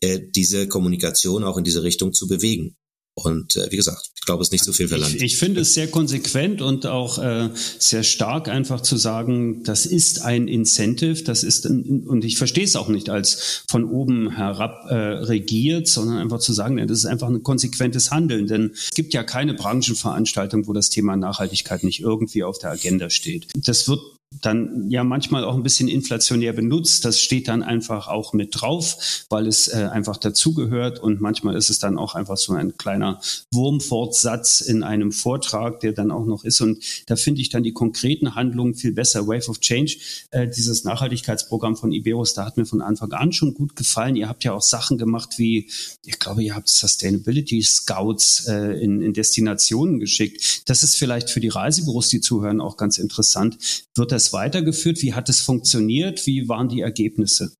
äh, 0.00 0.20
diese 0.20 0.68
Kommunikation 0.68 1.44
auch 1.44 1.56
in 1.56 1.64
diese 1.64 1.82
Richtung 1.82 2.12
zu 2.12 2.28
bewegen. 2.28 2.76
Und 3.24 3.56
äh, 3.56 3.70
wie 3.70 3.76
gesagt, 3.76 4.10
ich 4.16 4.24
glaube, 4.24 4.42
es 4.42 4.48
ist 4.48 4.52
nicht 4.52 4.64
so 4.64 4.72
viel 4.72 4.88
verlangt. 4.88 5.14
Ich, 5.14 5.22
ich 5.22 5.36
finde 5.38 5.62
es 5.62 5.74
sehr 5.74 5.88
konsequent 5.88 6.60
und 6.62 6.86
auch 6.86 7.18
äh, 7.18 7.50
sehr 7.78 8.02
stark, 8.02 8.48
einfach 8.48 8.80
zu 8.80 8.96
sagen, 8.96 9.62
das 9.62 9.86
ist 9.86 10.22
ein 10.22 10.48
Incentive, 10.48 11.22
das 11.22 11.42
ist 11.42 11.66
ein, 11.66 12.04
und 12.06 12.24
ich 12.24 12.36
verstehe 12.38 12.64
es 12.64 12.76
auch 12.76 12.88
nicht 12.88 13.10
als 13.10 13.64
von 13.68 13.84
oben 13.84 14.30
herab 14.30 14.86
äh, 14.88 14.94
regiert, 14.94 15.88
sondern 15.88 16.18
einfach 16.18 16.40
zu 16.40 16.52
sagen, 16.52 16.76
das 16.86 16.98
ist 16.98 17.06
einfach 17.06 17.28
ein 17.28 17.42
konsequentes 17.42 18.10
Handeln. 18.10 18.46
Denn 18.46 18.72
es 18.74 18.90
gibt 18.90 19.14
ja 19.14 19.22
keine 19.22 19.54
Branchenveranstaltung, 19.54 20.66
wo 20.66 20.72
das 20.72 20.90
Thema 20.90 21.16
Nachhaltigkeit 21.16 21.84
nicht 21.84 22.00
irgendwie 22.00 22.44
auf 22.44 22.58
der 22.58 22.70
Agenda 22.70 23.10
steht. 23.10 23.46
Das 23.54 23.88
wird 23.88 24.00
dann 24.42 24.90
ja 24.90 25.04
manchmal 25.04 25.44
auch 25.44 25.54
ein 25.54 25.62
bisschen 25.62 25.88
inflationär 25.88 26.52
benutzt. 26.52 27.04
Das 27.04 27.18
steht 27.18 27.48
dann 27.48 27.62
einfach 27.62 28.08
auch 28.08 28.32
mit 28.32 28.60
drauf, 28.60 29.24
weil 29.30 29.46
es 29.46 29.68
äh, 29.68 29.88
einfach 29.90 30.18
dazugehört 30.18 30.98
und 30.98 31.20
manchmal 31.20 31.56
ist 31.56 31.70
es 31.70 31.78
dann 31.78 31.96
auch 31.96 32.14
einfach 32.14 32.36
so 32.36 32.52
ein 32.52 32.76
kleiner 32.76 33.20
Wurmfortsatz 33.52 34.60
in 34.60 34.82
einem 34.82 35.12
Vortrag, 35.12 35.80
der 35.80 35.92
dann 35.92 36.10
auch 36.10 36.26
noch 36.26 36.44
ist 36.44 36.60
und 36.60 36.82
da 37.06 37.16
finde 37.16 37.40
ich 37.40 37.48
dann 37.48 37.62
die 37.62 37.72
konkreten 37.72 38.34
Handlungen 38.34 38.74
viel 38.74 38.92
besser. 38.92 39.26
Wave 39.26 39.48
of 39.48 39.60
Change, 39.60 39.96
äh, 40.30 40.46
dieses 40.46 40.84
Nachhaltigkeitsprogramm 40.84 41.76
von 41.76 41.92
Iberos, 41.92 42.34
da 42.34 42.44
hat 42.44 42.56
mir 42.56 42.66
von 42.66 42.82
Anfang 42.82 43.12
an 43.12 43.32
schon 43.32 43.54
gut 43.54 43.76
gefallen. 43.76 44.14
Ihr 44.16 44.28
habt 44.28 44.44
ja 44.44 44.52
auch 44.52 44.62
Sachen 44.62 44.98
gemacht 44.98 45.38
wie, 45.38 45.70
ich 46.04 46.18
glaube, 46.18 46.42
ihr 46.42 46.54
habt 46.54 46.68
Sustainability 46.68 47.62
Scouts 47.62 48.46
äh, 48.46 48.72
in, 48.82 49.00
in 49.00 49.14
Destinationen 49.14 49.98
geschickt. 49.98 50.62
Das 50.66 50.82
ist 50.82 50.96
vielleicht 50.96 51.30
für 51.30 51.40
die 51.40 51.48
Reisebüros, 51.48 52.08
die 52.08 52.20
zuhören, 52.20 52.60
auch 52.60 52.76
ganz 52.76 52.98
interessant. 52.98 53.58
Wird 53.94 54.12
das 54.18 54.32
weitergeführt? 54.32 55.00
Wie 55.02 55.14
hat 55.14 55.28
es 55.28 55.40
funktioniert? 55.40 56.26
Wie 56.26 56.48
waren 56.48 56.68
die 56.68 56.80
Ergebnisse? 56.80 57.54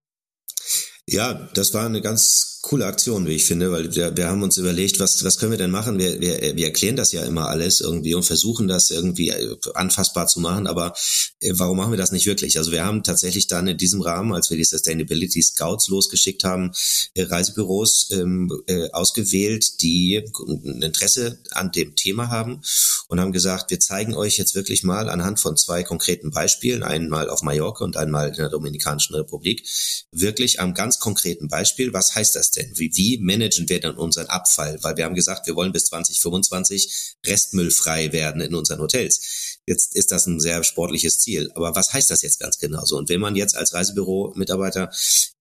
Ja, 1.07 1.49
das 1.55 1.73
war 1.73 1.87
eine 1.87 2.03
ganz 2.03 2.58
coole 2.68 2.85
Aktion, 2.85 3.26
wie 3.26 3.33
ich 3.33 3.46
finde, 3.46 3.72
weil 3.72 3.94
wir, 3.94 4.14
wir 4.14 4.28
haben 4.28 4.42
uns 4.42 4.59
überlegt, 4.59 5.00
was, 5.00 5.24
was 5.24 5.38
können 5.38 5.52
wir 5.52 5.59
denn 5.59 5.70
machen? 5.70 5.98
Wir, 5.98 6.20
wir, 6.20 6.54
wir 6.54 6.66
erklären 6.66 6.96
das 6.96 7.12
ja 7.12 7.24
immer 7.24 7.48
alles 7.48 7.81
irgendwie 7.81 8.14
und 8.14 8.24
versuchen 8.24 8.68
das 8.68 8.90
irgendwie 8.90 9.31
äh, 9.31 9.57
anfassbar 9.72 10.26
zu 10.26 10.38
machen, 10.38 10.66
aber 10.66 10.92
äh, 11.40 11.52
warum 11.54 11.78
machen 11.78 11.92
wir 11.92 11.96
das 11.96 12.12
nicht 12.12 12.26
wirklich? 12.26 12.59
Also 12.59 12.70
wir 12.70 12.85
haben 12.85 13.02
tatsächlich 13.02 13.46
dann 13.46 13.68
in 13.68 13.78
diesem 13.78 14.02
Rahmen, 14.02 14.35
als 14.35 14.50
wir 14.50 14.59
die 14.59 14.64
Sustainability 14.64 15.40
Scouts 15.40 15.88
losgeschickt 15.88 16.44
haben, 16.44 16.72
äh, 17.14 17.22
Reisebüros 17.22 18.11
ähm, 18.12 18.52
äh, 18.66 18.90
ausgewählt, 18.90 19.81
die 19.81 20.22
ein 20.46 20.83
Interesse 20.83 21.38
an 21.52 21.72
dem 21.72 21.96
Thema 21.96 22.28
haben 22.28 22.61
und 23.09 23.18
haben 23.18 23.33
gesagt, 23.33 23.70
wir 23.70 23.81
zeigen 23.81 24.14
euch 24.14 24.37
jetzt 24.37 24.54
wirklich 24.54 24.83
mal 24.83 25.09
anhand 25.09 25.40
von 25.40 25.57
zwei 25.57 25.85
konkreten 25.85 26.33
Beispielen, 26.33 26.83
einmal 26.83 27.31
auf 27.31 27.40
Mallorca 27.40 27.83
und 27.83 27.96
einmal 27.96 28.28
in 28.28 28.35
der 28.35 28.50
Dominikanischen 28.50 29.14
Republik, 29.14 29.66
wirklich 30.12 30.61
am 30.61 30.74
ganz 30.74 30.98
konkreten 30.98 31.48
Beispiel, 31.48 31.94
was 31.94 32.14
heißt 32.14 32.37
das 32.37 32.50
denn? 32.50 32.58
Wie, 32.75 32.90
wie 32.94 33.18
managen 33.18 33.68
wir 33.68 33.81
dann 33.81 33.97
unseren 33.97 34.27
Abfall? 34.27 34.79
Weil 34.83 34.97
wir 34.97 35.05
haben 35.05 35.14
gesagt, 35.14 35.47
wir 35.47 35.57
wollen 35.57 35.73
bis 35.73 35.87
2025 35.87 37.16
restmüllfrei 37.27 38.12
werden 38.12 38.40
in 38.40 38.55
unseren 38.55 38.81
Hotels. 38.81 39.47
Jetzt 39.68 39.94
ist 39.94 40.11
das 40.12 40.26
ein 40.26 40.40
sehr 40.40 40.64
sportliches 40.64 41.18
Ziel. 41.18 41.50
Aber 41.54 41.74
was 41.74 41.92
heißt 41.92 42.11
das 42.11 42.22
jetzt 42.22 42.40
ganz 42.40 42.59
genau 42.59 42.85
so? 42.87 42.96
Und 42.96 43.11
wenn 43.11 43.20
man 43.20 43.37
jetzt 43.37 43.54
als 43.54 43.74
Reisebüro-Mitarbeiter 43.74 44.90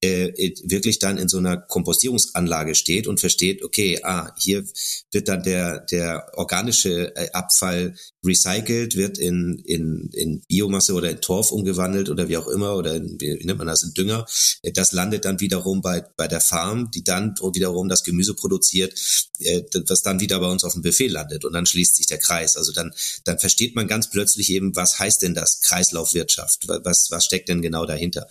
äh, 0.02 0.54
wirklich 0.64 1.00
dann 1.00 1.18
in 1.18 1.30
so 1.30 1.38
einer 1.38 1.56
Kompostierungsanlage 1.58 2.76
steht 2.76 3.08
und 3.08 3.22
versteht, 3.22 3.64
okay, 3.64 4.00
ah, 4.04 4.34
hier 4.38 4.66
wird 5.12 5.30
dann 5.30 5.44
der, 5.44 5.80
der 5.80 6.32
organische 6.36 7.16
äh, 7.16 7.32
Abfall 7.32 7.96
recycelt, 8.24 8.98
wird 8.98 9.18
in, 9.18 9.62
in, 9.66 10.10
in 10.14 10.42
Biomasse 10.48 10.94
oder 10.94 11.10
in 11.10 11.22
Torf 11.22 11.52
umgewandelt 11.52 12.10
oder 12.10 12.28
wie 12.28 12.38
auch 12.38 12.48
immer, 12.48 12.76
oder 12.76 12.96
in, 12.96 13.20
wie 13.20 13.46
nennt 13.46 13.58
man 13.58 13.68
das, 13.68 13.84
in 13.84 13.94
Dünger. 13.94 14.26
Das 14.74 14.92
landet 14.92 15.24
dann 15.24 15.40
wiederum 15.40 15.82
bei, 15.82 16.04
bei 16.18 16.28
der 16.28 16.42
Farm, 16.42 16.92
die 16.92 17.04
dann 17.04 17.36
wiederum 17.54 17.88
das 17.88 18.04
Gemüse 18.04 18.34
produziert, 18.34 18.94
äh, 19.40 19.64
was 19.88 20.02
dann 20.02 20.20
wieder 20.20 20.40
bei 20.40 20.48
uns 20.48 20.64
auf 20.64 20.74
dem 20.74 20.82
Buffet 20.82 21.08
landet. 21.08 21.46
Und 21.46 21.54
dann 21.54 21.66
schließt 21.66 21.96
sich 21.96 22.08
der 22.08 22.20
Kreis. 22.20 22.58
Also 22.58 22.72
dann, 22.72 22.94
dann 23.24 23.40
versteht 23.40 23.76
man 23.76 23.88
ganz 23.88 24.10
plötzlich 24.18 24.50
eben, 24.50 24.76
was 24.76 24.98
heißt 24.98 25.22
denn 25.22 25.36
das 25.36 25.62
Kreislaufwirtschaft? 25.62 26.68
Was, 26.68 27.10
was 27.12 27.24
steckt 27.24 27.50
denn 27.50 27.62
genau 27.62 27.86
dahinter? 27.86 28.28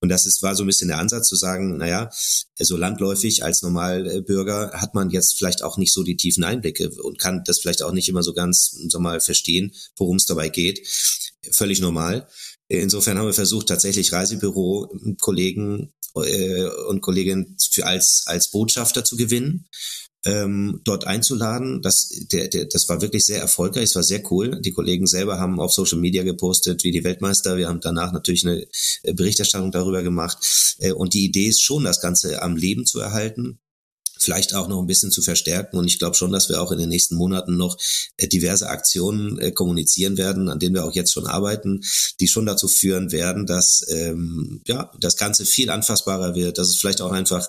Und 0.00 0.10
das 0.10 0.26
ist, 0.26 0.42
war 0.42 0.54
so 0.54 0.64
ein 0.64 0.66
bisschen 0.66 0.88
der 0.88 0.98
Ansatz 0.98 1.28
zu 1.28 1.36
sagen, 1.36 1.78
naja, 1.78 2.10
so 2.58 2.76
landläufig 2.76 3.42
als 3.42 3.62
Normalbürger 3.62 4.72
hat 4.74 4.94
man 4.94 5.08
jetzt 5.08 5.38
vielleicht 5.38 5.62
auch 5.62 5.78
nicht 5.78 5.94
so 5.94 6.02
die 6.02 6.16
tiefen 6.16 6.44
Einblicke 6.44 6.90
und 6.90 7.18
kann 7.18 7.42
das 7.46 7.58
vielleicht 7.58 7.82
auch 7.82 7.92
nicht 7.92 8.10
immer 8.10 8.22
so 8.22 8.34
ganz, 8.34 8.76
so 8.88 9.00
mal 9.00 9.22
verstehen, 9.22 9.72
worum 9.96 10.16
es 10.16 10.26
dabei 10.26 10.50
geht. 10.50 10.86
Völlig 11.52 11.80
normal. 11.80 12.28
Insofern 12.68 13.16
haben 13.16 13.24
wir 13.24 13.32
versucht, 13.32 13.68
tatsächlich 13.68 14.12
Reisebüro-Kollegen 14.12 15.94
äh, 16.16 16.64
und 16.86 17.00
Kolleginnen 17.00 17.56
als, 17.80 18.24
als 18.26 18.50
Botschafter 18.50 19.04
zu 19.04 19.16
gewinnen 19.16 19.70
ähm, 20.24 20.80
dort 20.84 21.06
einzuladen. 21.06 21.82
Das, 21.82 22.10
der, 22.30 22.48
der, 22.48 22.66
das 22.66 22.88
war 22.88 23.00
wirklich 23.00 23.24
sehr 23.24 23.40
erfolgreich, 23.40 23.84
es 23.84 23.94
war 23.94 24.02
sehr 24.02 24.22
cool. 24.30 24.60
Die 24.60 24.72
Kollegen 24.72 25.06
selber 25.06 25.38
haben 25.38 25.60
auf 25.60 25.72
Social 25.72 25.98
Media 25.98 26.22
gepostet, 26.22 26.84
wie 26.84 26.90
die 26.90 27.04
Weltmeister. 27.04 27.56
Wir 27.56 27.68
haben 27.68 27.80
danach 27.80 28.12
natürlich 28.12 28.46
eine 28.46 28.66
äh, 29.02 29.12
Berichterstattung 29.14 29.72
darüber 29.72 30.02
gemacht. 30.02 30.76
Äh, 30.78 30.92
und 30.92 31.14
die 31.14 31.24
Idee 31.24 31.46
ist 31.46 31.62
schon, 31.62 31.84
das 31.84 32.00
Ganze 32.00 32.42
am 32.42 32.56
Leben 32.56 32.86
zu 32.86 33.00
erhalten 33.00 33.58
vielleicht 34.20 34.54
auch 34.54 34.68
noch 34.68 34.80
ein 34.80 34.86
bisschen 34.86 35.10
zu 35.10 35.22
verstärken. 35.22 35.78
Und 35.78 35.86
ich 35.86 35.98
glaube 35.98 36.14
schon, 36.14 36.30
dass 36.30 36.48
wir 36.48 36.60
auch 36.60 36.72
in 36.72 36.78
den 36.78 36.90
nächsten 36.90 37.16
Monaten 37.16 37.56
noch 37.56 37.76
äh, 38.18 38.28
diverse 38.28 38.68
Aktionen 38.68 39.38
äh, 39.38 39.50
kommunizieren 39.50 40.18
werden, 40.18 40.48
an 40.48 40.58
denen 40.58 40.74
wir 40.74 40.84
auch 40.84 40.94
jetzt 40.94 41.12
schon 41.12 41.26
arbeiten, 41.26 41.80
die 42.20 42.28
schon 42.28 42.46
dazu 42.46 42.68
führen 42.68 43.12
werden, 43.12 43.46
dass 43.46 43.84
ähm, 43.88 44.60
ja 44.66 44.92
das 45.00 45.16
Ganze 45.16 45.46
viel 45.46 45.70
anfassbarer 45.70 46.34
wird, 46.34 46.58
dass 46.58 46.68
es 46.68 46.76
vielleicht 46.76 47.00
auch 47.00 47.12
einfach 47.12 47.48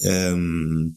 ähm, 0.00 0.96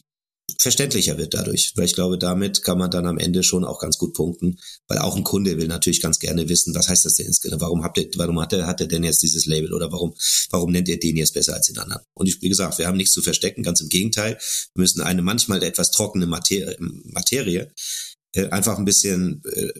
verständlicher 0.58 1.18
wird 1.18 1.34
dadurch, 1.34 1.74
weil 1.76 1.86
ich 1.86 1.94
glaube, 1.94 2.18
damit 2.18 2.64
kann 2.64 2.78
man 2.78 2.90
dann 2.90 3.06
am 3.06 3.18
Ende 3.18 3.44
schon 3.44 3.66
auch 3.66 3.80
ganz 3.80 3.98
gut 3.98 4.14
punkten, 4.14 4.60
weil 4.88 5.00
auch 5.00 5.16
ein 5.16 5.24
Kunde 5.24 5.58
will 5.58 5.68
natürlich 5.68 6.02
ganz 6.02 6.20
gerne 6.20 6.50
wissen, 6.50 6.74
was 6.76 6.90
heißt 6.90 7.06
das 7.06 7.16
denn 7.16 7.34
genau? 7.42 7.60
Warum 7.62 7.84
habt 7.84 7.98
ihr, 7.98 8.10
warum 8.16 8.40
hat 8.42 8.54
er, 8.54 8.68
hat 8.68 8.82
er 8.82 8.88
denn 8.88 9.04
jetzt 9.04 9.22
dieses 9.22 9.46
Label 9.46 9.74
oder 9.74 9.92
warum, 9.92 10.14
warum 10.50 10.72
nennt 10.72 10.88
ihr 10.88 11.00
den 11.00 11.18
jetzt 11.18 11.34
besser 11.34 11.54
als 11.54 11.68
den 11.68 11.78
anderen? 11.78 12.04
Und 12.14 12.28
ich, 12.28 12.42
wie 12.42 12.50
gesagt, 12.50 12.78
wir 12.78 12.88
haben 12.88 12.98
nichts 12.98 13.14
zu 13.14 13.22
verstecken, 13.22 13.64
ganz 13.64 13.82
im 13.82 13.90
Gegenteil. 13.90 14.38
Wir 14.74 14.82
müssen 14.82 15.02
eine 15.02 15.22
manchmal 15.22 15.62
etwas 15.64 15.92
trockene 15.92 16.26
Materie, 16.26 16.76
Materie 16.80 17.72
äh, 18.34 18.50
einfach 18.50 18.78
ein 18.78 18.86
bisschen 18.86 19.42
äh, 19.46 19.74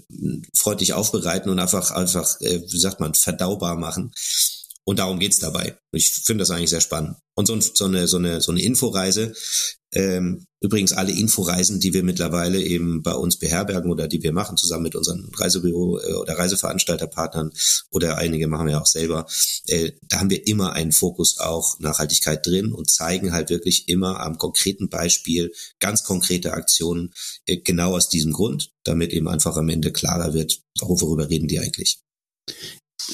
freundlich 0.56 0.94
aufbereiten 0.94 1.52
und 1.52 1.60
einfach, 1.60 1.92
einfach, 1.92 2.40
äh, 2.42 2.62
wie 2.62 2.80
sagt 2.80 3.00
man, 3.00 3.14
verdaubar 3.14 3.76
machen. 3.76 4.12
Und 4.86 4.98
darum 4.98 5.20
geht's 5.20 5.38
dabei. 5.38 5.78
Ich 5.92 6.12
finde 6.12 6.42
das 6.42 6.50
eigentlich 6.50 6.72
sehr 6.72 6.82
spannend. 6.82 7.18
Und 7.36 7.46
so, 7.46 7.60
so, 7.60 7.86
eine, 7.86 8.08
so, 8.08 8.18
eine, 8.18 8.42
so 8.42 8.52
eine 8.52 8.64
Inforeise, 8.64 9.34
ähm, 9.94 10.46
übrigens 10.62 10.92
alle 10.92 11.12
Inforeisen, 11.12 11.80
die 11.80 11.94
wir 11.94 12.04
mittlerweile 12.04 12.62
eben 12.62 13.02
bei 13.02 13.14
uns 13.14 13.38
beherbergen 13.38 13.90
oder 13.90 14.08
die 14.08 14.22
wir 14.22 14.34
machen, 14.34 14.58
zusammen 14.58 14.84
mit 14.84 14.96
unseren 14.96 15.30
Reisebüro 15.34 16.00
äh, 16.00 16.14
oder 16.14 16.38
Reiseveranstalterpartnern 16.38 17.52
oder 17.90 18.18
einige 18.18 18.48
machen 18.48 18.68
wir 18.68 18.82
auch 18.82 18.86
selber, 18.86 19.26
äh, 19.68 19.94
da 20.04 20.20
haben 20.20 20.30
wir 20.30 20.46
immer 20.48 20.74
einen 20.74 20.92
Fokus 20.92 21.40
auch 21.40 21.80
Nachhaltigkeit 21.80 22.46
drin 22.46 22.74
und 22.74 22.90
zeigen 22.90 23.32
halt 23.32 23.50
wirklich 23.50 23.88
immer 23.88 24.20
am 24.20 24.38
konkreten 24.38 24.90
Beispiel 24.90 25.52
ganz 25.80 26.04
konkrete 26.04 26.54
Aktionen, 26.54 27.14
äh, 27.46 27.58
genau 27.58 27.96
aus 27.96 28.10
diesem 28.10 28.34
Grund, 28.34 28.72
damit 28.84 29.12
eben 29.12 29.28
einfach 29.28 29.56
am 29.56 29.70
Ende 29.70 29.92
klarer 29.92 30.34
wird, 30.34 30.62
worüber 30.80 31.30
reden 31.30 31.48
die 31.48 31.60
eigentlich. 31.60 32.02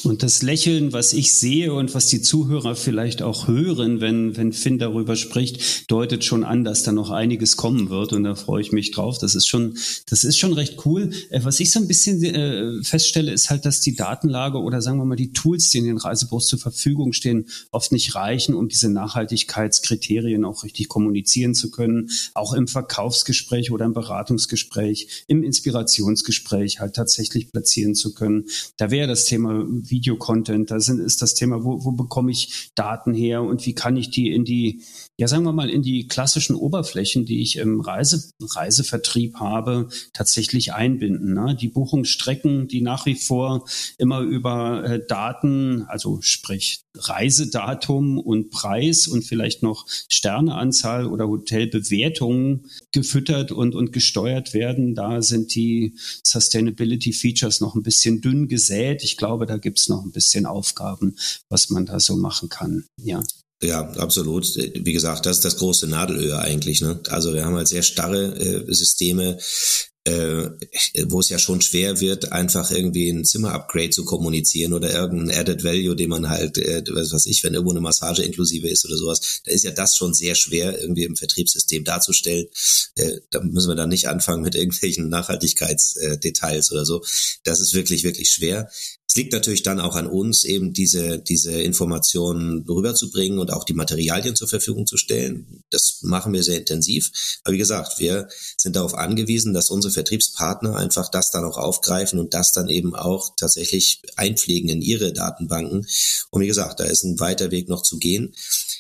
Und 0.03 0.23
das 0.23 0.41
Lächeln, 0.41 0.93
was 0.93 1.13
ich 1.13 1.33
sehe 1.33 1.73
und 1.73 1.93
was 1.95 2.07
die 2.07 2.21
Zuhörer 2.21 2.75
vielleicht 2.75 3.21
auch 3.21 3.47
hören, 3.47 4.01
wenn, 4.01 4.35
wenn 4.37 4.53
Finn 4.53 4.77
darüber 4.77 5.15
spricht, 5.15 5.89
deutet 5.89 6.23
schon 6.23 6.43
an, 6.43 6.63
dass 6.63 6.83
da 6.83 6.91
noch 6.91 7.11
einiges 7.11 7.57
kommen 7.57 7.89
wird. 7.89 8.13
Und 8.13 8.23
da 8.23 8.35
freue 8.35 8.61
ich 8.61 8.71
mich 8.71 8.91
drauf. 8.91 9.17
Das 9.17 9.35
ist 9.35 9.47
schon, 9.47 9.77
das 10.07 10.23
ist 10.23 10.37
schon 10.37 10.53
recht 10.53 10.85
cool. 10.85 11.11
Äh, 11.29 11.41
was 11.43 11.59
ich 11.59 11.71
so 11.71 11.79
ein 11.79 11.87
bisschen 11.87 12.23
äh, 12.23 12.83
feststelle, 12.83 13.31
ist 13.31 13.49
halt, 13.49 13.65
dass 13.65 13.81
die 13.81 13.95
Datenlage 13.95 14.59
oder 14.59 14.81
sagen 14.81 14.97
wir 14.97 15.05
mal 15.05 15.15
die 15.15 15.33
Tools, 15.33 15.69
die 15.69 15.79
in 15.79 15.85
den 15.85 15.97
Reisebüros 15.97 16.47
zur 16.47 16.59
Verfügung 16.59 17.13
stehen, 17.13 17.47
oft 17.71 17.91
nicht 17.91 18.15
reichen, 18.15 18.53
um 18.55 18.67
diese 18.67 18.89
Nachhaltigkeitskriterien 18.89 20.45
auch 20.45 20.63
richtig 20.63 20.89
kommunizieren 20.89 21.55
zu 21.55 21.71
können. 21.71 22.09
Auch 22.33 22.53
im 22.53 22.67
Verkaufsgespräch 22.67 23.71
oder 23.71 23.85
im 23.85 23.93
Beratungsgespräch, 23.93 25.25
im 25.27 25.43
Inspirationsgespräch 25.43 26.79
halt 26.79 26.95
tatsächlich 26.95 27.51
platzieren 27.51 27.95
zu 27.95 28.13
können. 28.13 28.45
Da 28.77 28.91
wäre 28.91 29.07
das 29.07 29.25
Thema 29.25 29.65
Videocontent, 29.89 30.71
da 30.71 30.79
sind, 30.79 30.99
ist 30.99 31.21
das 31.21 31.33
Thema, 31.33 31.63
wo, 31.63 31.83
wo 31.83 31.91
bekomme 31.91 32.31
ich 32.31 32.71
Daten 32.75 33.13
her 33.13 33.41
und 33.41 33.65
wie 33.65 33.73
kann 33.73 33.97
ich 33.97 34.09
die 34.09 34.31
in 34.31 34.45
die, 34.45 34.81
ja 35.17 35.27
sagen 35.27 35.43
wir 35.43 35.53
mal, 35.53 35.69
in 35.69 35.81
die 35.81 36.07
klassischen 36.07 36.55
Oberflächen, 36.55 37.25
die 37.25 37.41
ich 37.41 37.57
im 37.57 37.81
Reise, 37.81 38.29
Reisevertrieb 38.41 39.35
habe, 39.35 39.89
tatsächlich 40.13 40.73
einbinden. 40.73 41.33
Ne? 41.33 41.55
Die 41.59 41.69
Buchungsstrecken, 41.69 42.67
die 42.67 42.81
nach 42.81 43.05
wie 43.05 43.15
vor 43.15 43.65
immer 43.97 44.21
über 44.21 44.83
äh, 44.83 45.05
Daten, 45.05 45.83
also 45.87 46.19
sprich 46.21 46.85
Reisedatum 46.97 48.17
und 48.17 48.49
Preis 48.49 49.07
und 49.07 49.23
vielleicht 49.23 49.63
noch 49.63 49.85
Sterneanzahl 50.09 51.05
oder 51.07 51.27
Hotelbewertungen 51.27 52.67
gefüttert 52.91 53.51
und, 53.51 53.75
und 53.75 53.91
gesteuert 53.91 54.53
werden. 54.53 54.95
Da 54.95 55.21
sind 55.21 55.55
die 55.55 55.95
Sustainability 56.23 57.13
Features 57.13 57.61
noch 57.61 57.75
ein 57.75 57.83
bisschen 57.83 58.21
dünn 58.21 58.47
gesät. 58.47 59.03
Ich 59.03 59.17
glaube, 59.17 59.45
da 59.45 59.57
gibt 59.57 59.74
es 59.77 59.89
noch 59.89 60.03
ein 60.03 60.11
bisschen 60.11 60.45
Aufgaben, 60.45 61.17
was 61.49 61.69
man 61.69 61.85
da 61.85 61.99
so 61.99 62.15
machen 62.15 62.49
kann. 62.49 62.85
Ja. 63.01 63.23
Ja, 63.63 63.89
absolut. 63.93 64.55
Wie 64.55 64.93
gesagt, 64.93 65.25
das 65.25 65.37
ist 65.37 65.45
das 65.45 65.57
große 65.57 65.87
Nadelöhr 65.87 66.39
eigentlich. 66.39 66.81
Ne? 66.81 66.99
Also 67.07 67.33
wir 67.33 67.45
haben 67.45 67.55
halt 67.55 67.67
sehr 67.67 67.83
starre 67.83 68.35
äh, 68.37 68.73
Systeme, 68.73 69.37
äh, 70.05 70.49
wo 71.07 71.19
es 71.19 71.29
ja 71.29 71.39
schon 71.39 71.61
schwer 71.61 71.99
wird, 71.99 72.31
einfach 72.31 72.69
irgendwie 72.69 73.09
ein 73.09 73.25
Zimmer-Upgrade 73.25 73.89
zu 73.89 74.05
kommunizieren 74.05 74.73
oder 74.73 74.93
irgendein 74.93 75.37
Added 75.37 75.63
Value, 75.63 75.95
den 75.95 76.09
man 76.09 76.29
halt, 76.29 76.59
äh, 76.59 76.83
was 76.91 77.11
weiß 77.11 77.25
ich, 77.25 77.43
wenn 77.43 77.55
irgendwo 77.55 77.71
eine 77.71 77.81
Massage 77.81 78.21
inklusive 78.21 78.69
ist 78.69 78.85
oder 78.85 78.97
sowas, 78.97 79.41
da 79.43 79.51
ist 79.51 79.63
ja 79.63 79.71
das 79.71 79.97
schon 79.97 80.13
sehr 80.13 80.35
schwer, 80.35 80.79
irgendwie 80.79 81.05
im 81.05 81.15
Vertriebssystem 81.15 81.83
darzustellen. 81.83 82.45
Äh, 82.95 83.19
da 83.31 83.41
müssen 83.41 83.69
wir 83.69 83.75
dann 83.75 83.89
nicht 83.89 84.07
anfangen 84.07 84.43
mit 84.43 84.53
irgendwelchen 84.53 85.09
Nachhaltigkeitsdetails 85.09 86.71
oder 86.71 86.85
so. 86.85 87.03
Das 87.43 87.59
ist 87.59 87.73
wirklich, 87.73 88.03
wirklich 88.03 88.29
schwer. 88.29 88.69
Es 89.07 89.15
liegt 89.15 89.33
natürlich 89.33 89.63
dann 89.63 89.79
auch 89.79 89.95
an 89.95 90.07
uns, 90.07 90.43
eben 90.43 90.73
diese, 90.73 91.19
diese 91.19 91.53
Informationen 91.61 92.65
rüberzubringen 92.67 93.39
und 93.39 93.49
auch 93.49 93.63
die 93.63 93.73
Materialien 93.73 94.35
zur 94.35 94.47
Verfügung 94.47 94.87
zu 94.87 94.97
stellen. 94.97 95.63
Das 95.69 95.99
machen 96.01 96.33
wir 96.33 96.43
sehr 96.43 96.57
intensiv. 96.57 97.11
Aber 97.43 97.53
wie 97.53 97.59
gesagt, 97.59 97.99
wir 97.99 98.27
sind 98.57 98.75
darauf 98.75 98.93
angewiesen, 98.93 99.53
dass 99.53 99.69
unsere 99.69 99.93
Vertriebspartner 99.95 100.75
einfach 100.75 101.09
das 101.09 101.31
dann 101.31 101.43
auch 101.43 101.57
aufgreifen 101.57 102.19
und 102.19 102.33
das 102.33 102.51
dann 102.51 102.69
eben 102.69 102.95
auch 102.95 103.35
tatsächlich 103.35 104.01
einpflegen 104.15 104.69
in 104.69 104.81
ihre 104.81 105.11
Datenbanken. 105.11 105.87
Und 106.29 106.41
wie 106.41 106.47
gesagt, 106.47 106.79
da 106.79 106.83
ist 106.83 107.03
ein 107.03 107.19
weiter 107.19 107.49
Weg 107.49 107.67
noch 107.67 107.81
zu 107.81 107.97
gehen. 107.97 108.35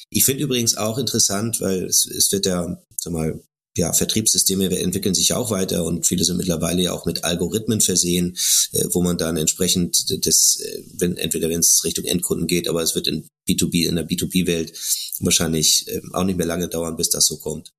Ich 0.09 0.25
finde 0.25 0.43
übrigens 0.43 0.77
auch 0.77 0.97
interessant, 0.97 1.59
weil 1.61 1.85
es, 1.85 2.05
es 2.05 2.31
wird 2.31 2.45
ja, 2.45 2.77
sag 2.97 3.13
mal, 3.13 3.41
ja, 3.77 3.91
Vertriebssysteme 3.91 4.69
entwickeln 4.79 5.13
sich 5.13 5.33
auch 5.33 5.51
weiter 5.51 5.83
und 5.83 6.07
viele 6.07 6.23
sind 6.23 6.37
mittlerweile 6.37 6.81
ja 6.81 6.93
auch 6.93 7.05
mit 7.05 7.25
Algorithmen 7.25 7.81
versehen, 7.81 8.37
äh, 8.71 8.85
wo 8.91 9.01
man 9.01 9.17
dann 9.17 9.35
entsprechend 9.35 10.25
das, 10.25 10.59
äh, 10.61 10.83
wenn, 10.93 11.17
entweder 11.17 11.49
wenn 11.49 11.59
es 11.59 11.83
Richtung 11.83 12.05
Endkunden 12.05 12.47
geht, 12.47 12.69
aber 12.69 12.81
es 12.81 12.95
wird 12.95 13.07
in 13.07 13.27
B2B, 13.49 13.87
in 13.87 13.95
der 13.95 14.07
B2B-Welt 14.07 14.71
wahrscheinlich 15.19 15.87
äh, 15.89 16.01
auch 16.13 16.23
nicht 16.23 16.37
mehr 16.37 16.47
lange 16.47 16.69
dauern, 16.69 16.95
bis 16.95 17.09
das 17.09 17.25
so 17.25 17.37
kommt. 17.37 17.71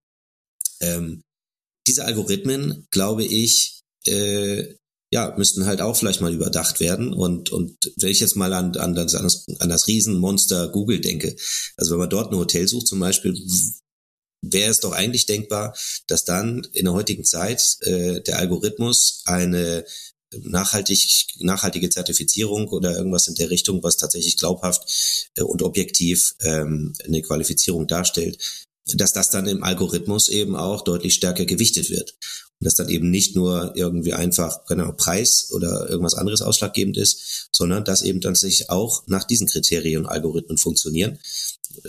Ähm, 0.80 1.22
diese 1.86 2.04
Algorithmen, 2.04 2.86
glaube 2.90 3.24
ich, 3.24 3.82
äh, 4.06 4.74
ja, 5.12 5.34
müssten 5.36 5.66
halt 5.66 5.80
auch 5.80 5.96
vielleicht 5.96 6.20
mal 6.20 6.34
überdacht 6.34 6.80
werden. 6.80 7.12
Und, 7.12 7.50
und 7.50 7.92
wenn 7.96 8.10
ich 8.10 8.20
jetzt 8.20 8.36
mal 8.36 8.52
an, 8.52 8.76
an, 8.76 8.94
das, 8.94 9.14
an 9.14 9.68
das 9.68 9.86
Riesenmonster 9.86 10.68
Google 10.68 11.00
denke, 11.00 11.36
also 11.76 11.92
wenn 11.92 12.00
man 12.00 12.10
dort 12.10 12.32
ein 12.32 12.38
Hotel 12.38 12.66
sucht 12.66 12.88
zum 12.88 12.98
Beispiel, 12.98 13.34
wäre 14.42 14.70
es 14.70 14.80
doch 14.80 14.92
eigentlich 14.92 15.26
denkbar, 15.26 15.76
dass 16.06 16.24
dann 16.24 16.66
in 16.72 16.84
der 16.84 16.94
heutigen 16.94 17.24
Zeit 17.24 17.78
äh, 17.82 18.20
der 18.20 18.38
Algorithmus 18.38 19.22
eine 19.24 19.84
nachhaltig, 20.42 21.26
nachhaltige 21.38 21.88
Zertifizierung 21.88 22.68
oder 22.68 22.96
irgendwas 22.96 23.28
in 23.28 23.34
der 23.34 23.50
Richtung, 23.50 23.82
was 23.82 23.96
tatsächlich 23.96 24.36
glaubhaft 24.36 25.30
äh, 25.36 25.42
und 25.42 25.62
objektiv 25.62 26.34
ähm, 26.40 26.92
eine 27.04 27.22
Qualifizierung 27.22 27.86
darstellt, 27.86 28.66
dass 28.94 29.12
das 29.12 29.30
dann 29.30 29.46
im 29.46 29.64
Algorithmus 29.64 30.28
eben 30.28 30.54
auch 30.56 30.82
deutlich 30.82 31.14
stärker 31.14 31.44
gewichtet 31.44 31.90
wird. 31.90 32.14
Und 32.58 32.64
dass 32.64 32.76
dann 32.76 32.88
eben 32.88 33.10
nicht 33.10 33.34
nur 33.34 33.72
irgendwie 33.74 34.14
einfach 34.14 34.64
genau, 34.66 34.92
Preis 34.92 35.50
oder 35.50 35.88
irgendwas 35.90 36.14
anderes 36.14 36.40
ausschlaggebend 36.40 36.96
ist, 36.96 37.48
sondern 37.52 37.84
dass 37.84 38.02
eben 38.02 38.20
tatsächlich 38.20 38.70
auch 38.70 39.02
nach 39.06 39.24
diesen 39.24 39.48
Kriterien 39.48 40.06
Algorithmen 40.06 40.56
funktionieren 40.56 41.18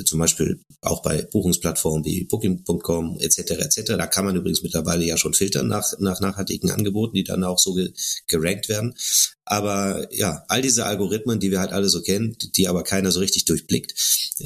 zum 0.05 0.19
Beispiel 0.19 0.59
auch 0.81 1.01
bei 1.01 1.21
Buchungsplattformen 1.23 2.05
wie 2.05 2.25
Booking.com 2.25 3.19
etc. 3.19 3.39
etc. 3.51 3.81
Da 3.97 4.07
kann 4.07 4.25
man 4.25 4.35
übrigens 4.35 4.63
mittlerweile 4.63 5.05
ja 5.05 5.17
schon 5.17 5.33
filtern 5.33 5.67
nach, 5.67 5.85
nach 5.99 6.19
nachhaltigen 6.19 6.71
Angeboten, 6.71 7.15
die 7.15 7.23
dann 7.23 7.43
auch 7.43 7.59
so 7.59 7.73
ge 7.73 7.91
gerankt 8.27 8.69
werden. 8.69 8.95
Aber 9.45 10.13
ja, 10.13 10.43
all 10.49 10.61
diese 10.61 10.85
Algorithmen, 10.85 11.39
die 11.39 11.51
wir 11.51 11.61
halt 11.61 11.71
alle 11.71 11.87
so 11.87 12.01
kennen, 12.01 12.35
die 12.57 12.67
aber 12.67 12.83
keiner 12.83 13.11
so 13.11 13.21
richtig 13.21 13.45
durchblickt, 13.45 13.93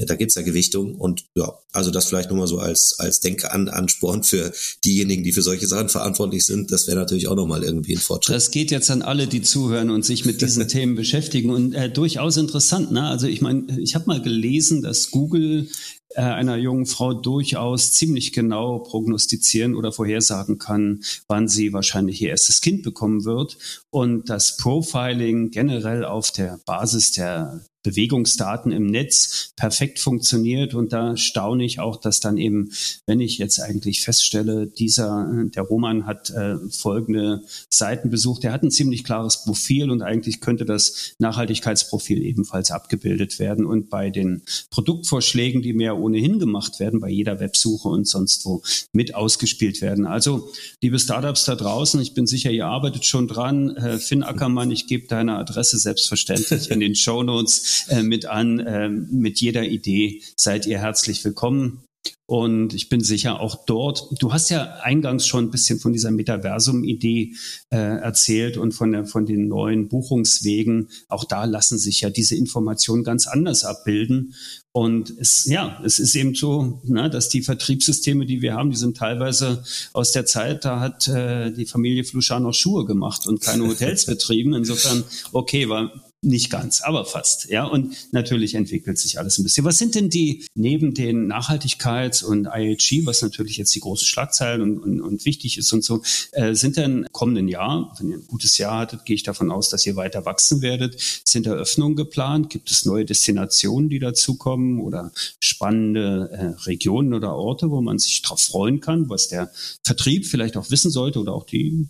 da 0.06 0.14
gibt's 0.14 0.36
ja 0.36 0.42
Gewichtung 0.42 0.94
und 0.94 1.24
ja, 1.34 1.52
also 1.72 1.90
das 1.90 2.06
vielleicht 2.06 2.30
nur 2.30 2.38
mal 2.38 2.46
so 2.46 2.58
als, 2.58 2.94
als 2.98 3.20
Denkansporn 3.20 4.22
für 4.22 4.52
diejenigen, 4.84 5.24
die 5.24 5.32
für 5.32 5.42
solche 5.42 5.66
Sachen 5.66 5.88
verantwortlich 5.88 6.44
sind. 6.44 6.70
Das 6.70 6.86
wäre 6.86 6.98
natürlich 6.98 7.28
auch 7.28 7.34
nochmal 7.34 7.64
irgendwie 7.64 7.94
ein 7.94 8.00
Fortschritt. 8.00 8.36
Das 8.36 8.50
geht 8.50 8.70
jetzt 8.70 8.90
an 8.90 9.02
alle, 9.02 9.26
die 9.26 9.42
zuhören 9.42 9.90
und 9.90 10.04
sich 10.04 10.24
mit 10.24 10.40
diesen 10.40 10.68
Themen 10.72 10.94
beschäftigen 10.94 11.50
und 11.50 11.74
äh, 11.74 11.90
durchaus 11.90 12.36
interessant. 12.36 12.92
Ne? 12.92 13.02
Also 13.02 13.26
ich 13.26 13.40
meine, 13.40 13.80
ich 13.80 13.94
habe 13.94 14.06
mal 14.06 14.22
gelesen, 14.22 14.82
dass 14.82 15.10
Google 15.10 15.31
äh, 15.34 16.20
einer 16.20 16.56
jungen 16.56 16.86
Frau 16.86 17.14
durchaus 17.14 17.92
ziemlich 17.92 18.32
genau 18.32 18.78
prognostizieren 18.80 19.74
oder 19.74 19.92
vorhersagen 19.92 20.58
kann, 20.58 21.02
wann 21.28 21.48
sie 21.48 21.72
wahrscheinlich 21.72 22.20
ihr 22.20 22.30
erstes 22.30 22.60
Kind 22.60 22.82
bekommen 22.82 23.24
wird. 23.24 23.58
Und 23.90 24.28
das 24.28 24.56
Profiling 24.56 25.50
generell 25.50 26.04
auf 26.04 26.30
der 26.30 26.60
Basis 26.66 27.12
der 27.12 27.64
Bewegungsdaten 27.82 28.72
im 28.72 28.86
Netz 28.86 29.52
perfekt 29.56 29.98
funktioniert. 29.98 30.74
Und 30.74 30.92
da 30.92 31.16
staune 31.16 31.64
ich 31.64 31.80
auch, 31.80 31.96
dass 31.96 32.20
dann 32.20 32.36
eben, 32.36 32.70
wenn 33.06 33.20
ich 33.20 33.38
jetzt 33.38 33.60
eigentlich 33.60 34.02
feststelle, 34.02 34.66
dieser, 34.66 35.46
der 35.54 35.62
Roman 35.62 36.06
hat 36.06 36.30
äh, 36.30 36.56
folgende 36.70 37.42
Seiten 37.68 38.10
besucht, 38.10 38.44
der 38.44 38.52
hat 38.52 38.62
ein 38.62 38.70
ziemlich 38.70 39.04
klares 39.04 39.44
Profil 39.44 39.90
und 39.90 40.02
eigentlich 40.02 40.40
könnte 40.40 40.64
das 40.64 41.14
Nachhaltigkeitsprofil 41.18 42.22
ebenfalls 42.22 42.70
abgebildet 42.70 43.38
werden. 43.38 43.66
Und 43.66 43.90
bei 43.90 44.10
den 44.10 44.42
Produktvorschlägen, 44.70 45.62
die 45.62 45.72
mehr 45.72 45.98
ohnehin 45.98 46.38
gemacht 46.38 46.80
werden, 46.80 47.00
bei 47.00 47.10
jeder 47.10 47.40
Websuche 47.40 47.88
und 47.88 48.06
sonst 48.06 48.44
wo 48.44 48.62
mit 48.92 49.14
ausgespielt 49.14 49.80
werden. 49.80 50.06
Also, 50.06 50.50
liebe 50.80 50.98
Startups 50.98 51.44
da 51.44 51.54
draußen, 51.54 52.00
ich 52.00 52.14
bin 52.14 52.26
sicher, 52.26 52.50
ihr 52.50 52.66
arbeitet 52.66 53.04
schon 53.04 53.28
dran. 53.28 53.76
Äh, 53.76 53.98
Finn 53.98 54.22
Ackermann, 54.22 54.70
ich 54.70 54.86
gebe 54.86 55.06
deine 55.08 55.36
Adresse 55.36 55.78
selbstverständlich 55.78 56.70
in 56.70 56.80
den 56.80 56.94
Show 57.02 57.22
Notes 57.22 57.71
äh, 57.88 58.02
mit 58.02 58.26
an. 58.26 58.58
Äh, 58.60 58.88
mit 58.88 59.40
jeder 59.40 59.64
Idee 59.64 60.22
seid 60.36 60.66
ihr 60.66 60.78
herzlich 60.78 61.24
willkommen. 61.24 61.84
Und 62.26 62.72
ich 62.72 62.88
bin 62.88 63.02
sicher 63.02 63.40
auch 63.40 63.66
dort. 63.66 64.08
Du 64.18 64.32
hast 64.32 64.48
ja 64.48 64.78
eingangs 64.82 65.26
schon 65.26 65.44
ein 65.44 65.50
bisschen 65.50 65.78
von 65.78 65.92
dieser 65.92 66.10
Metaversum-Idee 66.10 67.34
äh, 67.70 67.76
erzählt 67.76 68.56
und 68.56 68.72
von, 68.72 68.92
der, 68.92 69.04
von 69.04 69.26
den 69.26 69.48
neuen 69.48 69.88
Buchungswegen. 69.88 70.88
Auch 71.08 71.24
da 71.24 71.44
lassen 71.44 71.78
sich 71.78 72.00
ja 72.00 72.10
diese 72.10 72.34
Informationen 72.34 73.04
ganz 73.04 73.26
anders 73.26 73.64
abbilden. 73.64 74.34
Und 74.72 75.12
es, 75.18 75.44
ja, 75.44 75.80
es 75.84 75.98
ist 75.98 76.14
eben 76.14 76.34
so, 76.34 76.80
na, 76.84 77.02
ne, 77.02 77.10
dass 77.10 77.28
die 77.28 77.42
Vertriebssysteme, 77.42 78.24
die 78.24 78.40
wir 78.40 78.54
haben, 78.54 78.70
die 78.70 78.78
sind 78.78 78.96
teilweise 78.96 79.62
aus 79.92 80.12
der 80.12 80.24
Zeit, 80.24 80.64
da 80.64 80.80
hat 80.80 81.06
äh, 81.08 81.50
die 81.50 81.66
Familie 81.66 82.04
Fluschar 82.04 82.40
noch 82.40 82.54
Schuhe 82.54 82.86
gemacht 82.86 83.26
und 83.26 83.42
keine 83.42 83.64
Hotels 83.68 84.06
betrieben. 84.06 84.54
Insofern, 84.54 85.04
okay, 85.32 85.68
war 85.68 85.92
nicht 86.24 86.50
ganz, 86.50 86.82
aber 86.82 87.04
fast. 87.04 87.50
Ja, 87.50 87.64
und 87.64 87.96
natürlich 88.12 88.54
entwickelt 88.54 88.96
sich 88.96 89.18
alles 89.18 89.38
ein 89.38 89.42
bisschen. 89.42 89.64
Was 89.64 89.78
sind 89.78 89.96
denn 89.96 90.08
die 90.08 90.46
neben 90.54 90.94
den 90.94 91.30
Nachhaltigkeits- 91.30 92.24
und 92.24 92.46
IHG, 92.46 93.04
was 93.06 93.22
natürlich 93.22 93.56
jetzt 93.56 93.74
die 93.74 93.80
große 93.80 94.04
Schlagzeile 94.04 94.62
und, 94.62 94.78
und, 94.78 95.00
und 95.00 95.24
wichtig 95.24 95.58
ist 95.58 95.72
und 95.72 95.82
so, 95.82 96.02
äh, 96.30 96.54
sind 96.54 96.76
denn 96.76 97.06
kommenden 97.10 97.48
Jahr, 97.48 97.92
wenn 97.98 98.10
ihr 98.10 98.18
ein 98.18 98.26
gutes 98.28 98.56
Jahr 98.56 98.78
hattet, 98.78 99.04
gehe 99.04 99.16
ich 99.16 99.24
davon 99.24 99.50
aus, 99.50 99.68
dass 99.68 99.84
ihr 99.84 99.96
weiter 99.96 100.24
wachsen 100.24 100.62
werdet. 100.62 100.96
Sind 101.24 101.46
Eröffnungen 101.46 101.96
geplant? 101.96 102.50
Gibt 102.50 102.70
es 102.70 102.84
neue 102.84 103.04
Destinationen, 103.04 103.90
die 103.90 103.98
dazukommen 103.98 104.78
oder 104.78 105.10
spannende 105.40 106.30
äh, 106.32 106.62
Regionen 106.66 107.14
oder 107.14 107.34
Orte, 107.34 107.70
wo 107.70 107.80
man 107.80 107.98
sich 107.98 108.22
darauf 108.22 108.40
freuen 108.40 108.80
kann, 108.80 109.08
was 109.08 109.26
der 109.26 109.50
Vertrieb 109.82 110.26
vielleicht 110.26 110.56
auch 110.56 110.70
wissen 110.70 110.92
sollte 110.92 111.18
oder 111.18 111.34
auch 111.34 111.46
die 111.46 111.88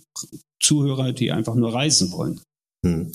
Zuhörer, 0.59 1.13
die 1.13 1.31
einfach 1.31 1.53
nur 1.53 1.71
reisen 1.71 2.11
wollen? 2.11 2.41
Hm. 2.83 3.11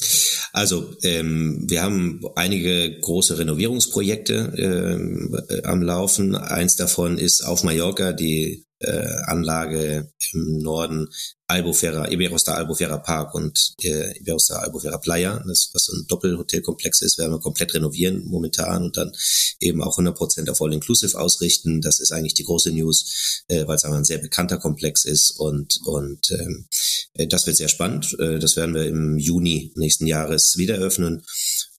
Also 0.58 0.92
ähm, 1.04 1.66
wir 1.68 1.82
haben 1.82 2.20
einige 2.34 2.98
große 2.98 3.38
Renovierungsprojekte 3.38 4.54
ähm, 4.58 5.38
äh, 5.50 5.62
am 5.62 5.82
Laufen. 5.82 6.34
Eins 6.34 6.74
davon 6.74 7.16
ist 7.16 7.42
auf 7.42 7.62
Mallorca 7.62 8.12
die 8.12 8.64
äh, 8.80 9.06
Anlage 9.26 10.12
im 10.32 10.58
Norden 10.58 11.08
Albufera, 11.50 12.10
Iberos 12.10 12.44
da 12.44 12.54
Albufera 12.54 12.98
Park 12.98 13.34
und 13.34 13.74
äh, 13.82 14.18
Iberos 14.18 14.48
da 14.48 14.56
Albufera 14.56 14.98
Playa, 14.98 15.42
das 15.46 15.70
was 15.72 15.86
so 15.86 15.96
ein 15.96 16.06
Doppelhotelkomplex 16.06 17.00
ist, 17.00 17.16
werden 17.16 17.32
wir 17.32 17.40
komplett 17.40 17.72
renovieren 17.72 18.26
momentan 18.26 18.84
und 18.84 18.96
dann 18.98 19.12
eben 19.58 19.82
auch 19.82 19.98
100% 19.98 20.50
auf 20.50 20.60
All-Inclusive 20.60 21.18
ausrichten. 21.18 21.80
Das 21.80 22.00
ist 22.00 22.12
eigentlich 22.12 22.34
die 22.34 22.44
große 22.44 22.70
News, 22.70 23.44
äh, 23.48 23.66
weil 23.66 23.76
es 23.76 23.84
einfach 23.84 23.96
ein 23.96 24.04
sehr 24.04 24.18
bekannter 24.18 24.58
Komplex 24.58 25.06
ist 25.06 25.30
und 25.38 25.80
und 25.86 26.30
ähm, 26.32 26.66
äh, 27.14 27.26
das 27.26 27.46
wird 27.46 27.56
sehr 27.56 27.68
spannend. 27.68 28.14
Äh, 28.20 28.38
das 28.38 28.56
werden 28.56 28.74
wir 28.74 28.86
im 28.86 29.16
Juni 29.16 29.72
nächsten 29.74 30.06
Jahres 30.06 30.58
wieder 30.58 30.76
öffnen 30.76 31.24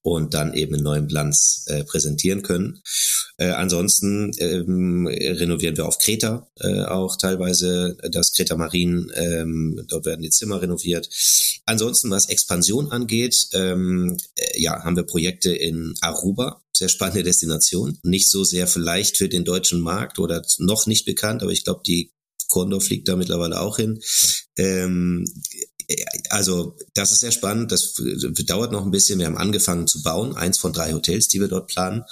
und 0.02 0.34
dann 0.34 0.54
eben 0.54 0.74
einen 0.74 0.84
neuen 0.84 1.06
Bilanz 1.06 1.64
äh, 1.66 1.84
präsentieren 1.84 2.42
können. 2.42 2.80
Äh, 3.36 3.50
ansonsten 3.50 4.32
ähm, 4.38 5.06
renovieren 5.06 5.76
wir 5.76 5.86
auf 5.86 5.98
Kreta 5.98 6.48
äh, 6.60 6.82
auch 6.82 7.16
teilweise 7.16 7.96
das 8.10 8.32
Kreta 8.32 8.56
Marin. 8.56 9.10
Ähm, 9.14 9.84
dort 9.88 10.06
werden 10.06 10.22
die 10.22 10.30
Zimmer 10.30 10.62
renoviert. 10.62 11.08
Ansonsten, 11.66 12.10
was 12.10 12.28
Expansion 12.28 12.90
angeht, 12.90 13.48
ähm, 13.52 14.16
äh, 14.36 14.60
ja, 14.60 14.82
haben 14.82 14.96
wir 14.96 15.04
Projekte 15.04 15.54
in 15.54 15.94
Aruba, 16.00 16.62
sehr 16.72 16.88
spannende 16.88 17.22
Destination. 17.22 17.98
Nicht 18.02 18.30
so 18.30 18.44
sehr 18.44 18.66
vielleicht 18.66 19.16
für 19.16 19.28
den 19.28 19.44
deutschen 19.44 19.80
Markt 19.80 20.18
oder 20.18 20.42
noch 20.58 20.86
nicht 20.86 21.04
bekannt, 21.04 21.42
aber 21.42 21.52
ich 21.52 21.64
glaube, 21.64 21.82
die 21.86 22.12
Condor 22.48 22.80
fliegt 22.80 23.08
da 23.08 23.16
mittlerweile 23.16 23.60
auch 23.60 23.76
hin. 23.76 24.00
Ähm, 24.56 25.24
also 26.28 26.76
das 26.94 27.12
ist 27.12 27.20
sehr 27.20 27.32
spannend. 27.32 27.72
Das 27.72 27.94
dauert 28.46 28.72
noch 28.72 28.84
ein 28.84 28.90
bisschen. 28.90 29.18
Wir 29.18 29.26
haben 29.26 29.36
angefangen 29.36 29.86
zu 29.86 30.02
bauen. 30.02 30.36
Eins 30.36 30.58
von 30.58 30.72
drei 30.72 30.92
Hotels, 30.92 31.28
die 31.28 31.40
wir 31.40 31.48
dort 31.48 31.68
planen, 31.68 32.04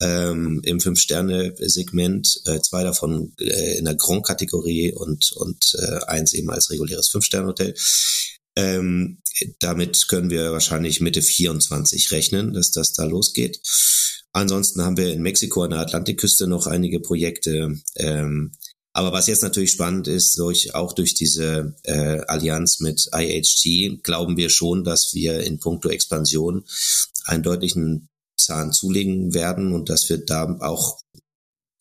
ähm, 0.00 0.60
im 0.64 0.80
Fünf-Sterne-Segment. 0.80 2.42
Äh, 2.46 2.60
zwei 2.60 2.84
davon 2.84 3.32
äh, 3.40 3.78
in 3.78 3.84
der 3.84 3.94
Grand-Kategorie 3.94 4.92
und, 4.92 5.32
und 5.32 5.74
äh, 5.78 6.04
eins 6.06 6.34
eben 6.34 6.50
als 6.50 6.70
reguläres 6.70 7.08
Fünf-Sterne-Hotel. 7.08 7.74
Ähm, 8.56 9.18
damit 9.58 10.08
können 10.08 10.30
wir 10.30 10.52
wahrscheinlich 10.52 11.00
Mitte 11.00 11.20
24 11.20 12.10
rechnen, 12.12 12.54
dass 12.54 12.70
das 12.70 12.92
da 12.92 13.04
losgeht. 13.04 13.60
Ansonsten 14.32 14.82
haben 14.82 14.96
wir 14.96 15.12
in 15.12 15.22
Mexiko 15.22 15.62
an 15.62 15.70
der 15.70 15.80
Atlantikküste 15.80 16.46
noch 16.46 16.66
einige 16.66 17.00
Projekte. 17.00 17.74
Ähm, 17.96 18.52
aber 18.96 19.12
was 19.12 19.26
jetzt 19.26 19.42
natürlich 19.42 19.72
spannend 19.72 20.08
ist, 20.08 20.38
durch, 20.38 20.74
auch 20.74 20.94
durch 20.94 21.12
diese 21.12 21.74
äh, 21.82 22.20
Allianz 22.28 22.80
mit 22.80 23.10
IHG, 23.14 23.98
glauben 24.02 24.38
wir 24.38 24.48
schon, 24.48 24.84
dass 24.84 25.12
wir 25.12 25.40
in 25.40 25.60
puncto 25.60 25.90
Expansion 25.90 26.64
einen 27.26 27.42
deutlichen 27.42 28.08
Zahn 28.38 28.72
zulegen 28.72 29.34
werden 29.34 29.74
und 29.74 29.90
dass 29.90 30.08
wir 30.08 30.24
da 30.24 30.56
auch 30.60 30.98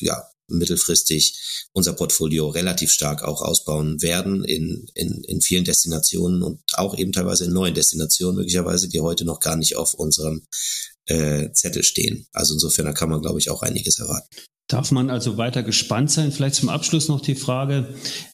ja, 0.02 0.30
mittelfristig 0.50 1.70
unser 1.72 1.94
Portfolio 1.94 2.50
relativ 2.50 2.92
stark 2.92 3.24
auch 3.24 3.42
ausbauen 3.42 4.02
werden 4.02 4.44
in, 4.44 4.86
in, 4.94 5.24
in 5.24 5.40
vielen 5.40 5.64
Destinationen 5.64 6.44
und 6.44 6.60
auch 6.74 6.98
eben 6.98 7.14
teilweise 7.14 7.46
in 7.46 7.54
neuen 7.54 7.76
Destinationen 7.76 8.36
möglicherweise, 8.36 8.90
die 8.90 9.00
heute 9.00 9.24
noch 9.24 9.40
gar 9.40 9.56
nicht 9.56 9.78
auf 9.78 9.94
unserem 9.94 10.46
äh, 11.06 11.50
Zettel 11.54 11.84
stehen. 11.84 12.28
Also 12.34 12.56
insofern, 12.56 12.88
da 12.88 12.92
kann 12.92 13.08
man, 13.08 13.22
glaube 13.22 13.40
ich, 13.40 13.50
auch 13.50 13.62
einiges 13.62 14.00
erwarten. 14.00 14.28
Darf 14.68 14.90
man 14.90 15.12
also 15.12 15.38
weiter 15.38 15.62
gespannt 15.62 16.10
sein? 16.10 16.32
Vielleicht 16.32 16.56
zum 16.56 16.70
Abschluss 16.70 17.08
noch 17.08 17.22
die 17.22 17.36
Frage, 17.36 17.88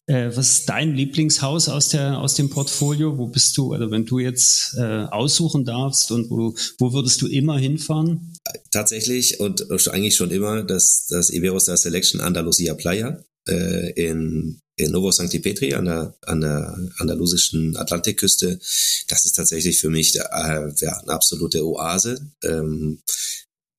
äh, 0.07 0.29
was 0.33 0.59
ist 0.59 0.69
dein 0.69 0.95
Lieblingshaus 0.95 1.67
aus, 1.67 1.89
der, 1.89 2.19
aus 2.19 2.35
dem 2.35 2.49
Portfolio? 2.49 3.17
Wo 3.17 3.27
bist 3.27 3.57
du, 3.57 3.73
also 3.73 3.91
wenn 3.91 4.05
du 4.05 4.19
jetzt 4.19 4.75
äh, 4.77 5.05
aussuchen 5.11 5.65
darfst 5.65 6.09
und 6.11 6.29
wo, 6.29 6.55
wo 6.79 6.93
würdest 6.93 7.21
du 7.21 7.27
immer 7.27 7.57
hinfahren? 7.57 8.33
Tatsächlich 8.71 9.41
und 9.41 9.69
eigentlich 9.89 10.15
schon 10.15 10.31
immer 10.31 10.63
das, 10.63 11.05
das 11.09 11.29
Iberostar 11.31 11.75
Selection 11.75 12.21
Andalusia 12.21 12.75
Playa 12.75 13.21
äh, 13.49 13.91
in, 13.91 14.61
in 14.77 14.91
Novo 14.91 15.11
Sancti 15.11 15.39
Petri 15.39 15.73
an 15.73 15.83
der, 15.83 16.15
an 16.21 16.39
der 16.39 16.77
andalusischen 16.97 17.75
Atlantikküste. 17.75 18.57
Das 19.09 19.25
ist 19.25 19.33
tatsächlich 19.33 19.79
für 19.79 19.89
mich 19.89 20.15
äh, 20.15 20.21
ja, 20.21 20.97
eine 21.01 21.11
absolute 21.11 21.65
Oase. 21.65 22.31
Ähm, 22.43 23.01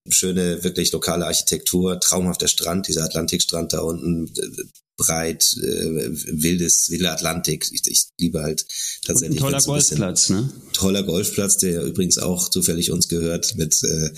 schöne, 0.08 0.64
wirklich 0.64 0.92
lokale 0.92 1.26
Architektur, 1.26 2.00
traumhafter 2.00 2.48
Strand, 2.48 2.88
dieser 2.88 3.04
Atlantikstrand 3.04 3.72
da 3.72 3.80
unten, 3.80 4.26
äh, 4.36 4.64
breit, 4.96 5.56
äh, 5.62 6.10
wildes, 6.42 6.88
wilder 6.90 7.12
Atlantik. 7.12 7.68
Ich, 7.72 7.82
ich 7.86 8.04
liebe 8.18 8.42
halt 8.42 8.66
tatsächlich. 9.04 9.40
Und 9.40 9.46
ein 9.46 9.52
toller 9.52 9.64
Golfplatz, 9.64 10.30
ne? 10.30 10.50
Toller 10.72 11.02
Golfplatz, 11.02 11.56
der 11.58 11.82
übrigens 11.84 12.18
auch 12.18 12.48
zufällig 12.48 12.90
uns 12.90 13.08
gehört, 13.08 13.56
mit 13.56 13.74
äh, 13.82 14.10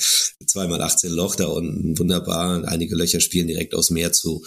zweimal 0.46 0.82
18 0.82 1.10
Loch 1.10 1.36
da 1.36 1.46
unten, 1.46 1.98
wunderbar. 1.98 2.64
Einige 2.66 2.96
Löcher 2.96 3.20
spielen 3.20 3.48
direkt 3.48 3.74
aus 3.74 3.90
Meer 3.90 4.12
zu. 4.12 4.44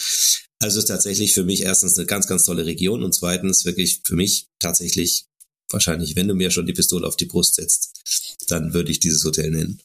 Also 0.59 0.79
ist 0.79 0.85
tatsächlich 0.85 1.33
für 1.33 1.43
mich 1.43 1.61
erstens 1.61 1.97
eine 1.97 2.07
ganz, 2.07 2.27
ganz 2.27 2.43
tolle 2.43 2.65
Region 2.65 3.03
und 3.03 3.13
zweitens 3.13 3.65
wirklich 3.65 4.01
für 4.03 4.15
mich 4.15 4.47
tatsächlich 4.59 5.25
wahrscheinlich, 5.69 6.15
wenn 6.15 6.27
du 6.27 6.33
mir 6.33 6.51
schon 6.51 6.65
die 6.65 6.73
Pistole 6.73 7.05
auf 7.07 7.17
die 7.17 7.25
Brust 7.25 7.55
setzt, 7.55 8.01
dann 8.47 8.73
würde 8.73 8.91
ich 8.91 8.99
dieses 8.99 9.23
Hotel 9.23 9.51
nennen. 9.51 9.81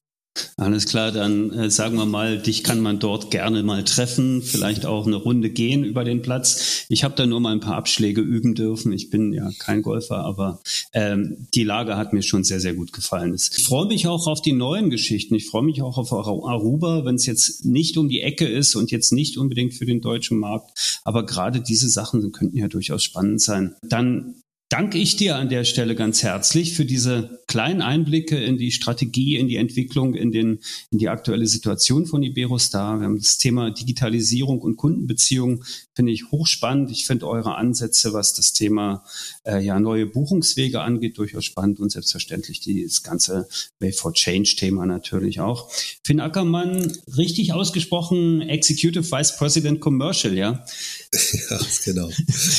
Alles 0.57 0.87
klar, 0.87 1.13
dann 1.13 1.51
äh, 1.51 1.71
sagen 1.71 1.97
wir 1.97 2.07
mal, 2.07 2.39
dich 2.39 2.65
kann 2.65 2.81
man 2.81 2.99
dort 2.99 3.31
gerne 3.31 3.63
mal 3.63 3.85
treffen, 3.85 4.43
vielleicht 4.43 4.87
auch 4.87 5.07
eine 5.07 5.17
Runde 5.17 5.51
gehen 5.51 5.85
über 5.85 6.05
den 6.05 6.23
Platz. 6.23 6.87
Ich 6.89 7.05
habe 7.05 7.15
da 7.17 7.27
nur 7.27 7.41
mal 7.41 7.53
ein 7.53 7.61
paar 7.61 7.77
Abschläge 7.77 8.23
üben 8.23 8.55
dürfen. 8.55 8.93
Ich 8.93 9.11
bin 9.11 9.33
ja 9.35 9.51
kein 9.59 9.83
Golfer, 9.83 10.25
aber 10.25 10.61
ähm, 10.95 11.49
die 11.55 11.65
Lage 11.65 11.97
hat 11.97 12.15
mir 12.15 12.23
schon 12.23 12.45
sehr, 12.45 12.61
sehr 12.61 12.75
gut 12.75 12.93
gefallen. 12.93 13.35
Ich 13.35 13.65
freue 13.65 13.87
mich 13.87 14.07
auch 14.07 14.27
auf 14.27 14.41
die 14.41 14.53
neuen 14.53 14.89
Geschichten. 14.89 15.35
Ich 15.35 15.47
freue 15.47 15.65
mich 15.65 15.83
auch 15.83 15.99
auf 15.99 16.13
Aruba, 16.13 17.05
wenn 17.05 17.17
es 17.17 17.27
jetzt 17.27 17.67
nicht 17.67 17.99
um 17.99 18.09
die 18.09 18.23
Ecke 18.23 18.47
ist 18.47 18.75
und 18.75 18.91
jetzt 18.91 19.13
nicht 19.13 19.37
unbedingt 19.37 19.75
für 19.75 19.85
den 19.87 20.01
deutschen 20.01 20.39
Markt. 20.39 21.01
Aber 21.05 21.27
gerade 21.27 21.61
diese 21.61 21.91
Sachen 21.91 22.33
könnten 22.33 22.57
ja 22.57 22.69
durchaus 22.69 23.03
spannend 23.03 23.43
sein. 23.43 23.75
Dann 23.83 24.42
danke 24.73 24.97
ich 24.97 25.17
dir 25.17 25.37
an 25.37 25.51
der 25.51 25.65
Stelle 25.65 25.95
ganz 25.95 26.23
herzlich 26.23 26.75
für 26.75 26.87
diese 26.87 27.43
kleinen 27.47 27.83
Einblicke 27.83 28.43
in 28.43 28.57
die 28.57 28.73
Strategie, 28.73 29.37
in 29.37 29.47
die 29.47 29.57
Entwicklung, 29.57 30.15
in, 30.15 30.33
den, 30.33 30.61
in 30.91 30.97
die 30.97 31.11
aktuelle 31.11 31.47
Situation 31.47 32.07
von 32.07 32.23
Iberostar. 32.23 32.99
Wir 32.99 33.05
haben 33.05 33.19
das 33.19 33.37
Thema 33.37 33.71
Digitalisierung 33.71 34.63
und 34.63 34.79
Kundenbeziehungen, 34.79 35.63
finde 35.95 36.13
ich 36.13 36.31
hochspannend. 36.31 36.91
Ich 36.91 37.05
finde 37.05 37.29
eure 37.29 37.57
Ansätze, 37.57 38.15
was 38.15 38.33
das 38.33 38.55
Thema 38.55 39.05
äh, 39.45 39.63
ja, 39.63 39.79
neue 39.79 40.07
Buchungswege 40.07 40.81
angeht, 40.81 41.19
durchaus 41.19 41.45
spannend 41.45 41.79
und 41.79 41.93
selbstverständlich 41.93 42.63
das 42.63 43.03
ganze 43.03 43.47
Way 43.79 43.93
for 43.93 44.15
Change 44.15 44.55
Thema 44.57 44.87
natürlich 44.87 45.41
auch. 45.41 45.71
Finn 46.03 46.21
Ackermann, 46.21 46.97
richtig 47.19 47.53
ausgesprochen 47.53 48.41
Executive 48.41 49.05
Vice 49.05 49.37
President 49.37 49.81
Commercial, 49.81 50.35
ja? 50.35 50.65
Ja, 51.51 51.61
genau. 51.85 52.11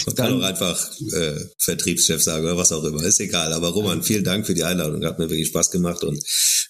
Man 0.05 0.16
kann 0.16 0.34
auch 0.34 0.43
einfach 0.43 0.91
äh, 0.99 1.39
Vertriebschef 2.04 2.24
sagen 2.24 2.45
oder 2.45 2.58
was 2.58 2.72
auch 2.72 2.84
immer, 2.84 3.04
ist 3.04 3.20
egal. 3.20 3.54
Aber 3.54 3.70
Roman, 3.70 4.04
vielen 4.04 4.24
Dank 4.24 4.45
für 4.45 4.54
die 4.54 4.64
Einladung, 4.64 5.04
hat 5.06 5.20
mir 5.20 5.30
wirklich 5.30 5.47
Spaß 5.47 5.72
gemacht 5.72 6.04
und 6.04 6.24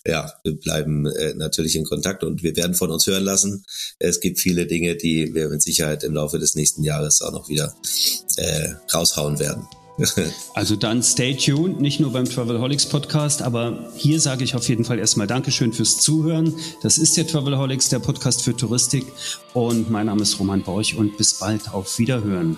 ja, 0.05 0.31
wir 0.43 0.55
bleiben 0.55 1.05
äh, 1.05 1.33
natürlich 1.35 1.75
in 1.75 1.85
Kontakt 1.85 2.23
und 2.23 2.43
wir 2.43 2.55
werden 2.55 2.75
von 2.75 2.91
uns 2.91 3.07
hören 3.07 3.23
lassen. 3.23 3.65
Es 3.99 4.19
gibt 4.19 4.39
viele 4.39 4.67
Dinge, 4.67 4.95
die 4.95 5.33
wir 5.33 5.49
mit 5.49 5.61
Sicherheit 5.61 6.03
im 6.03 6.13
Laufe 6.13 6.39
des 6.39 6.55
nächsten 6.55 6.83
Jahres 6.83 7.21
auch 7.21 7.31
noch 7.31 7.49
wieder 7.49 7.75
äh, 8.37 8.69
raushauen 8.93 9.39
werden. 9.39 9.67
also 10.55 10.75
dann 10.75 11.03
stay 11.03 11.35
tuned, 11.35 11.79
nicht 11.79 11.99
nur 11.99 12.11
beim 12.11 12.25
Travelholics 12.25 12.87
Podcast, 12.87 13.43
aber 13.43 13.91
hier 13.95 14.19
sage 14.19 14.43
ich 14.43 14.55
auf 14.55 14.67
jeden 14.67 14.85
Fall 14.85 14.97
erstmal 14.97 15.27
Dankeschön 15.27 15.71
fürs 15.71 15.99
Zuhören. 15.99 16.55
Das 16.81 16.97
ist 16.97 17.15
der 17.15 17.27
Travelholics, 17.27 17.89
der 17.89 17.99
Podcast 17.99 18.41
für 18.41 18.57
Touristik 18.57 19.05
und 19.53 19.91
mein 19.91 20.07
Name 20.07 20.23
ist 20.23 20.39
Roman 20.39 20.63
Borch 20.63 20.95
und 20.95 21.15
bis 21.17 21.35
bald 21.35 21.71
auf 21.71 21.99
Wiederhören. 21.99 22.57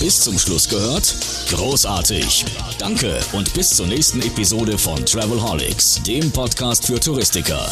Bis 0.00 0.20
zum 0.20 0.38
Schluss 0.38 0.68
gehört? 0.68 1.12
Großartig. 1.50 2.44
Danke 2.78 3.18
und 3.32 3.52
bis 3.54 3.70
zur 3.70 3.88
nächsten 3.88 4.22
Episode 4.22 4.78
von 4.78 5.04
Travelholics, 5.04 6.00
dem 6.04 6.30
Podcast 6.30 6.86
für 6.86 7.00
Touristiker. 7.00 7.68